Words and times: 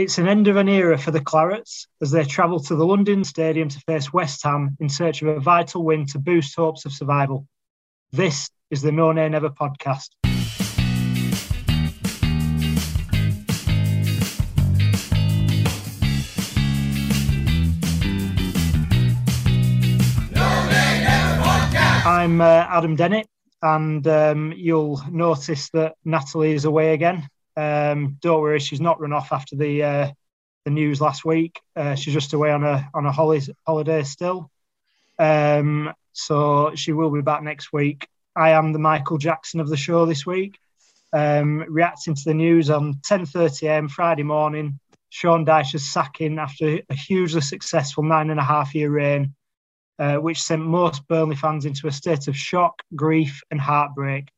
It's 0.00 0.16
an 0.16 0.26
end 0.26 0.48
of 0.48 0.56
an 0.56 0.66
era 0.66 0.96
for 0.96 1.10
the 1.10 1.20
Clarets 1.20 1.86
as 2.00 2.10
they 2.10 2.24
travel 2.24 2.58
to 2.60 2.74
the 2.74 2.86
London 2.86 3.22
Stadium 3.22 3.68
to 3.68 3.78
face 3.80 4.10
West 4.10 4.42
Ham 4.44 4.74
in 4.80 4.88
search 4.88 5.20
of 5.20 5.28
a 5.28 5.40
vital 5.40 5.84
win 5.84 6.06
to 6.06 6.18
boost 6.18 6.56
hopes 6.56 6.86
of 6.86 6.92
survival. 6.92 7.46
This 8.10 8.48
is 8.70 8.80
the 8.80 8.92
No 8.92 9.12
Nay 9.12 9.28
Never 9.28 9.50
podcast. 9.50 10.08
I'm 22.06 22.40
uh, 22.40 22.44
Adam 22.70 22.96
Dennett, 22.96 23.26
and 23.60 24.08
um, 24.08 24.54
you'll 24.56 25.02
notice 25.10 25.68
that 25.74 25.96
Natalie 26.06 26.54
is 26.54 26.64
away 26.64 26.94
again. 26.94 27.28
Um, 27.56 28.16
don't 28.20 28.40
worry, 28.40 28.60
she's 28.60 28.80
not 28.80 29.00
run 29.00 29.12
off 29.12 29.32
after 29.32 29.56
the 29.56 29.82
uh, 29.82 30.10
the 30.64 30.70
news 30.70 31.00
last 31.00 31.24
week. 31.24 31.60
Uh, 31.76 31.94
she's 31.94 32.14
just 32.14 32.32
away 32.32 32.50
on 32.52 32.64
a 32.64 32.88
on 32.94 33.06
a 33.06 33.12
holiday 33.12 33.52
holiday 33.66 34.02
still. 34.02 34.50
Um, 35.18 35.92
so 36.12 36.74
she 36.74 36.92
will 36.92 37.10
be 37.10 37.22
back 37.22 37.42
next 37.42 37.72
week. 37.72 38.08
I 38.34 38.50
am 38.50 38.72
the 38.72 38.78
Michael 38.78 39.18
Jackson 39.18 39.60
of 39.60 39.68
the 39.68 39.76
show 39.76 40.06
this 40.06 40.24
week, 40.24 40.58
um, 41.12 41.64
reacting 41.68 42.14
to 42.14 42.24
the 42.24 42.34
news 42.34 42.70
on 42.70 42.94
10:30 42.94 43.68
a.m. 43.68 43.88
Friday 43.88 44.22
morning. 44.22 44.78
Sean 45.10 45.44
Dyche's 45.44 45.90
sacking 45.90 46.38
after 46.38 46.80
a 46.88 46.94
hugely 46.94 47.40
successful 47.40 48.04
nine 48.04 48.30
and 48.30 48.38
a 48.38 48.44
half 48.44 48.74
year 48.74 48.90
reign, 48.90 49.34
uh, 49.98 50.16
which 50.16 50.40
sent 50.40 50.62
most 50.62 51.06
Burnley 51.08 51.34
fans 51.34 51.64
into 51.64 51.88
a 51.88 51.92
state 51.92 52.28
of 52.28 52.36
shock, 52.36 52.82
grief, 52.94 53.42
and 53.50 53.60
heartbreak. 53.60 54.28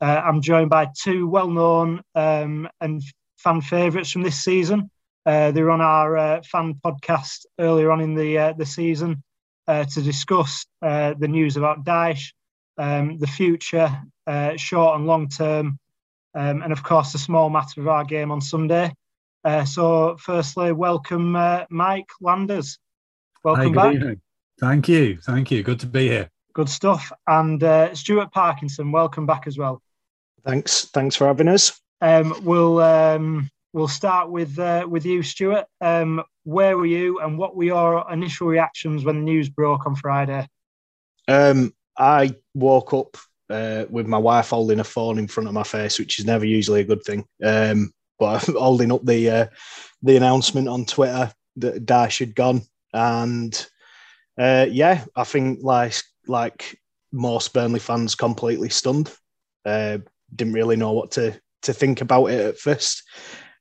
Uh, 0.00 0.22
I'm 0.24 0.40
joined 0.40 0.70
by 0.70 0.88
two 1.00 1.26
well-known 1.26 2.02
um, 2.14 2.68
and 2.80 3.02
fan 3.36 3.60
favourites 3.60 4.10
from 4.10 4.22
this 4.22 4.42
season. 4.42 4.90
Uh, 5.26 5.50
they 5.50 5.62
were 5.62 5.70
on 5.70 5.80
our 5.80 6.16
uh, 6.16 6.42
fan 6.42 6.74
podcast 6.84 7.44
earlier 7.58 7.90
on 7.90 8.00
in 8.00 8.14
the 8.14 8.38
uh, 8.38 8.52
the 8.54 8.64
season 8.64 9.22
uh, 9.66 9.84
to 9.84 10.00
discuss 10.00 10.64
uh, 10.82 11.14
the 11.18 11.28
news 11.28 11.56
about 11.56 11.84
Dyche, 11.84 12.32
um, 12.78 13.18
the 13.18 13.26
future, 13.26 13.90
short 14.56 14.96
and 14.96 15.06
long 15.06 15.28
term, 15.28 15.78
um, 16.34 16.62
and 16.62 16.72
of 16.72 16.82
course 16.82 17.12
the 17.12 17.18
small 17.18 17.50
matter 17.50 17.80
of 17.80 17.88
our 17.88 18.04
game 18.04 18.30
on 18.30 18.40
Sunday. 18.40 18.92
so, 19.66 20.16
firstly, 20.18 20.72
welcome, 20.72 21.32
Mike 21.70 22.08
Landers. 22.20 22.78
Welcome 23.44 23.74
Hi, 23.74 23.84
back. 23.84 23.94
Evening. 23.96 24.20
Thank 24.60 24.88
you, 24.88 25.18
thank 25.22 25.50
you. 25.50 25.62
Good 25.62 25.80
to 25.80 25.86
be 25.86 26.08
here. 26.08 26.30
Good 26.54 26.68
stuff. 26.68 27.12
And 27.26 27.60
Stuart 27.96 28.32
Parkinson, 28.32 28.92
welcome 28.92 29.26
back 29.26 29.46
as 29.46 29.58
well. 29.58 29.82
Thanks. 30.44 30.86
Thanks 30.86 31.16
for 31.16 31.26
having 31.26 31.48
us. 31.48 31.80
Um, 32.00 32.34
we'll 32.44 32.80
um, 32.80 33.50
we'll 33.72 33.88
start 33.88 34.30
with 34.30 34.58
uh, 34.58 34.86
with 34.88 35.04
you, 35.04 35.22
Stuart. 35.22 35.66
Um, 35.80 36.22
where 36.44 36.76
were 36.76 36.86
you, 36.86 37.20
and 37.20 37.38
what 37.38 37.56
were 37.56 37.64
your 37.64 38.10
initial 38.10 38.46
reactions 38.46 39.04
when 39.04 39.16
the 39.16 39.22
news 39.22 39.48
broke 39.48 39.86
on 39.86 39.96
Friday? 39.96 40.48
Um, 41.26 41.74
I 41.96 42.34
woke 42.54 42.94
up 42.94 43.16
uh, 43.50 43.84
with 43.90 44.06
my 44.06 44.18
wife 44.18 44.50
holding 44.50 44.80
a 44.80 44.84
phone 44.84 45.18
in 45.18 45.28
front 45.28 45.48
of 45.48 45.54
my 45.54 45.62
face, 45.62 45.98
which 45.98 46.18
is 46.18 46.24
never 46.24 46.44
usually 46.44 46.80
a 46.80 46.84
good 46.84 47.02
thing. 47.02 47.24
Um, 47.42 47.92
but 48.18 48.44
holding 48.46 48.92
up 48.92 49.04
the 49.04 49.30
uh, 49.30 49.46
the 50.02 50.16
announcement 50.16 50.68
on 50.68 50.84
Twitter 50.84 51.32
that 51.56 51.84
Dyche 51.84 52.20
had 52.20 52.34
gone, 52.34 52.62
and 52.92 53.66
uh, 54.38 54.66
yeah, 54.70 55.04
I 55.16 55.24
think 55.24 55.60
like 55.62 55.94
like 56.26 56.78
most 57.12 57.52
Burnley 57.52 57.80
fans, 57.80 58.14
completely 58.14 58.68
stunned. 58.68 59.12
Uh, 59.64 59.98
didn't 60.34 60.54
really 60.54 60.76
know 60.76 60.92
what 60.92 61.12
to 61.12 61.38
to 61.62 61.72
think 61.72 62.00
about 62.00 62.26
it 62.26 62.40
at 62.40 62.58
first, 62.58 63.02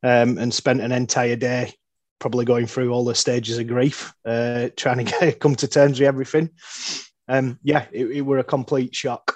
um, 0.03 0.37
and 0.37 0.53
spent 0.53 0.81
an 0.81 0.91
entire 0.91 1.35
day 1.35 1.73
probably 2.19 2.45
going 2.45 2.65
through 2.65 2.91
all 2.91 3.05
the 3.05 3.15
stages 3.15 3.57
of 3.57 3.67
grief, 3.67 4.13
uh, 4.25 4.69
trying 4.75 4.97
to 4.97 5.03
get, 5.19 5.39
come 5.39 5.55
to 5.55 5.67
terms 5.67 5.99
with 5.99 6.07
everything. 6.07 6.49
Um, 7.27 7.59
yeah, 7.63 7.85
it, 7.91 8.05
it 8.07 8.21
were 8.21 8.39
a 8.39 8.43
complete 8.43 8.95
shock. 8.95 9.35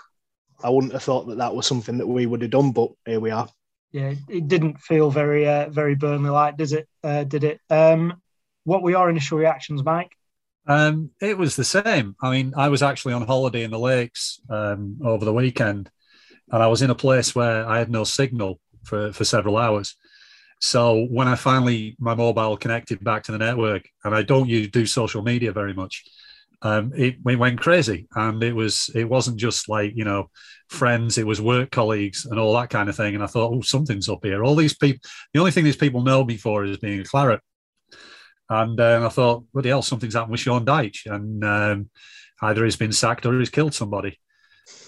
I 0.63 0.69
wouldn't 0.69 0.93
have 0.93 1.03
thought 1.03 1.27
that 1.27 1.39
that 1.39 1.55
was 1.55 1.65
something 1.65 1.97
that 1.97 2.07
we 2.07 2.25
would 2.25 2.41
have 2.41 2.51
done, 2.51 2.71
but 2.71 2.91
here 3.05 3.19
we 3.19 3.31
are. 3.31 3.47
Yeah, 3.91 4.13
it 4.29 4.47
didn't 4.47 4.79
feel 4.79 5.11
very 5.11 5.47
uh, 5.47 5.69
very 5.69 5.95
Burnley 5.95 6.29
like, 6.29 6.57
does 6.57 6.71
it? 6.71 6.87
Uh, 7.03 7.23
did 7.25 7.43
it? 7.43 7.59
Um, 7.69 8.21
what 8.63 8.83
were 8.83 8.91
your 8.91 9.09
initial 9.09 9.37
reactions, 9.37 9.83
Mike? 9.83 10.11
Um, 10.67 11.09
it 11.19 11.37
was 11.37 11.55
the 11.55 11.63
same. 11.63 12.15
I 12.21 12.31
mean, 12.31 12.53
I 12.55 12.69
was 12.69 12.83
actually 12.83 13.13
on 13.13 13.25
holiday 13.25 13.63
in 13.63 13.71
the 13.71 13.79
lakes 13.79 14.39
um, 14.49 14.99
over 15.03 15.25
the 15.25 15.33
weekend, 15.33 15.89
and 16.51 16.61
I 16.61 16.67
was 16.67 16.81
in 16.81 16.89
a 16.89 16.95
place 16.95 17.33
where 17.33 17.67
I 17.67 17.79
had 17.79 17.89
no 17.89 18.03
signal 18.03 18.59
for, 18.83 19.13
for 19.13 19.23
several 19.23 19.57
hours. 19.57 19.95
So 20.59 21.05
when 21.09 21.27
I 21.27 21.35
finally 21.35 21.95
my 21.99 22.13
mobile 22.13 22.55
connected 22.57 23.03
back 23.03 23.23
to 23.23 23.31
the 23.31 23.39
network, 23.39 23.87
and 24.03 24.13
I 24.13 24.21
don't 24.21 24.49
use 24.49 24.69
do 24.69 24.85
social 24.85 25.23
media 25.23 25.51
very 25.51 25.73
much, 25.73 26.03
um, 26.61 26.91
it, 26.95 27.15
went 27.23 27.59
crazy, 27.59 28.07
and 28.15 28.43
it 28.43 28.53
was 28.53 28.91
it 28.93 29.05
wasn't 29.05 29.37
just 29.37 29.67
like 29.69 29.93
you 29.95 30.05
know 30.05 30.29
friends, 30.69 31.17
it 31.17 31.25
was 31.25 31.41
work 31.41 31.71
colleagues 31.71 32.25
and 32.25 32.39
all 32.39 32.53
that 32.53 32.69
kind 32.69 32.89
of 32.89 32.95
thing. 32.95 33.15
And 33.15 33.23
I 33.23 33.27
thought, 33.27 33.51
oh, 33.51 33.61
something's 33.61 34.07
up 34.07 34.23
here. 34.23 34.43
All 34.43 34.55
these 34.55 34.77
people, 34.77 35.01
the 35.33 35.39
only 35.39 35.51
thing 35.51 35.63
these 35.63 35.75
people 35.75 36.03
know 36.03 36.23
me 36.23 36.37
for 36.37 36.63
is 36.63 36.77
being 36.77 36.99
a 36.99 37.03
claret. 37.03 37.41
And 38.47 38.79
uh, 38.79 39.03
I 39.03 39.09
thought, 39.09 39.45
bloody 39.53 39.69
hell, 39.69 39.81
something's 39.81 40.13
happened 40.13 40.31
with 40.31 40.41
Sean 40.41 40.65
Dyche, 40.65 41.11
and 41.11 41.43
um, 41.43 41.89
either 42.43 42.63
he's 42.63 42.75
been 42.75 42.91
sacked 42.91 43.25
or 43.25 43.39
he's 43.39 43.49
killed 43.49 43.73
somebody 43.73 44.19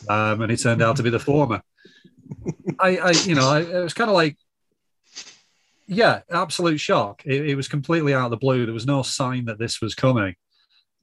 um, 0.09 0.41
and 0.41 0.51
it 0.51 0.57
turned 0.57 0.81
out 0.81 0.97
to 0.97 1.03
be 1.03 1.09
the 1.09 1.19
former. 1.19 1.61
I, 2.79 2.97
I 2.97 3.11
you 3.11 3.35
know, 3.35 3.49
I, 3.49 3.61
it 3.61 3.83
was 3.83 3.93
kind 3.93 4.09
of 4.09 4.15
like, 4.15 4.37
yeah, 5.87 6.21
absolute 6.29 6.79
shock. 6.79 7.23
It, 7.25 7.49
it, 7.49 7.55
was 7.55 7.67
completely 7.67 8.13
out 8.13 8.25
of 8.25 8.31
the 8.31 8.37
blue. 8.37 8.65
There 8.65 8.73
was 8.73 8.85
no 8.85 9.03
sign 9.03 9.45
that 9.45 9.59
this 9.59 9.81
was 9.81 9.95
coming. 9.95 10.35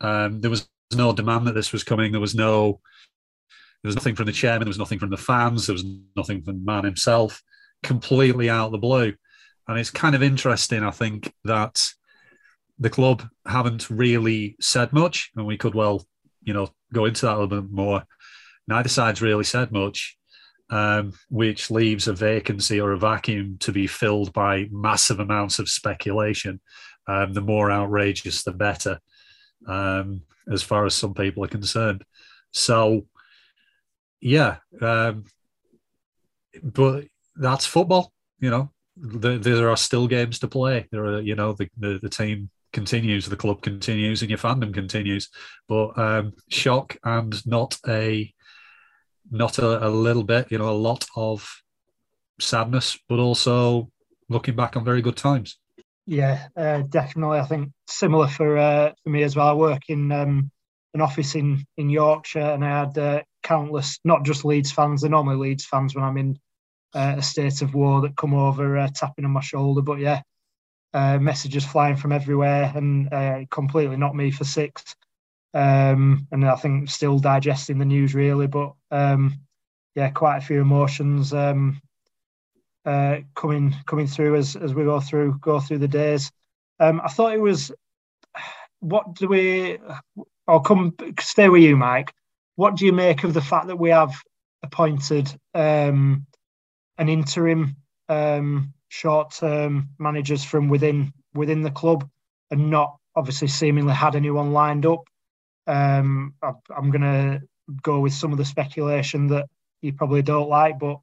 Um, 0.00 0.40
there 0.40 0.50
was 0.50 0.68
no 0.94 1.12
demand 1.12 1.46
that 1.46 1.54
this 1.54 1.72
was 1.72 1.84
coming. 1.84 2.12
There 2.12 2.20
was 2.20 2.34
no, 2.34 2.80
there 3.82 3.88
was 3.88 3.94
nothing 3.94 4.16
from 4.16 4.26
the 4.26 4.32
chairman. 4.32 4.60
There 4.60 4.70
was 4.70 4.78
nothing 4.78 4.98
from 4.98 5.10
the 5.10 5.16
fans. 5.16 5.66
There 5.66 5.74
was 5.74 5.84
nothing 6.16 6.42
from 6.42 6.60
the 6.60 6.64
man 6.64 6.84
himself. 6.84 7.42
Completely 7.82 8.50
out 8.50 8.66
of 8.66 8.72
the 8.72 8.78
blue, 8.78 9.14
and 9.66 9.78
it's 9.78 9.90
kind 9.90 10.14
of 10.14 10.22
interesting. 10.22 10.84
I 10.84 10.90
think 10.90 11.32
that 11.44 11.80
the 12.78 12.90
club 12.90 13.26
haven't 13.46 13.88
really 13.88 14.56
said 14.60 14.92
much, 14.92 15.30
and 15.34 15.46
we 15.46 15.56
could 15.56 15.74
well, 15.74 16.06
you 16.42 16.52
know, 16.52 16.68
go 16.92 17.06
into 17.06 17.24
that 17.24 17.36
a 17.36 17.38
little 17.40 17.62
bit 17.62 17.70
more 17.70 18.04
neither 18.70 18.88
side's 18.88 19.20
really 19.20 19.44
said 19.44 19.72
much, 19.72 20.16
um, 20.70 21.12
which 21.28 21.70
leaves 21.70 22.08
a 22.08 22.12
vacancy 22.12 22.80
or 22.80 22.92
a 22.92 22.98
vacuum 22.98 23.56
to 23.60 23.72
be 23.72 23.86
filled 23.86 24.32
by 24.32 24.68
massive 24.70 25.20
amounts 25.20 25.58
of 25.58 25.68
speculation. 25.68 26.60
Um, 27.06 27.32
the 27.32 27.40
more 27.40 27.72
outrageous, 27.72 28.44
the 28.44 28.52
better, 28.52 29.00
um, 29.66 30.22
as 30.50 30.62
far 30.62 30.86
as 30.86 30.94
some 30.94 31.12
people 31.12 31.44
are 31.44 31.48
concerned. 31.48 32.04
So, 32.52 33.06
yeah, 34.20 34.56
um, 34.80 35.24
but 36.62 37.06
that's 37.34 37.66
football. 37.66 38.12
You 38.38 38.50
know, 38.50 38.70
the, 38.96 39.38
there 39.38 39.70
are 39.70 39.76
still 39.76 40.06
games 40.06 40.38
to 40.40 40.48
play. 40.48 40.86
There 40.92 41.04
are, 41.04 41.20
you 41.20 41.34
know, 41.34 41.52
the, 41.52 41.68
the, 41.78 41.98
the 42.00 42.08
team 42.08 42.50
continues, 42.72 43.26
the 43.26 43.36
club 43.36 43.62
continues, 43.62 44.22
and 44.22 44.30
your 44.30 44.38
fandom 44.38 44.72
continues. 44.72 45.28
But 45.68 45.98
um, 45.98 46.32
shock 46.48 46.96
and 47.02 47.44
not 47.46 47.76
a 47.88 48.32
not 49.30 49.58
a, 49.58 49.86
a 49.86 49.88
little 49.88 50.24
bit, 50.24 50.50
you 50.50 50.58
know, 50.58 50.70
a 50.70 50.72
lot 50.72 51.06
of 51.16 51.48
sadness, 52.40 52.98
but 53.08 53.18
also 53.18 53.90
looking 54.28 54.56
back 54.56 54.76
on 54.76 54.84
very 54.84 55.02
good 55.02 55.16
times. 55.16 55.58
Yeah, 56.06 56.48
uh, 56.56 56.82
definitely. 56.88 57.38
I 57.38 57.44
think 57.44 57.70
similar 57.86 58.26
for 58.26 58.56
uh, 58.56 58.92
for 59.02 59.10
me 59.10 59.22
as 59.22 59.36
well. 59.36 59.48
I 59.48 59.52
work 59.52 59.82
in 59.88 60.10
um, 60.10 60.50
an 60.94 61.00
office 61.00 61.34
in 61.34 61.64
in 61.76 61.90
Yorkshire, 61.90 62.40
and 62.40 62.64
I 62.64 62.80
had 62.80 62.98
uh, 62.98 63.22
countless, 63.42 64.00
not 64.04 64.24
just 64.24 64.44
Leeds 64.44 64.72
fans. 64.72 65.02
They're 65.02 65.10
normally 65.10 65.36
Leeds 65.36 65.64
fans 65.64 65.94
when 65.94 66.04
I'm 66.04 66.16
in 66.16 66.38
uh, 66.94 67.16
a 67.18 67.22
state 67.22 67.62
of 67.62 67.74
war 67.74 68.00
that 68.00 68.16
come 68.16 68.34
over 68.34 68.78
uh, 68.78 68.88
tapping 68.94 69.24
on 69.24 69.30
my 69.30 69.40
shoulder. 69.40 69.82
But 69.82 70.00
yeah, 70.00 70.22
uh, 70.92 71.18
messages 71.18 71.64
flying 71.64 71.96
from 71.96 72.12
everywhere, 72.12 72.72
and 72.74 73.48
completely 73.50 73.96
not 73.96 74.16
me 74.16 74.30
for 74.30 74.44
six. 74.44 74.96
Um, 75.52 76.26
and 76.30 76.46
I 76.46 76.54
think 76.56 76.88
still 76.90 77.18
digesting 77.18 77.78
the 77.78 77.84
news 77.84 78.14
really, 78.14 78.46
but 78.46 78.74
um, 78.90 79.40
yeah, 79.94 80.10
quite 80.10 80.38
a 80.38 80.40
few 80.40 80.60
emotions 80.60 81.32
um, 81.32 81.80
uh, 82.84 83.18
coming 83.34 83.74
coming 83.86 84.06
through 84.06 84.36
as 84.36 84.56
as 84.56 84.74
we 84.74 84.84
go 84.84 85.00
through 85.00 85.38
go 85.40 85.60
through 85.60 85.78
the 85.78 85.88
days. 85.88 86.30
Um, 86.78 87.00
I 87.04 87.08
thought 87.08 87.34
it 87.34 87.40
was. 87.40 87.72
What 88.78 89.14
do 89.14 89.28
we? 89.28 89.78
I'll 90.48 90.60
come 90.60 90.94
stay 91.20 91.48
with 91.48 91.62
you, 91.62 91.76
Mike. 91.76 92.14
What 92.56 92.76
do 92.76 92.86
you 92.86 92.92
make 92.92 93.24
of 93.24 93.34
the 93.34 93.42
fact 93.42 93.66
that 93.66 93.78
we 93.78 93.90
have 93.90 94.14
appointed 94.62 95.30
um, 95.54 96.26
an 96.96 97.08
interim 97.08 97.76
um, 98.08 98.72
short-term 98.88 99.90
managers 99.98 100.44
from 100.44 100.68
within 100.68 101.12
within 101.34 101.62
the 101.62 101.70
club, 101.70 102.08
and 102.50 102.70
not 102.70 102.96
obviously 103.14 103.48
seemingly 103.48 103.92
had 103.92 104.16
anyone 104.16 104.52
lined 104.52 104.86
up? 104.86 105.04
Um, 105.70 106.34
I, 106.42 106.52
I'm 106.76 106.90
going 106.90 107.02
to 107.02 107.40
go 107.82 108.00
with 108.00 108.12
some 108.12 108.32
of 108.32 108.38
the 108.38 108.44
speculation 108.44 109.28
that 109.28 109.46
you 109.82 109.92
probably 109.92 110.22
don't 110.22 110.48
like, 110.48 110.78
but 110.80 110.98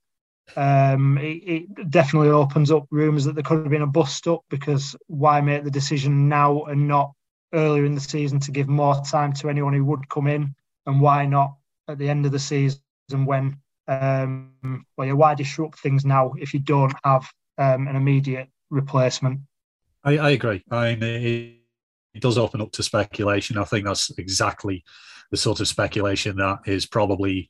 um, 0.58 1.18
it, 1.18 1.44
it, 1.46 1.90
definitely 1.90 2.30
opens 2.30 2.70
up 2.72 2.86
rumours 2.92 3.26
that 3.26 3.36
there 3.36 3.44
could 3.44 3.60
have 3.60 3.70
been 3.70 3.82
a 3.82 3.88
bust 3.88 4.28
up 4.28 4.42
because 4.50 4.96
why 5.08 5.40
make 5.42 5.64
the 5.64 5.72
decision 5.72 6.28
now 6.28 6.64
and 6.64 6.88
not 6.88 7.14
earlier 7.54 7.86
in 7.86 7.96
the 7.96 8.02
season 8.02 8.40
to 8.42 8.52
give 8.52 8.68
more 8.68 9.02
time 9.10 9.32
to 9.34 9.50
anyone 9.50 9.74
who 9.74 9.86
would 9.86 10.10
come 10.10 10.28
in, 10.28 10.54
and 10.86 11.00
why 11.00 11.26
not 11.26 11.56
at 11.88 11.98
the 11.98 12.10
end 12.10 12.26
of 12.26 12.34
the 12.34 12.40
season 12.40 12.82
when 13.10 13.58
um, 13.88 14.86
well, 14.98 15.08
yeah, 15.08 15.14
why 15.14 15.34
disrupt 15.34 15.80
things 15.80 16.04
now 16.04 16.34
if 16.38 16.54
you 16.54 16.60
don't 16.60 16.94
have 17.06 17.26
um, 17.58 17.88
an 17.88 17.96
immediate 17.96 18.50
replacement? 18.70 19.40
I, 20.04 20.18
I 20.18 20.30
agree. 20.32 20.64
I 20.70 20.96
mean, 20.96 21.04
it, 21.04 21.57
it 22.14 22.22
does 22.22 22.38
open 22.38 22.62
up 22.62 22.72
to 22.74 22.84
speculation. 22.84 23.58
I 23.58 23.64
think 23.64 23.86
that's 23.86 24.12
exactly 24.18 24.84
the 25.32 25.38
sort 25.38 25.60
of 25.60 25.68
speculation 25.68 26.38
that 26.38 26.60
is 26.66 26.86
probably 26.86 27.50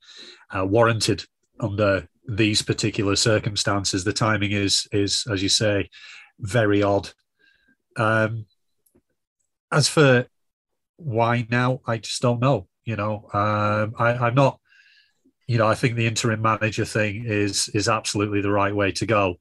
uh, 0.52 0.66
warranted 0.66 1.24
under 1.60 2.08
these 2.28 2.62
particular 2.62 3.16
circumstances. 3.16 4.04
The 4.04 4.14
timing 4.14 4.52
is 4.52 4.88
is, 4.92 5.26
as 5.32 5.42
you 5.42 5.50
say, 5.50 5.90
very 6.40 6.84
odd. 6.84 7.10
Um, 7.96 8.46
as 9.72 9.88
for 9.88 10.28
why 10.98 11.48
now, 11.50 11.82
I 11.86 11.98
just 11.98 12.22
don't 12.22 12.40
know. 12.40 12.68
You 12.86 12.96
know, 12.96 13.30
um, 13.34 13.94
I, 13.98 14.14
I'm 14.20 14.36
not. 14.36 14.60
You 15.48 15.58
know, 15.58 15.68
I 15.68 15.76
think 15.76 15.96
the 15.96 16.08
interim 16.08 16.42
manager 16.42 16.86
thing 16.86 17.26
is 17.26 17.70
is 17.74 17.88
absolutely 17.88 18.42
the 18.42 18.52
right 18.52 18.76
way 18.76 18.92
to 18.94 19.06
go. 19.06 19.36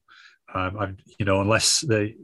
Um, 0.53 0.77
I'm, 0.79 0.97
you 1.19 1.25
know, 1.25 1.41
unless 1.41 1.81
they 1.81 2.15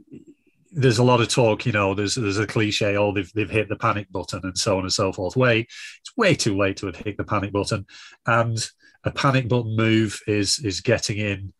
there's 0.74 0.98
a 0.98 1.04
lot 1.04 1.20
of 1.20 1.28
talk, 1.28 1.66
you 1.66 1.72
know, 1.72 1.94
there's 1.94 2.16
there's 2.16 2.38
a 2.38 2.46
cliche, 2.46 2.96
oh, 2.96 3.12
they've 3.12 3.32
they've 3.32 3.50
hit 3.50 3.68
the 3.68 3.76
panic 3.76 4.10
button 4.10 4.40
and 4.42 4.58
so 4.58 4.76
on 4.76 4.82
and 4.82 4.92
so 4.92 5.12
forth. 5.12 5.36
Way 5.36 5.60
it's 5.60 6.16
way 6.16 6.34
too 6.34 6.56
late 6.56 6.76
to 6.78 6.86
have 6.86 6.96
hit 6.96 7.16
the 7.16 7.24
panic 7.24 7.52
button. 7.52 7.86
And 8.26 8.58
a 9.04 9.12
panic 9.12 9.48
button 9.48 9.76
move 9.76 10.20
is 10.26 10.58
is 10.58 10.80
getting 10.80 11.18
in, 11.18 11.52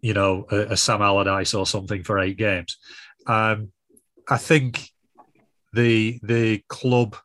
you 0.00 0.12
know, 0.12 0.46
a, 0.50 0.72
a 0.72 0.76
Sam 0.76 1.00
Allardyce 1.00 1.54
or 1.54 1.66
something 1.66 2.02
for 2.04 2.18
eight 2.18 2.36
games. 2.36 2.76
Um, 3.26 3.72
I 4.28 4.36
think 4.36 4.90
the 5.72 6.20
the 6.22 6.62
club. 6.68 7.16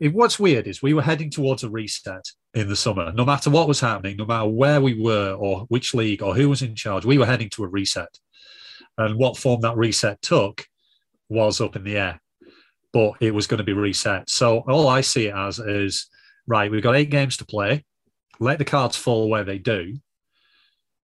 It, 0.00 0.12
what's 0.12 0.40
weird 0.40 0.66
is 0.66 0.82
we 0.82 0.92
were 0.92 1.02
heading 1.02 1.30
towards 1.30 1.62
a 1.62 1.70
reset 1.70 2.24
in 2.52 2.68
the 2.68 2.74
summer. 2.74 3.12
No 3.12 3.24
matter 3.24 3.48
what 3.48 3.68
was 3.68 3.78
happening, 3.78 4.16
no 4.16 4.26
matter 4.26 4.48
where 4.48 4.80
we 4.80 5.00
were 5.00 5.34
or 5.34 5.66
which 5.68 5.94
league 5.94 6.20
or 6.20 6.34
who 6.34 6.48
was 6.48 6.62
in 6.62 6.74
charge, 6.74 7.04
we 7.04 7.16
were 7.16 7.26
heading 7.26 7.48
to 7.50 7.62
a 7.62 7.68
reset. 7.68 8.18
And 8.98 9.16
what 9.16 9.36
form 9.36 9.60
that 9.62 9.76
reset 9.76 10.20
took 10.22 10.66
was 11.28 11.60
up 11.60 11.76
in 11.76 11.84
the 11.84 11.96
air, 11.96 12.20
but 12.92 13.12
it 13.20 13.32
was 13.32 13.46
going 13.46 13.58
to 13.58 13.64
be 13.64 13.72
reset. 13.72 14.28
So 14.30 14.60
all 14.60 14.88
I 14.88 15.00
see 15.00 15.26
it 15.26 15.34
as 15.34 15.58
is 15.58 16.08
right, 16.46 16.70
we've 16.70 16.82
got 16.82 16.96
eight 16.96 17.10
games 17.10 17.36
to 17.38 17.44
play. 17.44 17.84
Let 18.40 18.58
the 18.58 18.64
cards 18.64 18.96
fall 18.96 19.28
where 19.28 19.44
they 19.44 19.58
do. 19.58 19.96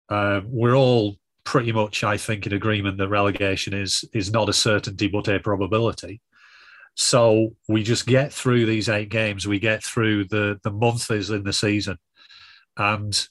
Uh, 0.09 0.41
we're 0.47 0.77
all 0.77 1.17
pretty 1.45 1.73
much, 1.73 2.05
I 2.05 2.17
think, 2.17 2.47
in 2.47 2.53
agreement 2.53 2.99
that 2.99 3.09
relegation 3.09 3.73
is 3.75 4.05
is 4.13 4.31
not 4.31 4.49
a 4.49 4.53
certainty 4.53 5.09
but 5.09 5.29
a 5.29 5.39
probability. 5.39 6.21
So 6.95 7.55
we 7.69 7.83
just 7.83 8.07
get 8.07 8.33
through 8.33 8.67
these 8.67 8.89
eight 8.89 9.09
games. 9.09 9.47
We 9.47 9.59
get 9.59 9.85
through 9.85 10.25
the 10.25 10.59
the 10.63 10.71
months 10.71 11.11
in 11.11 11.45
the 11.45 11.53
season, 11.53 11.97
and 12.77 13.29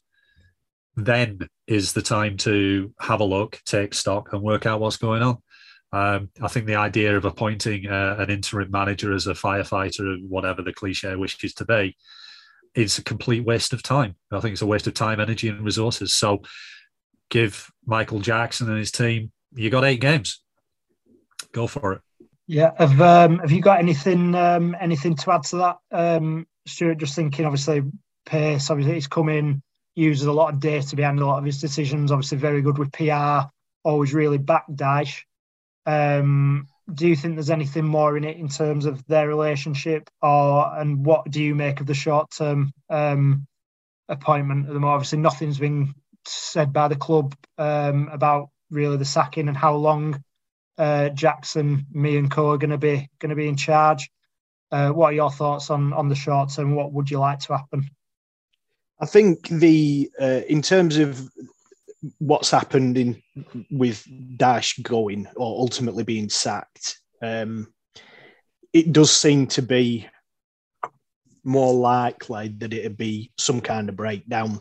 then 0.98 1.48
is 1.68 1.94
the 1.94 2.02
time 2.02 2.38
to 2.38 2.94
have 3.00 3.20
a 3.20 3.24
look, 3.26 3.62
take 3.66 3.94
stock, 3.94 4.34
and 4.34 4.42
work 4.42 4.66
out 4.66 4.80
what's 4.80 4.98
going 4.98 5.22
on. 5.22 5.38
Um, 5.94 6.30
I 6.42 6.48
think 6.48 6.66
the 6.66 6.76
idea 6.76 7.16
of 7.16 7.24
appointing 7.24 7.88
uh, 7.88 8.18
an 8.20 8.30
interim 8.30 8.72
manager 8.72 9.14
as 9.14 9.28
a 9.28 9.34
firefighter, 9.34 10.22
whatever 10.28 10.62
the 10.62 10.74
cliche 10.74 11.16
wishes 11.16 11.54
to 11.56 11.66
be, 11.66 11.96
is 12.76 12.98
a 12.98 13.04
complete 13.04 13.46
waste 13.46 13.74
of 13.74 13.84
time. 13.84 14.16
I 14.32 14.40
think 14.40 14.54
it's 14.54 14.62
a 14.64 14.68
waste 14.68 14.88
of 14.88 14.96
time, 14.96 15.20
energy, 15.20 15.48
and 15.50 15.64
resources. 15.64 16.14
So, 16.14 16.42
give 17.30 17.72
Michael 17.86 18.20
Jackson 18.20 18.68
and 18.68 18.80
his 18.80 18.92
team. 18.92 19.32
You 19.54 19.70
got 19.70 19.86
eight 19.86 20.02
games. 20.02 20.42
Go 21.52 21.68
for 21.68 21.94
it. 21.94 22.02
Yeah. 22.48 22.72
Have 22.78 23.00
um, 23.02 23.40
Have 23.40 23.52
you 23.52 23.62
got 23.62 23.80
anything 23.80 24.34
um, 24.36 24.76
anything 24.80 25.16
to 25.16 25.32
add 25.32 25.44
to 25.44 25.58
that, 25.58 25.78
um, 25.92 26.48
Stuart? 26.66 26.98
Just 26.98 27.16
thinking, 27.16 27.46
obviously, 27.46 27.84
Pace. 28.26 28.70
Obviously, 28.70 28.96
he's 28.96 29.08
come 29.08 29.30
in 29.30 29.62
uses 29.98 30.28
a 30.28 30.32
lot 30.32 30.54
of 30.54 30.60
data 30.60 30.96
behind 30.96 31.20
a 31.20 31.26
lot 31.26 31.40
of 31.40 31.46
his 31.46 31.60
decisions. 31.60 32.12
Obviously, 32.12 32.38
very 32.38 32.62
good 32.62 32.78
with 32.78 32.92
PR. 32.92 33.50
Always 33.84 34.14
really 34.14 34.38
back. 34.38 34.66
Um, 35.86 36.68
do 36.94 37.08
you 37.08 37.16
think 37.16 37.36
there's 37.36 37.50
anything 37.50 37.86
more 37.86 38.16
in 38.16 38.24
it 38.24 38.38
in 38.38 38.48
terms 38.48 38.86
of 38.86 39.06
their 39.08 39.28
relationship, 39.28 40.10
or 40.22 40.78
and 40.78 41.06
what 41.06 41.30
do 41.30 41.42
you 41.42 41.56
make 41.56 41.80
of 41.80 41.88
the 41.88 41.94
short 41.94 42.32
term 42.32 42.72
um, 42.90 43.48
appointment 44.08 44.68
at 44.68 44.74
the 44.74 44.80
moment? 44.80 44.96
Obviously, 44.96 45.20
nothing's 45.20 45.60
been 45.60 45.94
said 46.26 46.72
by 46.72 46.88
the 46.88 46.96
club 46.96 47.36
um, 47.58 48.10
about 48.12 48.50
really 48.70 48.98
the 48.98 49.06
sacking 49.06 49.48
and 49.48 49.58
how 49.58 49.76
long 49.76 50.22
uh, 50.78 51.10
Jackson, 51.10 51.88
Mee, 51.92 52.18
and 52.18 52.30
Co 52.30 52.52
are 52.52 52.58
going 52.58 52.70
to 52.72 52.78
be 52.78 53.10
going 53.20 53.30
to 53.30 53.36
be 53.36 53.48
in 53.48 53.58
charge. 53.58 54.10
Uh, 54.72 54.90
what 54.90 55.12
are 55.12 55.16
your 55.16 55.32
thoughts 55.32 55.70
on 55.70 55.94
on 55.94 56.10
the 56.10 56.16
short 56.16 56.52
term? 56.54 56.76
What 56.76 56.94
would 56.94 57.10
you 57.10 57.20
like 57.20 57.40
to 57.40 57.58
happen? 57.58 57.90
I 59.00 59.06
think 59.06 59.48
the 59.50 60.10
uh, 60.20 60.42
in 60.48 60.62
terms 60.62 60.98
of 60.98 61.30
what's 62.20 62.52
happened 62.52 62.98
in 62.98 63.22
with 63.70 64.06
Dyche 64.38 64.82
going 64.82 65.28
or 65.36 65.60
ultimately 65.60 66.04
being 66.04 66.30
sacked, 66.30 66.98
um, 67.22 67.74
it 68.74 68.92
does 68.94 69.16
seem 69.16 69.48
to 69.48 69.62
be 69.62 70.08
more 71.44 71.74
likely 71.74 72.50
that 72.50 72.74
it'd 72.74 72.98
be 72.98 73.32
some 73.38 73.62
kind 73.62 73.88
of 73.88 73.96
breakdown 73.96 74.60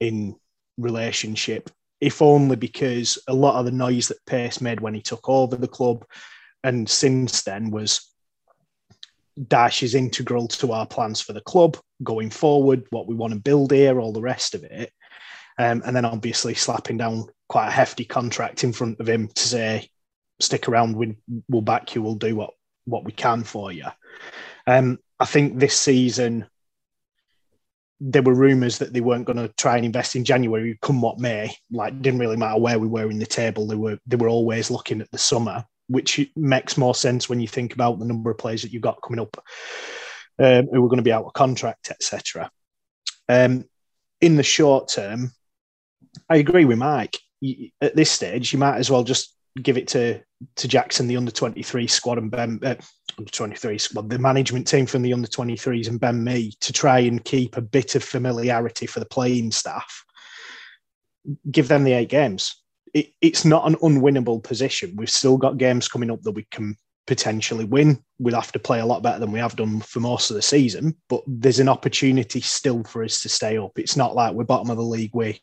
in 0.00 0.34
relationship, 0.78 1.70
if 2.00 2.20
only 2.20 2.56
because 2.56 3.18
a 3.28 3.34
lot 3.34 3.56
of 3.56 3.66
the 3.66 3.70
noise 3.70 4.08
that 4.08 4.24
Pace 4.26 4.60
made 4.60 4.80
when 4.80 4.94
he 4.94 5.02
took 5.02 5.28
over 5.28 5.56
the 5.56 5.68
club 5.68 6.04
and 6.64 6.88
since 6.88 7.42
then 7.42 7.70
was 7.70 8.12
Dyche 9.38 9.82
is 9.82 9.94
integral 9.94 10.48
to 10.48 10.72
our 10.72 10.86
plans 10.86 11.20
for 11.20 11.32
the 11.32 11.40
club 11.42 11.76
going 12.02 12.30
forward, 12.30 12.84
what 12.90 13.06
we 13.06 13.14
want 13.14 13.32
to 13.34 13.40
build 13.40 13.72
here, 13.72 14.00
all 14.00 14.12
the 14.12 14.20
rest 14.20 14.54
of 14.54 14.64
it. 14.64 14.92
Um, 15.58 15.82
and 15.86 15.94
then 15.94 16.04
obviously 16.04 16.54
slapping 16.54 16.98
down 16.98 17.26
quite 17.48 17.68
a 17.68 17.72
hefty 17.72 18.04
contract 18.04 18.64
in 18.64 18.72
front 18.72 19.00
of 19.00 19.08
him 19.08 19.28
to 19.28 19.42
say, 19.42 19.88
stick 20.40 20.68
around, 20.68 20.96
we, 20.96 21.16
will 21.48 21.62
back 21.62 21.94
you, 21.94 22.02
we'll 22.02 22.14
do 22.14 22.36
what, 22.36 22.50
what 22.84 23.04
we 23.04 23.12
can 23.12 23.42
for 23.42 23.72
you. 23.72 23.86
Um, 24.66 24.98
I 25.18 25.24
think 25.24 25.58
this 25.58 25.76
season, 25.76 26.46
there 28.00 28.22
were 28.22 28.34
rumours 28.34 28.78
that 28.78 28.92
they 28.92 29.00
weren't 29.00 29.24
going 29.24 29.38
to 29.38 29.48
try 29.56 29.76
and 29.76 29.86
invest 29.86 30.16
in 30.16 30.24
January, 30.24 30.78
come 30.82 31.00
what 31.00 31.18
may. 31.18 31.56
Like, 31.70 32.02
didn't 32.02 32.20
really 32.20 32.36
matter 32.36 32.60
where 32.60 32.78
we 32.78 32.86
were 32.86 33.10
in 33.10 33.18
the 33.18 33.26
table. 33.26 33.66
They 33.66 33.76
were 33.76 33.98
they 34.06 34.16
were 34.16 34.28
always 34.28 34.70
looking 34.70 35.00
at 35.00 35.10
the 35.10 35.18
summer 35.18 35.64
which 35.88 36.28
makes 36.34 36.76
more 36.76 36.94
sense 36.94 37.28
when 37.28 37.40
you 37.40 37.48
think 37.48 37.74
about 37.74 37.98
the 37.98 38.04
number 38.04 38.30
of 38.30 38.38
players 38.38 38.62
that 38.62 38.72
you've 38.72 38.82
got 38.82 39.02
coming 39.02 39.20
up 39.20 39.36
um, 40.38 40.66
who 40.66 40.84
are 40.84 40.88
going 40.88 40.98
to 40.98 41.02
be 41.02 41.12
out 41.12 41.24
of 41.24 41.32
contract, 41.32 41.90
etc. 41.90 42.50
Um, 43.28 43.64
in 44.20 44.36
the 44.36 44.42
short 44.42 44.88
term, 44.88 45.32
I 46.28 46.36
agree 46.36 46.64
with 46.64 46.78
Mike. 46.78 47.18
At 47.80 47.94
this 47.94 48.10
stage, 48.10 48.52
you 48.52 48.58
might 48.58 48.78
as 48.78 48.90
well 48.90 49.04
just 49.04 49.34
give 49.62 49.76
it 49.76 49.88
to 49.88 50.20
to 50.56 50.68
Jackson, 50.68 51.06
the 51.06 51.16
under 51.16 51.30
twenty 51.30 51.62
three 51.62 51.86
squad, 51.86 52.18
and 52.18 52.30
Ben 52.30 52.58
uh, 52.62 52.74
under 53.18 53.30
twenty 53.30 53.56
three 53.56 53.78
squad, 53.78 54.10
the 54.10 54.18
management 54.18 54.66
team 54.66 54.86
from 54.86 55.02
the 55.02 55.12
under 55.12 55.28
twenty 55.28 55.56
threes, 55.56 55.88
and 55.88 56.00
Ben 56.00 56.22
Mee 56.22 56.54
to 56.60 56.72
try 56.72 57.00
and 57.00 57.24
keep 57.24 57.56
a 57.56 57.62
bit 57.62 57.94
of 57.94 58.02
familiarity 58.02 58.86
for 58.86 59.00
the 59.00 59.06
playing 59.06 59.52
staff. 59.52 60.04
Give 61.50 61.68
them 61.68 61.84
the 61.84 61.92
eight 61.92 62.08
games. 62.08 62.62
It, 62.96 63.12
it's 63.20 63.44
not 63.44 63.66
an 63.66 63.74
unwinnable 63.76 64.42
position. 64.42 64.94
We've 64.96 65.10
still 65.10 65.36
got 65.36 65.58
games 65.58 65.86
coming 65.86 66.10
up 66.10 66.22
that 66.22 66.32
we 66.32 66.46
can 66.50 66.76
potentially 67.06 67.64
win. 67.64 68.02
We'll 68.18 68.34
have 68.34 68.52
to 68.52 68.58
play 68.58 68.80
a 68.80 68.86
lot 68.86 69.02
better 69.02 69.18
than 69.18 69.32
we 69.32 69.38
have 69.38 69.54
done 69.54 69.80
for 69.80 70.00
most 70.00 70.30
of 70.30 70.36
the 70.36 70.42
season, 70.42 70.96
but 71.10 71.22
there's 71.26 71.60
an 71.60 71.68
opportunity 71.68 72.40
still 72.40 72.82
for 72.84 73.04
us 73.04 73.20
to 73.22 73.28
stay 73.28 73.58
up. 73.58 73.78
It's 73.78 73.96
not 73.96 74.14
like 74.14 74.32
we're 74.32 74.44
bottom 74.44 74.70
of 74.70 74.78
the 74.78 74.82
league 74.82 75.14
with 75.14 75.38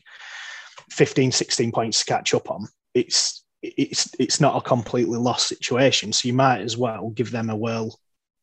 15, 0.89 1.31
16 1.31 1.71
points 1.71 1.99
to 1.99 2.05
catch 2.05 2.33
up 2.33 2.49
on. 2.49 2.67
It's 2.93 3.43
it's 3.61 4.13
it's 4.19 4.41
not 4.41 4.57
a 4.57 4.67
completely 4.67 5.17
lost 5.17 5.47
situation. 5.47 6.11
So 6.11 6.27
you 6.27 6.33
might 6.33 6.61
as 6.61 6.75
well 6.75 7.11
give 7.11 7.31
them 7.31 7.49
a 7.49 7.55
whirl 7.55 7.97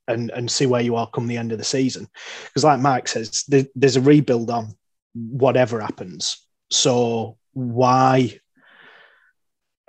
and 0.08 0.30
and 0.30 0.50
see 0.50 0.66
where 0.66 0.80
you 0.80 0.96
are 0.96 1.10
come 1.10 1.26
the 1.26 1.36
end 1.36 1.52
of 1.52 1.58
the 1.58 1.64
season. 1.64 2.08
Because 2.44 2.64
like 2.64 2.80
Mike 2.80 3.06
says, 3.06 3.44
there, 3.48 3.66
there's 3.74 3.96
a 3.96 4.00
rebuild 4.00 4.50
on 4.50 4.74
whatever 5.14 5.80
happens. 5.80 6.46
So 6.70 7.36
why 7.52 8.40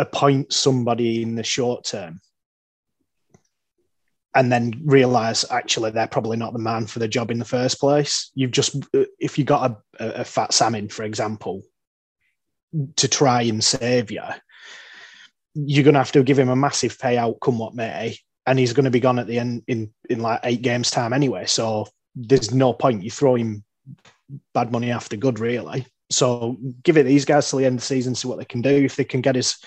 appoint 0.01 0.51
somebody 0.51 1.22
in 1.22 1.36
the 1.36 1.43
short 1.43 1.86
term 1.86 2.20
and 4.34 4.51
then 4.51 4.81
realize 4.84 5.46
actually 5.51 5.91
they're 5.91 6.08
probably 6.08 6.38
not 6.38 6.53
the 6.53 6.60
man 6.60 6.88
for 6.88 7.00
the 7.00 7.08
job 7.08 7.29
in 7.29 7.38
the 7.38 7.46
first 7.46 7.79
place. 7.79 8.31
You've 8.34 8.51
just 8.51 8.75
if 9.20 9.38
you 9.38 9.43
got 9.43 9.72
a, 10.00 10.22
a, 10.22 10.24
fat 10.24 10.53
salmon, 10.53 10.89
for 10.89 11.03
example, 11.03 11.62
to 12.96 13.08
try 13.08 13.43
and 13.43 13.63
save 13.63 14.10
you, 14.10 14.24
you're 15.53 15.84
going 15.84 15.93
to 15.93 16.00
have 16.00 16.13
to 16.13 16.24
give 16.24 16.39
him 16.39 16.50
a 16.50 16.55
massive 16.55 16.98
payout 16.98 17.41
come 17.41 17.60
what 17.60 17.75
may, 17.75 18.17
and 18.48 18.58
he's 18.58 18.74
going 18.74 18.86
to 18.86 18.91
be 18.91 19.01
gone 19.01 19.20
at 19.20 19.27
the 19.27 19.38
end 19.38 19.63
in 19.67 19.93
in 20.10 20.20
like 20.20 20.39
eight 20.43 20.62
games 20.62 20.89
time 20.89 21.13
anyway. 21.13 21.46
So 21.46 21.88
there's 22.15 22.53
no 22.53 22.74
point 22.74 23.03
you 23.03 23.12
throw 23.12 23.36
him 23.36 23.63
bad 24.53 24.72
money 24.72 24.91
after 24.91 25.17
good, 25.17 25.39
really. 25.39 25.86
So 26.12 26.58
give 26.84 26.98
it 26.98 27.03
these 27.03 27.25
guys 27.25 27.50
till 27.50 27.60
the 27.60 27.65
end 27.65 27.75
of 27.75 27.82
the 27.82 27.86
season, 27.86 28.15
see 28.15 28.27
what 28.27 28.38
they 28.38 28.46
can 28.46 28.62
do. 28.62 28.70
If 28.70 28.96
they 28.96 29.03
can 29.03 29.22
get 29.22 29.38
us 29.38 29.63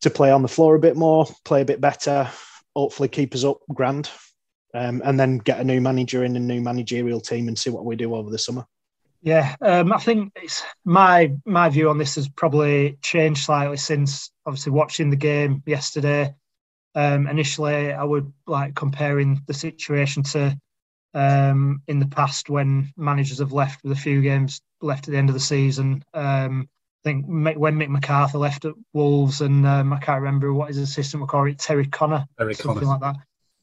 to 0.00 0.10
play 0.10 0.30
on 0.30 0.42
the 0.42 0.48
floor 0.48 0.74
a 0.74 0.80
bit 0.80 0.96
more, 0.96 1.26
play 1.44 1.62
a 1.62 1.66
bit 1.66 1.80
better, 1.80 2.30
hopefully 2.74 3.08
keep 3.08 3.34
us 3.34 3.44
up 3.44 3.58
grand, 3.74 4.10
um, 4.74 5.02
and 5.04 5.18
then 5.18 5.38
get 5.38 5.60
a 5.60 5.64
new 5.64 5.80
manager 5.80 6.24
in 6.24 6.36
a 6.36 6.40
new 6.40 6.60
managerial 6.60 7.20
team 7.20 7.48
and 7.48 7.58
see 7.58 7.70
what 7.70 7.84
we 7.84 7.96
do 7.96 8.14
over 8.14 8.30
the 8.30 8.38
summer. 8.38 8.66
Yeah, 9.24 9.54
um, 9.60 9.92
I 9.92 9.98
think 9.98 10.32
it's 10.42 10.64
my 10.84 11.32
my 11.46 11.68
view 11.68 11.88
on 11.90 11.98
this 11.98 12.16
has 12.16 12.28
probably 12.28 12.98
changed 13.02 13.44
slightly 13.44 13.76
since 13.76 14.32
obviously 14.46 14.72
watching 14.72 15.10
the 15.10 15.16
game 15.16 15.62
yesterday. 15.64 16.34
Um, 16.96 17.28
initially, 17.28 17.92
I 17.92 18.02
would 18.02 18.32
like 18.46 18.74
comparing 18.74 19.40
the 19.46 19.54
situation 19.54 20.24
to 20.24 20.58
um, 21.14 21.82
in 21.88 21.98
the 21.98 22.06
past 22.06 22.48
when 22.48 22.92
managers 22.96 23.38
have 23.38 23.52
left 23.52 23.82
with 23.82 23.92
a 23.92 24.00
few 24.00 24.22
games 24.22 24.60
left 24.80 25.08
at 25.08 25.12
the 25.12 25.18
end 25.18 25.28
of 25.28 25.34
the 25.34 25.40
season. 25.40 26.04
Um, 26.14 26.68
I 27.04 27.08
think 27.08 27.26
when 27.26 27.76
Mick 27.76 27.88
McCarthy 27.88 28.38
left 28.38 28.64
at 28.64 28.74
Wolves, 28.92 29.40
and 29.40 29.66
um, 29.66 29.92
I 29.92 29.98
can't 29.98 30.20
remember 30.22 30.52
what 30.52 30.68
his 30.68 30.78
assistant 30.78 31.20
would 31.20 31.30
call 31.30 31.46
it, 31.48 31.58
Terry 31.58 31.86
Connor, 31.86 32.26
Terry 32.38 32.54
something 32.54 32.86
Connor. 32.86 33.00
like 33.00 33.00
that. 33.00 33.16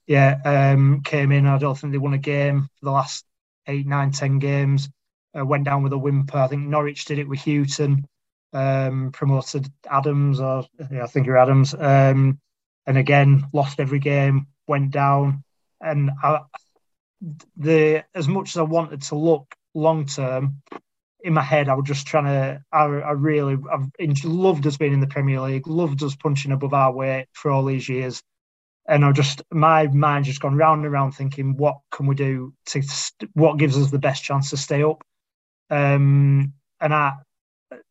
Yeah, 0.08 0.39
um, 0.74 1.01
came 1.03 1.32
in. 1.32 1.46
I 1.46 1.58
don't 1.58 1.77
think 1.77 1.94
they 1.94 1.98
won 2.00 2.13
a 2.13 2.18
game 2.18 2.63
for 2.79 2.86
the 2.86 2.91
last 2.91 3.25
eight, 3.68 3.88
nine, 3.88 4.12
ten 4.12 4.39
games 4.39 4.89
uh, 5.38 5.46
went 5.46 5.63
down 5.63 5.84
with 5.84 5.94
a 5.94 5.98
whimper. 5.98 6.38
I 6.38 6.48
think 6.48 6.68
Norwich 6.68 7.06
did 7.06 7.20
it 7.20 7.27
with 7.29 7.39
Hughton. 7.39 8.06
um, 8.53 9.12
promoted 9.12 9.72
Adams, 9.89 10.39
or 10.39 10.65
yeah, 10.91 11.03
I 11.03 11.08
think 11.08 11.27
you're 11.27 11.38
Adams, 11.38 11.74
um, 11.74 12.39
and 12.86 12.98
again 12.98 13.46
lost 13.53 13.79
every 13.79 14.00
game, 14.00 14.48
went 14.68 14.91
down, 14.91 15.44
and 15.82 16.12
I, 16.24 16.39
the 17.58 18.04
as 18.16 18.28
much 18.28 18.50
as 18.50 18.58
I 18.58 18.64
wanted 18.64 19.02
to 19.04 19.16
look 19.16 19.56
long 19.74 20.06
term. 20.06 20.62
In 21.22 21.34
my 21.34 21.42
head, 21.42 21.68
I 21.68 21.74
was 21.74 21.86
just 21.86 22.08
trying 22.08 22.26
to. 22.26 22.64
I, 22.72 22.84
I 22.84 23.12
really, 23.12 23.58
I've 23.70 23.90
loved 24.24 24.66
us 24.66 24.78
being 24.78 24.94
in 24.94 25.02
the 25.02 25.08
Premier 25.08 25.42
League, 25.42 25.68
loved 25.68 26.02
us 26.02 26.16
punching 26.16 26.54
above 26.54 26.74
our 26.74 26.94
weight 26.94 27.28
for 27.34 27.52
all 27.52 27.66
these 27.66 27.90
years 27.90 28.24
and 28.90 29.06
I 29.06 29.12
just 29.12 29.44
my 29.52 29.88
mind 29.88 30.26
just 30.26 30.42
gone 30.42 30.58
round 30.58 30.84
and 30.84 30.92
round 30.92 31.16
thinking, 31.16 31.56
what 31.56 31.78
can 31.92 32.08
we 32.08 32.16
do 32.16 32.54
to 32.68 32.82
what 33.34 33.58
gives 33.58 33.78
us 33.78 33.92
the 33.92 34.00
best 34.00 34.24
chance 34.24 34.50
to 34.50 34.58
stay 34.58 34.84
up? 34.84 35.04
Um, 35.70 36.54
and 36.82 36.94
I, 36.94 37.14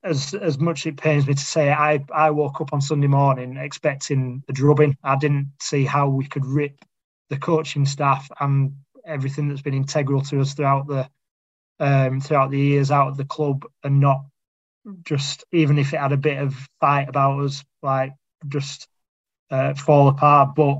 as 0.02 0.34
as 0.34 0.58
much 0.58 0.80
as 0.80 0.92
it 0.92 0.96
pains 0.96 1.26
me 1.26 1.34
to 1.34 1.40
say, 1.40 1.70
I 1.70 2.04
I 2.12 2.30
woke 2.30 2.60
up 2.60 2.72
on 2.72 2.80
Sunday 2.80 3.06
morning 3.06 3.56
expecting 3.56 4.42
a 4.48 4.52
drubbing. 4.52 4.96
I 5.04 5.16
didn't 5.16 5.52
see 5.60 5.84
how 5.84 6.08
we 6.08 6.26
could 6.26 6.44
rip 6.44 6.84
the 7.30 7.38
coaching 7.38 7.86
staff 7.86 8.28
and 8.40 8.72
everything 9.08 9.48
that's 9.48 9.62
been 9.62 9.74
integral 9.74 10.22
to 10.22 10.40
us 10.40 10.54
throughout 10.54 10.86
the 10.86 11.08
um, 11.80 12.20
throughout 12.20 12.50
the 12.50 12.58
years 12.58 12.90
out 12.90 13.08
of 13.08 13.16
the 13.16 13.24
club 13.24 13.64
and 13.84 14.00
not 14.00 14.22
just 15.04 15.44
even 15.52 15.78
if 15.78 15.92
it 15.92 16.00
had 16.00 16.12
a 16.12 16.16
bit 16.16 16.38
of 16.38 16.54
fight 16.80 17.08
about 17.08 17.40
us, 17.40 17.64
like 17.82 18.12
just 18.48 18.88
uh, 19.50 19.74
fall 19.74 20.08
apart. 20.08 20.54
But 20.54 20.78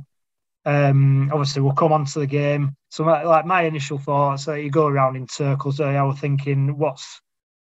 um, 0.64 1.30
obviously, 1.32 1.62
we'll 1.62 1.72
come 1.72 1.92
on 1.92 2.04
to 2.06 2.18
the 2.18 2.26
game. 2.26 2.74
So, 2.90 3.04
my, 3.04 3.22
like 3.22 3.46
my 3.46 3.62
initial 3.62 3.98
thoughts, 3.98 4.48
uh, 4.48 4.54
you 4.54 4.70
go 4.70 4.86
around 4.86 5.16
in 5.16 5.28
circles. 5.28 5.80
Uh, 5.80 5.84
I 5.84 6.02
was 6.02 6.18
thinking, 6.18 6.78
what's 6.78 7.20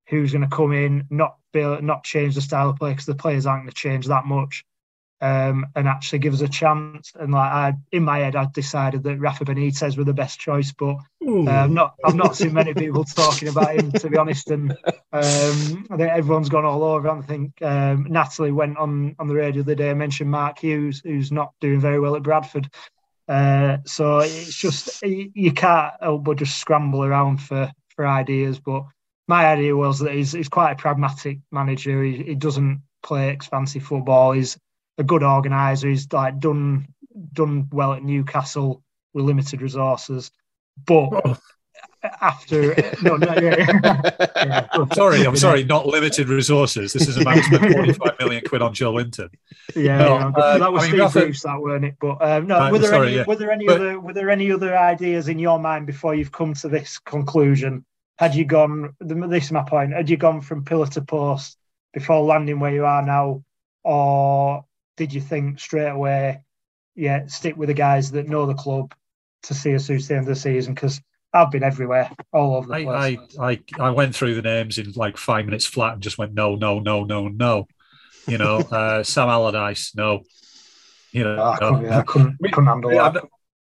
who's 0.08 0.32
going 0.32 0.48
to 0.48 0.54
come 0.54 0.72
in, 0.72 1.06
not 1.10 1.36
be, 1.52 1.62
not 1.62 2.04
change 2.04 2.34
the 2.34 2.40
style 2.40 2.70
of 2.70 2.76
play 2.76 2.90
because 2.90 3.06
the 3.06 3.14
players 3.14 3.46
aren't 3.46 3.64
going 3.64 3.70
to 3.70 3.74
change 3.74 4.06
that 4.06 4.26
much, 4.26 4.64
um, 5.24 5.64
and 5.74 5.88
actually 5.88 6.18
give 6.18 6.34
us 6.34 6.42
a 6.42 6.48
chance. 6.48 7.12
And 7.18 7.32
like 7.32 7.50
I, 7.50 7.72
in 7.92 8.02
my 8.04 8.18
head, 8.18 8.36
I 8.36 8.46
decided 8.52 9.02
that 9.04 9.18
Rafa 9.18 9.46
Benitez 9.46 9.96
were 9.96 10.04
the 10.04 10.12
best 10.12 10.38
choice, 10.38 10.70
but 10.72 10.96
uh, 11.26 11.50
I've 11.50 11.70
not 11.70 11.94
I've 12.04 12.14
not 12.14 12.36
seen 12.36 12.52
many 12.52 12.74
people 12.74 13.04
talking 13.16 13.48
about 13.48 13.74
him 13.74 13.90
to 13.92 14.10
be 14.10 14.18
honest. 14.18 14.50
And 14.50 14.72
um, 15.12 15.86
I 15.90 15.96
think 15.96 16.10
everyone's 16.10 16.50
gone 16.50 16.66
all 16.66 16.82
over. 16.82 17.08
I 17.08 17.22
think 17.22 17.52
um, 17.62 18.06
Natalie 18.10 18.52
went 18.52 18.76
on 18.76 19.16
on 19.18 19.26
the 19.26 19.34
radio 19.34 19.62
the 19.62 19.72
other 19.72 19.74
day 19.76 19.88
and 19.88 19.98
mentioned 19.98 20.30
Mark 20.30 20.58
Hughes, 20.58 21.00
who's 21.02 21.32
not 21.32 21.54
doing 21.58 21.80
very 21.80 21.98
well 21.98 22.16
at 22.16 22.22
Bradford. 22.22 22.68
Uh, 23.26 23.78
so 23.86 24.18
it's 24.18 24.54
just 24.54 25.00
you 25.02 25.52
can't 25.52 25.94
help 26.02 26.24
but 26.24 26.36
just 26.36 26.58
scramble 26.58 27.02
around 27.02 27.38
for 27.38 27.72
for 27.96 28.06
ideas. 28.06 28.60
But 28.60 28.82
my 29.26 29.46
idea 29.46 29.74
was 29.74 30.00
that 30.00 30.12
he's 30.12 30.32
he's 30.32 30.50
quite 30.50 30.72
a 30.72 30.76
pragmatic 30.76 31.38
manager. 31.50 32.04
He, 32.04 32.22
he 32.24 32.34
doesn't 32.34 32.82
play 33.02 33.30
expansive 33.30 33.84
football. 33.84 34.32
He's 34.32 34.58
a 34.98 35.04
good 35.04 35.22
organizer. 35.22 35.88
He's 35.88 36.12
like 36.12 36.38
done 36.38 36.88
done 37.32 37.68
well 37.72 37.92
at 37.92 38.02
Newcastle 38.02 38.82
with 39.12 39.24
limited 39.24 39.62
resources, 39.62 40.30
but. 40.86 41.10
Oh 41.24 41.38
after 42.20 42.74
no, 43.02 43.16
no 43.16 43.34
yeah, 43.34 44.20
yeah. 44.36 44.84
Sorry, 44.94 45.26
I'm 45.26 45.36
sorry, 45.36 45.64
not 45.64 45.86
limited 45.86 46.28
resources. 46.28 46.92
This 46.92 47.08
is 47.08 47.16
a 47.16 47.24
man 47.24 47.42
spent 47.42 47.72
45 47.72 48.18
million 48.18 48.44
quid 48.44 48.62
on 48.62 48.74
Joelinton. 48.74 49.30
Yeah, 49.74 49.98
no, 49.98 50.18
yeah 50.18 50.28
uh, 50.28 50.58
that 50.58 50.72
was 50.72 50.84
I 50.84 50.92
mean, 50.92 51.08
Steve 51.08 51.22
Bruce, 51.24 51.42
that 51.42 51.60
weren't 51.60 51.84
it? 51.84 51.96
But 52.00 52.16
um, 52.20 52.46
no, 52.46 52.70
were 52.70 52.78
there 52.78 52.90
sorry, 52.90 53.08
any 53.08 53.16
yeah. 53.16 53.24
were 53.26 53.36
there 53.36 53.50
any 53.50 53.66
but, 53.66 53.76
other 53.76 54.00
were 54.00 54.12
there 54.12 54.30
any 54.30 54.52
other 54.52 54.76
ideas 54.76 55.28
in 55.28 55.38
your 55.38 55.58
mind 55.58 55.86
before 55.86 56.14
you've 56.14 56.32
come 56.32 56.54
to 56.54 56.68
this 56.68 56.98
conclusion? 56.98 57.84
Had 58.18 58.34
you 58.34 58.44
gone? 58.44 58.94
This 59.00 59.44
is 59.44 59.52
my 59.52 59.62
point. 59.62 59.92
Had 59.92 60.10
you 60.10 60.16
gone 60.16 60.40
from 60.40 60.64
pillar 60.64 60.86
to 60.88 61.02
post 61.02 61.56
before 61.92 62.22
landing 62.22 62.60
where 62.60 62.72
you 62.72 62.84
are 62.84 63.02
now, 63.02 63.42
or 63.82 64.64
did 64.96 65.12
you 65.12 65.20
think 65.20 65.60
straight 65.60 65.88
away, 65.88 66.42
yeah, 66.94 67.26
stick 67.26 67.56
with 67.56 67.68
the 67.68 67.74
guys 67.74 68.10
that 68.12 68.28
know 68.28 68.46
the 68.46 68.54
club 68.54 68.94
to 69.44 69.54
see 69.54 69.74
us 69.74 69.86
through 69.86 70.00
to 70.00 70.08
the 70.08 70.14
end 70.14 70.22
of 70.22 70.28
the 70.28 70.36
season? 70.36 70.74
Because 70.74 71.00
I've 71.32 71.50
been 71.50 71.64
everywhere, 71.64 72.10
all 72.32 72.56
over 72.56 72.68
the 72.68 72.74
I, 72.74 72.84
place. 73.16 73.38
I, 73.38 73.50
I, 73.50 73.58
I 73.88 73.90
went 73.90 74.14
through 74.14 74.36
the 74.36 74.42
names 74.42 74.78
in 74.78 74.92
like 74.92 75.16
five 75.16 75.44
minutes 75.44 75.66
flat 75.66 75.94
and 75.94 76.02
just 76.02 76.18
went 76.18 76.34
no, 76.34 76.54
no, 76.54 76.78
no, 76.78 77.04
no, 77.04 77.28
no. 77.28 77.66
You 78.28 78.38
know, 78.38 78.56
uh, 78.70 79.02
Sam 79.02 79.28
Allardyce, 79.28 79.94
no. 79.94 80.22
You 81.12 81.24
know, 81.24 81.42
I 81.42 81.56
couldn't, 81.58 81.92
I 81.92 82.02
couldn't, 82.02 82.38
couldn't 82.40 82.66
handle 82.66 82.90
that. 82.90 83.24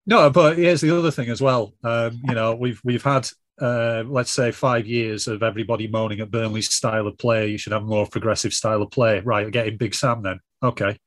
No, 0.06 0.30
but 0.30 0.58
here's 0.58 0.80
the 0.80 0.96
other 0.96 1.10
thing 1.10 1.30
as 1.30 1.40
well. 1.40 1.72
Um, 1.82 2.20
you 2.24 2.34
know, 2.34 2.54
we've 2.54 2.80
we've 2.84 3.02
had 3.02 3.28
uh, 3.60 4.02
let's 4.06 4.30
say 4.30 4.50
five 4.50 4.86
years 4.86 5.28
of 5.28 5.42
everybody 5.42 5.86
moaning 5.86 6.20
at 6.20 6.30
Burnley's 6.30 6.72
style 6.72 7.06
of 7.06 7.18
play. 7.18 7.48
You 7.48 7.58
should 7.58 7.72
have 7.72 7.84
more 7.84 8.06
progressive 8.06 8.52
style 8.52 8.82
of 8.82 8.90
play. 8.90 9.20
Right, 9.20 9.50
getting 9.50 9.76
Big 9.76 9.94
Sam 9.94 10.22
then. 10.22 10.40
Okay. 10.64 10.98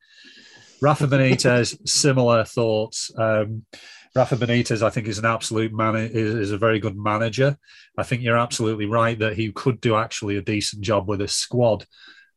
Rafa 0.80 1.08
Benitez, 1.08 1.76
similar 1.88 2.44
thoughts. 2.44 3.10
Um, 3.18 3.64
Rafa 4.14 4.36
Benitez, 4.36 4.82
I 4.82 4.90
think, 4.90 5.08
is 5.08 5.18
an 5.18 5.24
absolute 5.24 5.72
man. 5.72 5.96
Is, 5.96 6.34
is, 6.34 6.50
a 6.52 6.58
very 6.58 6.78
good 6.78 6.96
manager. 6.96 7.56
I 7.96 8.04
think 8.04 8.22
you're 8.22 8.38
absolutely 8.38 8.86
right 8.86 9.18
that 9.18 9.36
he 9.36 9.50
could 9.52 9.80
do 9.80 9.96
actually 9.96 10.36
a 10.36 10.42
decent 10.42 10.82
job 10.82 11.08
with 11.08 11.20
his 11.20 11.32
squad. 11.32 11.84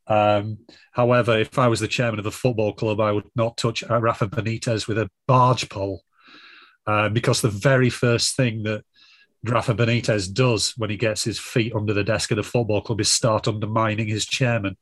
Um, 0.08 0.58
however, 0.92 1.38
if 1.38 1.60
I 1.60 1.68
was 1.68 1.80
the 1.80 1.88
chairman 1.88 2.20
of 2.20 2.26
the 2.26 2.32
football 2.32 2.74
club, 2.74 3.00
I 3.00 3.12
would 3.12 3.30
not 3.36 3.58
touch 3.58 3.84
Rafa 3.84 4.28
Benitez 4.28 4.88
with 4.88 4.98
a 4.98 5.10
barge 5.28 5.70
pole, 5.70 6.02
uh, 6.88 7.10
because 7.10 7.42
the 7.42 7.50
very 7.50 7.92
first 7.92 8.36
thing 8.36 8.64
that 8.64 8.84
Rafa 9.44 9.76
Benitez 9.76 10.34
does 10.34 10.74
when 10.78 10.90
he 10.90 10.98
gets 10.98 11.24
his 11.24 11.40
feet 11.40 11.74
under 11.76 11.94
the 11.94 12.04
desk 12.04 12.32
of 12.32 12.38
the 12.38 12.44
football 12.44 12.82
club 12.82 13.00
is 13.00 13.10
start 13.10 13.48
undermining 13.48 14.08
his 14.08 14.26
chairman. 14.26 14.76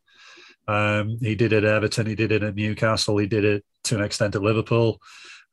Um, 0.69 1.17
he 1.19 1.33
did 1.33 1.51
it 1.51 1.63
at 1.63 1.73
Everton, 1.73 2.05
he 2.05 2.13
did 2.13 2.31
it 2.31 2.43
at 2.43 2.53
Newcastle, 2.53 3.17
he 3.17 3.25
did 3.25 3.43
it 3.43 3.65
to 3.85 3.95
an 3.95 4.03
extent 4.03 4.35
at 4.35 4.43
Liverpool, 4.43 5.01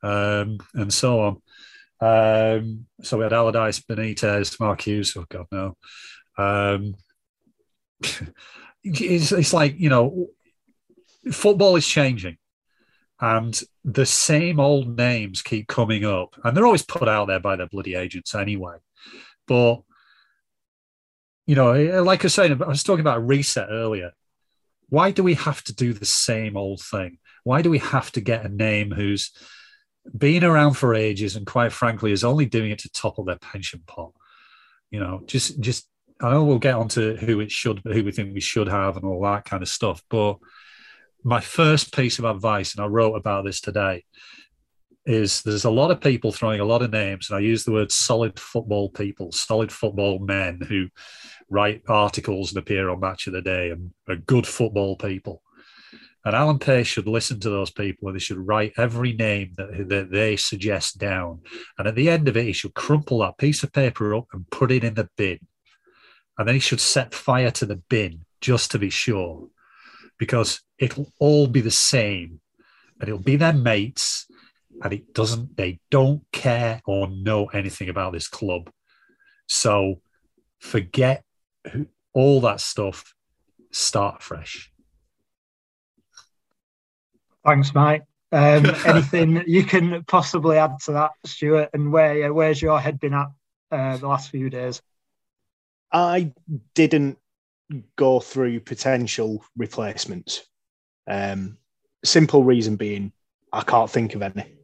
um, 0.03 0.59
and 0.75 0.93
so 0.93 1.19
on. 1.21 1.41
Um, 1.99 2.85
so 3.01 3.17
we 3.17 3.23
had 3.23 3.33
Allardyce, 3.33 3.79
Benitez, 3.79 4.59
Mark 4.59 4.81
Hughes. 4.81 5.17
Oh 5.17 5.25
God, 5.27 5.47
no. 5.51 5.75
Um, 6.37 6.93
it's, 8.83 9.31
it's 9.31 9.53
like 9.53 9.79
you 9.79 9.89
know, 9.89 10.27
football 11.31 11.75
is 11.77 11.87
changing, 11.87 12.37
and 13.19 13.59
the 13.83 14.05
same 14.05 14.59
old 14.59 14.97
names 14.97 15.41
keep 15.41 15.67
coming 15.67 16.05
up, 16.05 16.35
and 16.43 16.55
they're 16.55 16.67
always 16.67 16.85
put 16.85 17.09
out 17.09 17.25
there 17.25 17.39
by 17.39 17.55
their 17.55 17.65
bloody 17.65 17.95
agents 17.95 18.35
anyway. 18.35 18.75
But 19.47 19.81
you 21.47 21.55
know, 21.55 22.03
like 22.03 22.21
I 22.21 22.25
was 22.25 22.35
saying, 22.35 22.61
I 22.61 22.67
was 22.67 22.83
talking 22.83 22.99
about 22.99 23.25
reset 23.25 23.69
earlier. 23.71 24.11
Why 24.89 25.11
do 25.11 25.23
we 25.23 25.33
have 25.35 25.63
to 25.65 25.75
do 25.75 25.93
the 25.93 26.05
same 26.05 26.55
old 26.55 26.81
thing? 26.81 27.17
Why 27.43 27.61
do 27.61 27.69
we 27.69 27.79
have 27.79 28.11
to 28.13 28.21
get 28.21 28.45
a 28.45 28.49
name 28.49 28.91
who's 28.91 29.31
been 30.17 30.43
around 30.43 30.73
for 30.73 30.95
ages 30.95 31.35
and 31.35 31.45
quite 31.45 31.71
frankly 31.71 32.11
is 32.11 32.23
only 32.23 32.45
doing 32.45 32.71
it 32.71 32.79
to 32.79 32.91
topple 32.91 33.25
their 33.25 33.37
pension 33.37 33.83
pot? 33.85 34.11
You 34.91 34.99
know, 34.99 35.21
just 35.25 35.59
just 35.59 35.89
I 36.21 36.31
know 36.31 36.43
we'll 36.45 36.59
get 36.59 36.75
onto 36.75 37.15
who 37.17 37.39
it 37.41 37.51
should, 37.51 37.81
who 37.83 38.03
we 38.03 38.11
think 38.11 38.33
we 38.33 38.39
should 38.39 38.67
have, 38.67 38.95
and 38.95 39.05
all 39.05 39.21
that 39.23 39.45
kind 39.45 39.61
of 39.61 39.69
stuff. 39.69 40.01
But 40.09 40.37
my 41.23 41.41
first 41.41 41.93
piece 41.93 42.19
of 42.19 42.25
advice, 42.25 42.73
and 42.73 42.83
I 42.83 42.87
wrote 42.87 43.15
about 43.15 43.45
this 43.45 43.61
today, 43.61 44.03
is 45.07 45.41
there's 45.41 45.65
a 45.65 45.71
lot 45.71 45.89
of 45.89 46.01
people 46.01 46.31
throwing 46.31 46.59
a 46.59 46.65
lot 46.65 46.81
of 46.81 46.91
names, 46.91 47.29
and 47.29 47.37
I 47.37 47.41
use 47.41 47.63
the 47.63 47.71
word 47.71 47.91
solid 47.91 48.39
football 48.39 48.89
people, 48.89 49.31
solid 49.31 49.71
football 49.71 50.19
men 50.19 50.61
who 50.61 50.89
write 51.49 51.81
articles 51.87 52.51
and 52.51 52.59
appear 52.59 52.89
on 52.89 52.99
Match 52.99 53.25
of 53.27 53.33
the 53.33 53.41
Day 53.41 53.71
and 53.71 53.91
are 54.07 54.17
good 54.17 54.45
football 54.45 54.95
people. 54.95 55.41
And 56.25 56.35
Alan 56.35 56.59
Pace 56.59 56.87
should 56.87 57.07
listen 57.07 57.39
to 57.39 57.49
those 57.49 57.71
people 57.71 58.09
and 58.09 58.15
they 58.15 58.19
should 58.19 58.45
write 58.45 58.73
every 58.77 59.13
name 59.13 59.53
that, 59.55 59.87
that 59.87 60.11
they 60.11 60.35
suggest 60.35 60.97
down. 60.97 61.39
And 61.77 61.87
at 61.87 61.95
the 61.95 62.09
end 62.09 62.27
of 62.27 62.35
it, 62.35 62.43
he 62.43 62.51
should 62.51 62.73
crumple 62.73 63.19
that 63.19 63.37
piece 63.37 63.63
of 63.63 63.71
paper 63.71 64.13
up 64.13 64.27
and 64.33 64.49
put 64.49 64.71
it 64.71 64.83
in 64.83 64.95
the 64.95 65.09
bin 65.15 65.39
and 66.37 66.47
then 66.47 66.55
he 66.55 66.59
should 66.59 66.79
set 66.79 67.13
fire 67.13 67.51
to 67.51 67.65
the 67.65 67.75
bin 67.75 68.25
just 68.41 68.71
to 68.71 68.79
be 68.79 68.89
sure, 68.89 69.47
because 70.19 70.61
it'll 70.77 71.11
all 71.19 71.47
be 71.47 71.61
the 71.61 71.71
same, 71.71 72.39
and 72.99 73.09
it'll 73.09 73.19
be 73.19 73.35
their 73.35 73.53
mates, 73.53 74.26
and 74.83 74.93
it 74.93 75.13
doesn't. 75.13 75.57
They 75.57 75.79
don't 75.89 76.23
care 76.31 76.81
or 76.85 77.07
know 77.09 77.45
anything 77.47 77.89
about 77.89 78.13
this 78.13 78.27
club, 78.27 78.69
so 79.47 80.01
forget 80.59 81.23
all 82.13 82.41
that 82.41 82.61
stuff. 82.61 83.13
Start 83.71 84.21
fresh. 84.23 84.71
Thanks, 87.45 87.73
Mike. 87.73 88.03
Um, 88.31 88.65
anything 88.85 89.43
you 89.47 89.63
can 89.63 90.03
possibly 90.05 90.57
add 90.57 90.79
to 90.85 90.93
that, 90.93 91.11
Stuart? 91.25 91.69
And 91.73 91.91
where 91.91 92.33
where's 92.33 92.61
your 92.61 92.79
head 92.79 92.99
been 92.99 93.13
at 93.13 93.27
uh, 93.71 93.97
the 93.97 94.07
last 94.07 94.31
few 94.31 94.49
days? 94.49 94.81
I 95.91 96.33
didn't 96.75 97.17
go 97.95 98.19
through 98.19 98.59
potential 98.61 99.43
replacements. 99.55 100.43
Um, 101.07 101.57
simple 102.03 102.43
reason 102.43 102.75
being, 102.75 103.13
I 103.51 103.61
can't 103.61 103.89
think 103.89 104.15
of 104.15 104.21
any. 104.21 104.56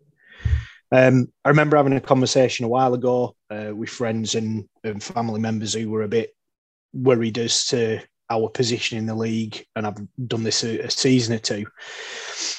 Um, 0.94 1.28
I 1.44 1.50
remember 1.50 1.76
having 1.76 1.94
a 1.94 2.00
conversation 2.00 2.66
a 2.66 2.70
while 2.70 2.94
ago 2.94 3.36
uh, 3.50 3.72
with 3.76 3.90
friends 3.90 4.36
and, 4.36 4.70
and, 4.84 5.02
family 5.02 5.40
members 5.40 5.74
who 5.74 5.90
were 5.90 6.04
a 6.04 6.08
bit 6.08 6.36
worried 6.94 7.40
as 7.40 7.66
to 7.70 8.00
our 8.30 8.48
position 8.48 9.00
in 9.00 9.08
the 9.08 9.16
league, 9.16 9.66
and 9.76 9.88
I've 9.88 9.98
done 10.28 10.44
this 10.44 10.64
a, 10.64 10.82
a, 10.82 10.92
season 10.92 11.34
or 11.34 11.40
two. 11.40 11.66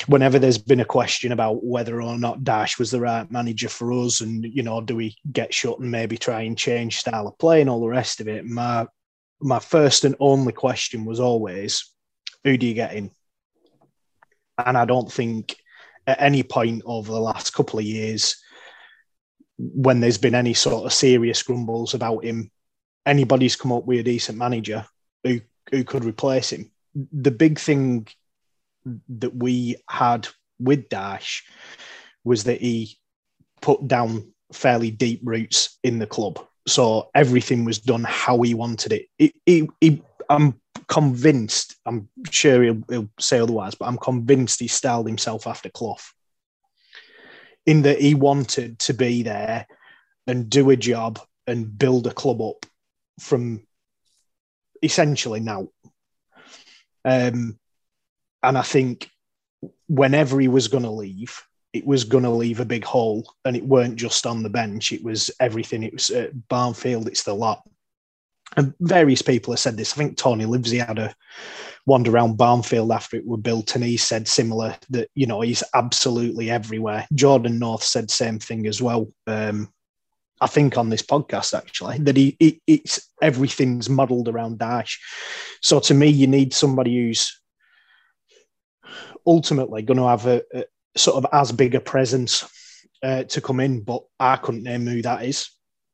Whenever 0.09 0.41
there's 0.41 0.59
been 0.59 0.81
a 0.81 0.85
question 0.85 1.31
about 1.31 1.65
whether 1.65 2.03
or 2.03 2.19
not 2.19 2.41
Dyche 2.41 2.77
was 2.77 2.91
the 2.91 3.01
right 3.01 3.31
manager 3.31 3.69
for 3.69 3.93
us, 3.93 4.21
and 4.21 4.45
you 4.45 4.65
know, 4.65 4.81
do 4.81 4.97
we 4.97 5.15
get 5.31 5.55
shut 5.55 5.79
and 5.79 5.93
maybe 5.93 6.19
try 6.19 6.43
and 6.43 6.59
change 6.59 6.99
style 6.99 7.29
of 7.29 7.39
play 7.39 7.61
and 7.61 7.71
all 7.71 7.81
the 7.81 7.87
rest 7.87 8.21
of 8.21 8.27
it, 8.27 8.45
my 8.45 8.85
my 9.41 9.61
first 9.61 10.05
and 10.05 10.17
only 10.19 10.53
question 10.53 11.05
was 11.05 11.21
always, 11.21 11.89
who 12.43 12.57
do 12.57 12.67
you 12.67 12.75
get 12.75 12.95
in? 12.95 13.13
And 14.59 14.77
I 14.77 14.87
don't 14.87 15.11
think 15.11 15.57
at 16.07 16.21
any 16.21 16.43
point 16.43 16.83
over 16.85 17.13
the 17.13 17.21
last 17.21 17.53
couple 17.53 17.79
of 17.79 17.85
years, 17.85 18.37
when 19.57 20.01
there's 20.01 20.19
been 20.19 20.35
any 20.35 20.55
sort 20.55 20.85
of 20.85 20.93
serious 20.93 21.43
grumbles 21.43 21.95
about 21.95 22.25
him, 22.25 22.51
anybody's 23.07 23.57
come 23.57 23.73
up 23.73 23.85
with 23.85 24.01
a 24.01 24.03
decent 24.03 24.39
manager 24.39 24.85
who 25.23 25.41
who 25.71 25.85
could 25.85 26.05
replace 26.05 26.53
him. 26.53 26.71
The 26.95 27.31
big 27.31 27.59
thing 27.59 28.07
that 29.09 29.35
we 29.35 29.77
had 29.89 30.29
with 30.59 30.89
Dyche 30.89 31.43
was 32.23 32.45
that 32.45 32.61
he 32.61 32.99
put 33.61 33.87
down 33.89 34.33
fairly 34.53 34.91
deep 34.91 35.21
roots 35.23 35.79
in 35.83 35.99
the 35.99 36.07
club. 36.07 36.39
So 36.67 37.11
everything 37.15 37.65
was 37.65 37.79
done 37.79 38.05
how 38.07 38.41
he 38.43 38.55
wanted 38.55 38.93
it. 38.93 39.07
it, 39.19 39.35
it, 39.47 39.71
it 39.81 40.03
I'm 40.29 40.61
convinced, 40.89 41.77
I'm 41.87 42.09
sure 42.31 42.63
he'll, 42.63 42.83
he'll, 42.89 43.11
say 43.19 43.39
otherwise, 43.39 43.75
but 43.75 43.87
I'm 43.87 43.99
convinced 43.99 44.61
he 44.61 44.69
styled 44.69 45.07
himself 45.07 45.47
after 45.47 45.69
Clough. 45.69 45.97
In 47.67 47.83
that 47.83 48.01
he 48.01 48.15
wanted 48.15 48.79
to 48.81 48.95
be 48.95 49.23
there 49.23 49.67
and 50.27 50.51
do 50.51 50.71
a 50.71 50.77
job 50.77 51.19
and 51.47 51.79
build 51.79 52.07
a 52.07 52.13
club 52.13 52.43
up 52.43 52.67
from 53.21 53.67
essentially 54.83 55.41
now. 55.41 55.69
Um, 57.05 57.59
and 58.43 58.59
I 58.59 58.63
think 58.63 59.11
whenever 59.89 60.39
he 60.41 60.49
was 60.49 60.69
going 60.69 60.85
to 60.85 60.91
leave, 60.91 61.43
it 61.73 61.87
was 61.87 62.05
going 62.05 62.25
to 62.25 62.31
leave 62.31 62.61
a 62.61 62.65
big 62.65 62.85
hole, 62.85 63.35
and 63.45 63.57
it 63.57 63.65
weren't 63.65 63.97
just 63.97 64.27
on 64.27 64.43
the 64.43 64.49
bench; 64.49 64.93
it 64.93 65.03
was 65.03 65.31
everything. 65.41 65.83
It 65.83 65.93
was 65.93 66.11
at 66.11 66.49
Barnfield, 66.49 67.09
it's 67.09 67.25
the 67.25 67.35
lot. 67.35 67.69
And 68.57 68.75
various 68.81 69.23
people 69.23 69.53
have 69.53 69.61
said 69.61 69.77
this. 69.77 69.93
I 69.93 69.97
think 69.97 70.17
Tony 70.17 70.45
Livesey 70.45 70.79
had 70.79 70.99
a 70.99 71.15
wander 71.87 72.13
around 72.13 72.37
Barnfield 72.37 72.93
after 72.93 73.17
it 73.17 73.27
was 73.27 73.41
built, 73.41 73.75
and 73.75 73.85
he 73.85 73.97
said 73.97 74.29
similar 74.29 74.77
that 74.91 75.09
you 75.15 75.27
know 75.27 75.41
he's 75.41 75.63
absolutely 75.75 76.51
everywhere. 76.51 77.07
Jordan 77.15 77.59
North 77.59 77.83
said 77.83 78.11
same 78.11 78.39
thing 78.39 78.67
as 78.67 78.81
well. 78.81 79.09
Um, 79.27 79.73
I 80.41 80.47
think 80.47 80.77
on 80.77 80.91
this 80.91 81.03
podcast 81.03 81.57
actually 81.57 81.99
that 81.99 82.17
he 82.17 82.37
it, 82.41 82.57
it's 82.67 83.09
everything's 83.23 83.89
muddled 83.89 84.29
around 84.29 84.59
Dyche. 84.59 84.99
So 85.61 85.81
to 85.81 85.95
me, 85.95 86.09
you 86.09 86.27
need 86.27 86.53
somebody 86.53 86.97
who's 86.97 87.41
ultimately 89.27 89.83
going 89.83 89.99
to 89.99 90.09
have 90.09 90.27
a, 90.27 90.43
a 90.53 90.65
sort 90.97 91.17
of 91.17 91.27
as 91.33 91.53
big 91.53 91.75
a 91.75 91.81
presence 91.81 92.45
uh, 93.03 93.25
to 93.25 93.41
come 93.41 93.61
in, 93.61 93.83
but 93.83 94.03
I 94.19 94.37
couldn't 94.37 94.63
name 94.63 94.87
who 94.87 95.03
that 95.03 95.25
is. 95.25 95.51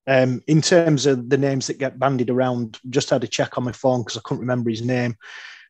Um, 0.06 0.42
in 0.46 0.62
terms 0.62 1.06
of 1.06 1.28
the 1.28 1.38
names 1.38 1.66
that 1.66 1.78
get 1.78 1.98
bandied 1.98 2.30
around, 2.30 2.78
just 2.88 3.10
had 3.10 3.22
a 3.24 3.28
check 3.28 3.58
on 3.58 3.64
my 3.64 3.72
phone 3.72 4.00
because 4.00 4.16
I 4.16 4.22
couldn't 4.24 4.40
remember 4.40 4.70
his 4.70 4.82
name. 4.82 5.16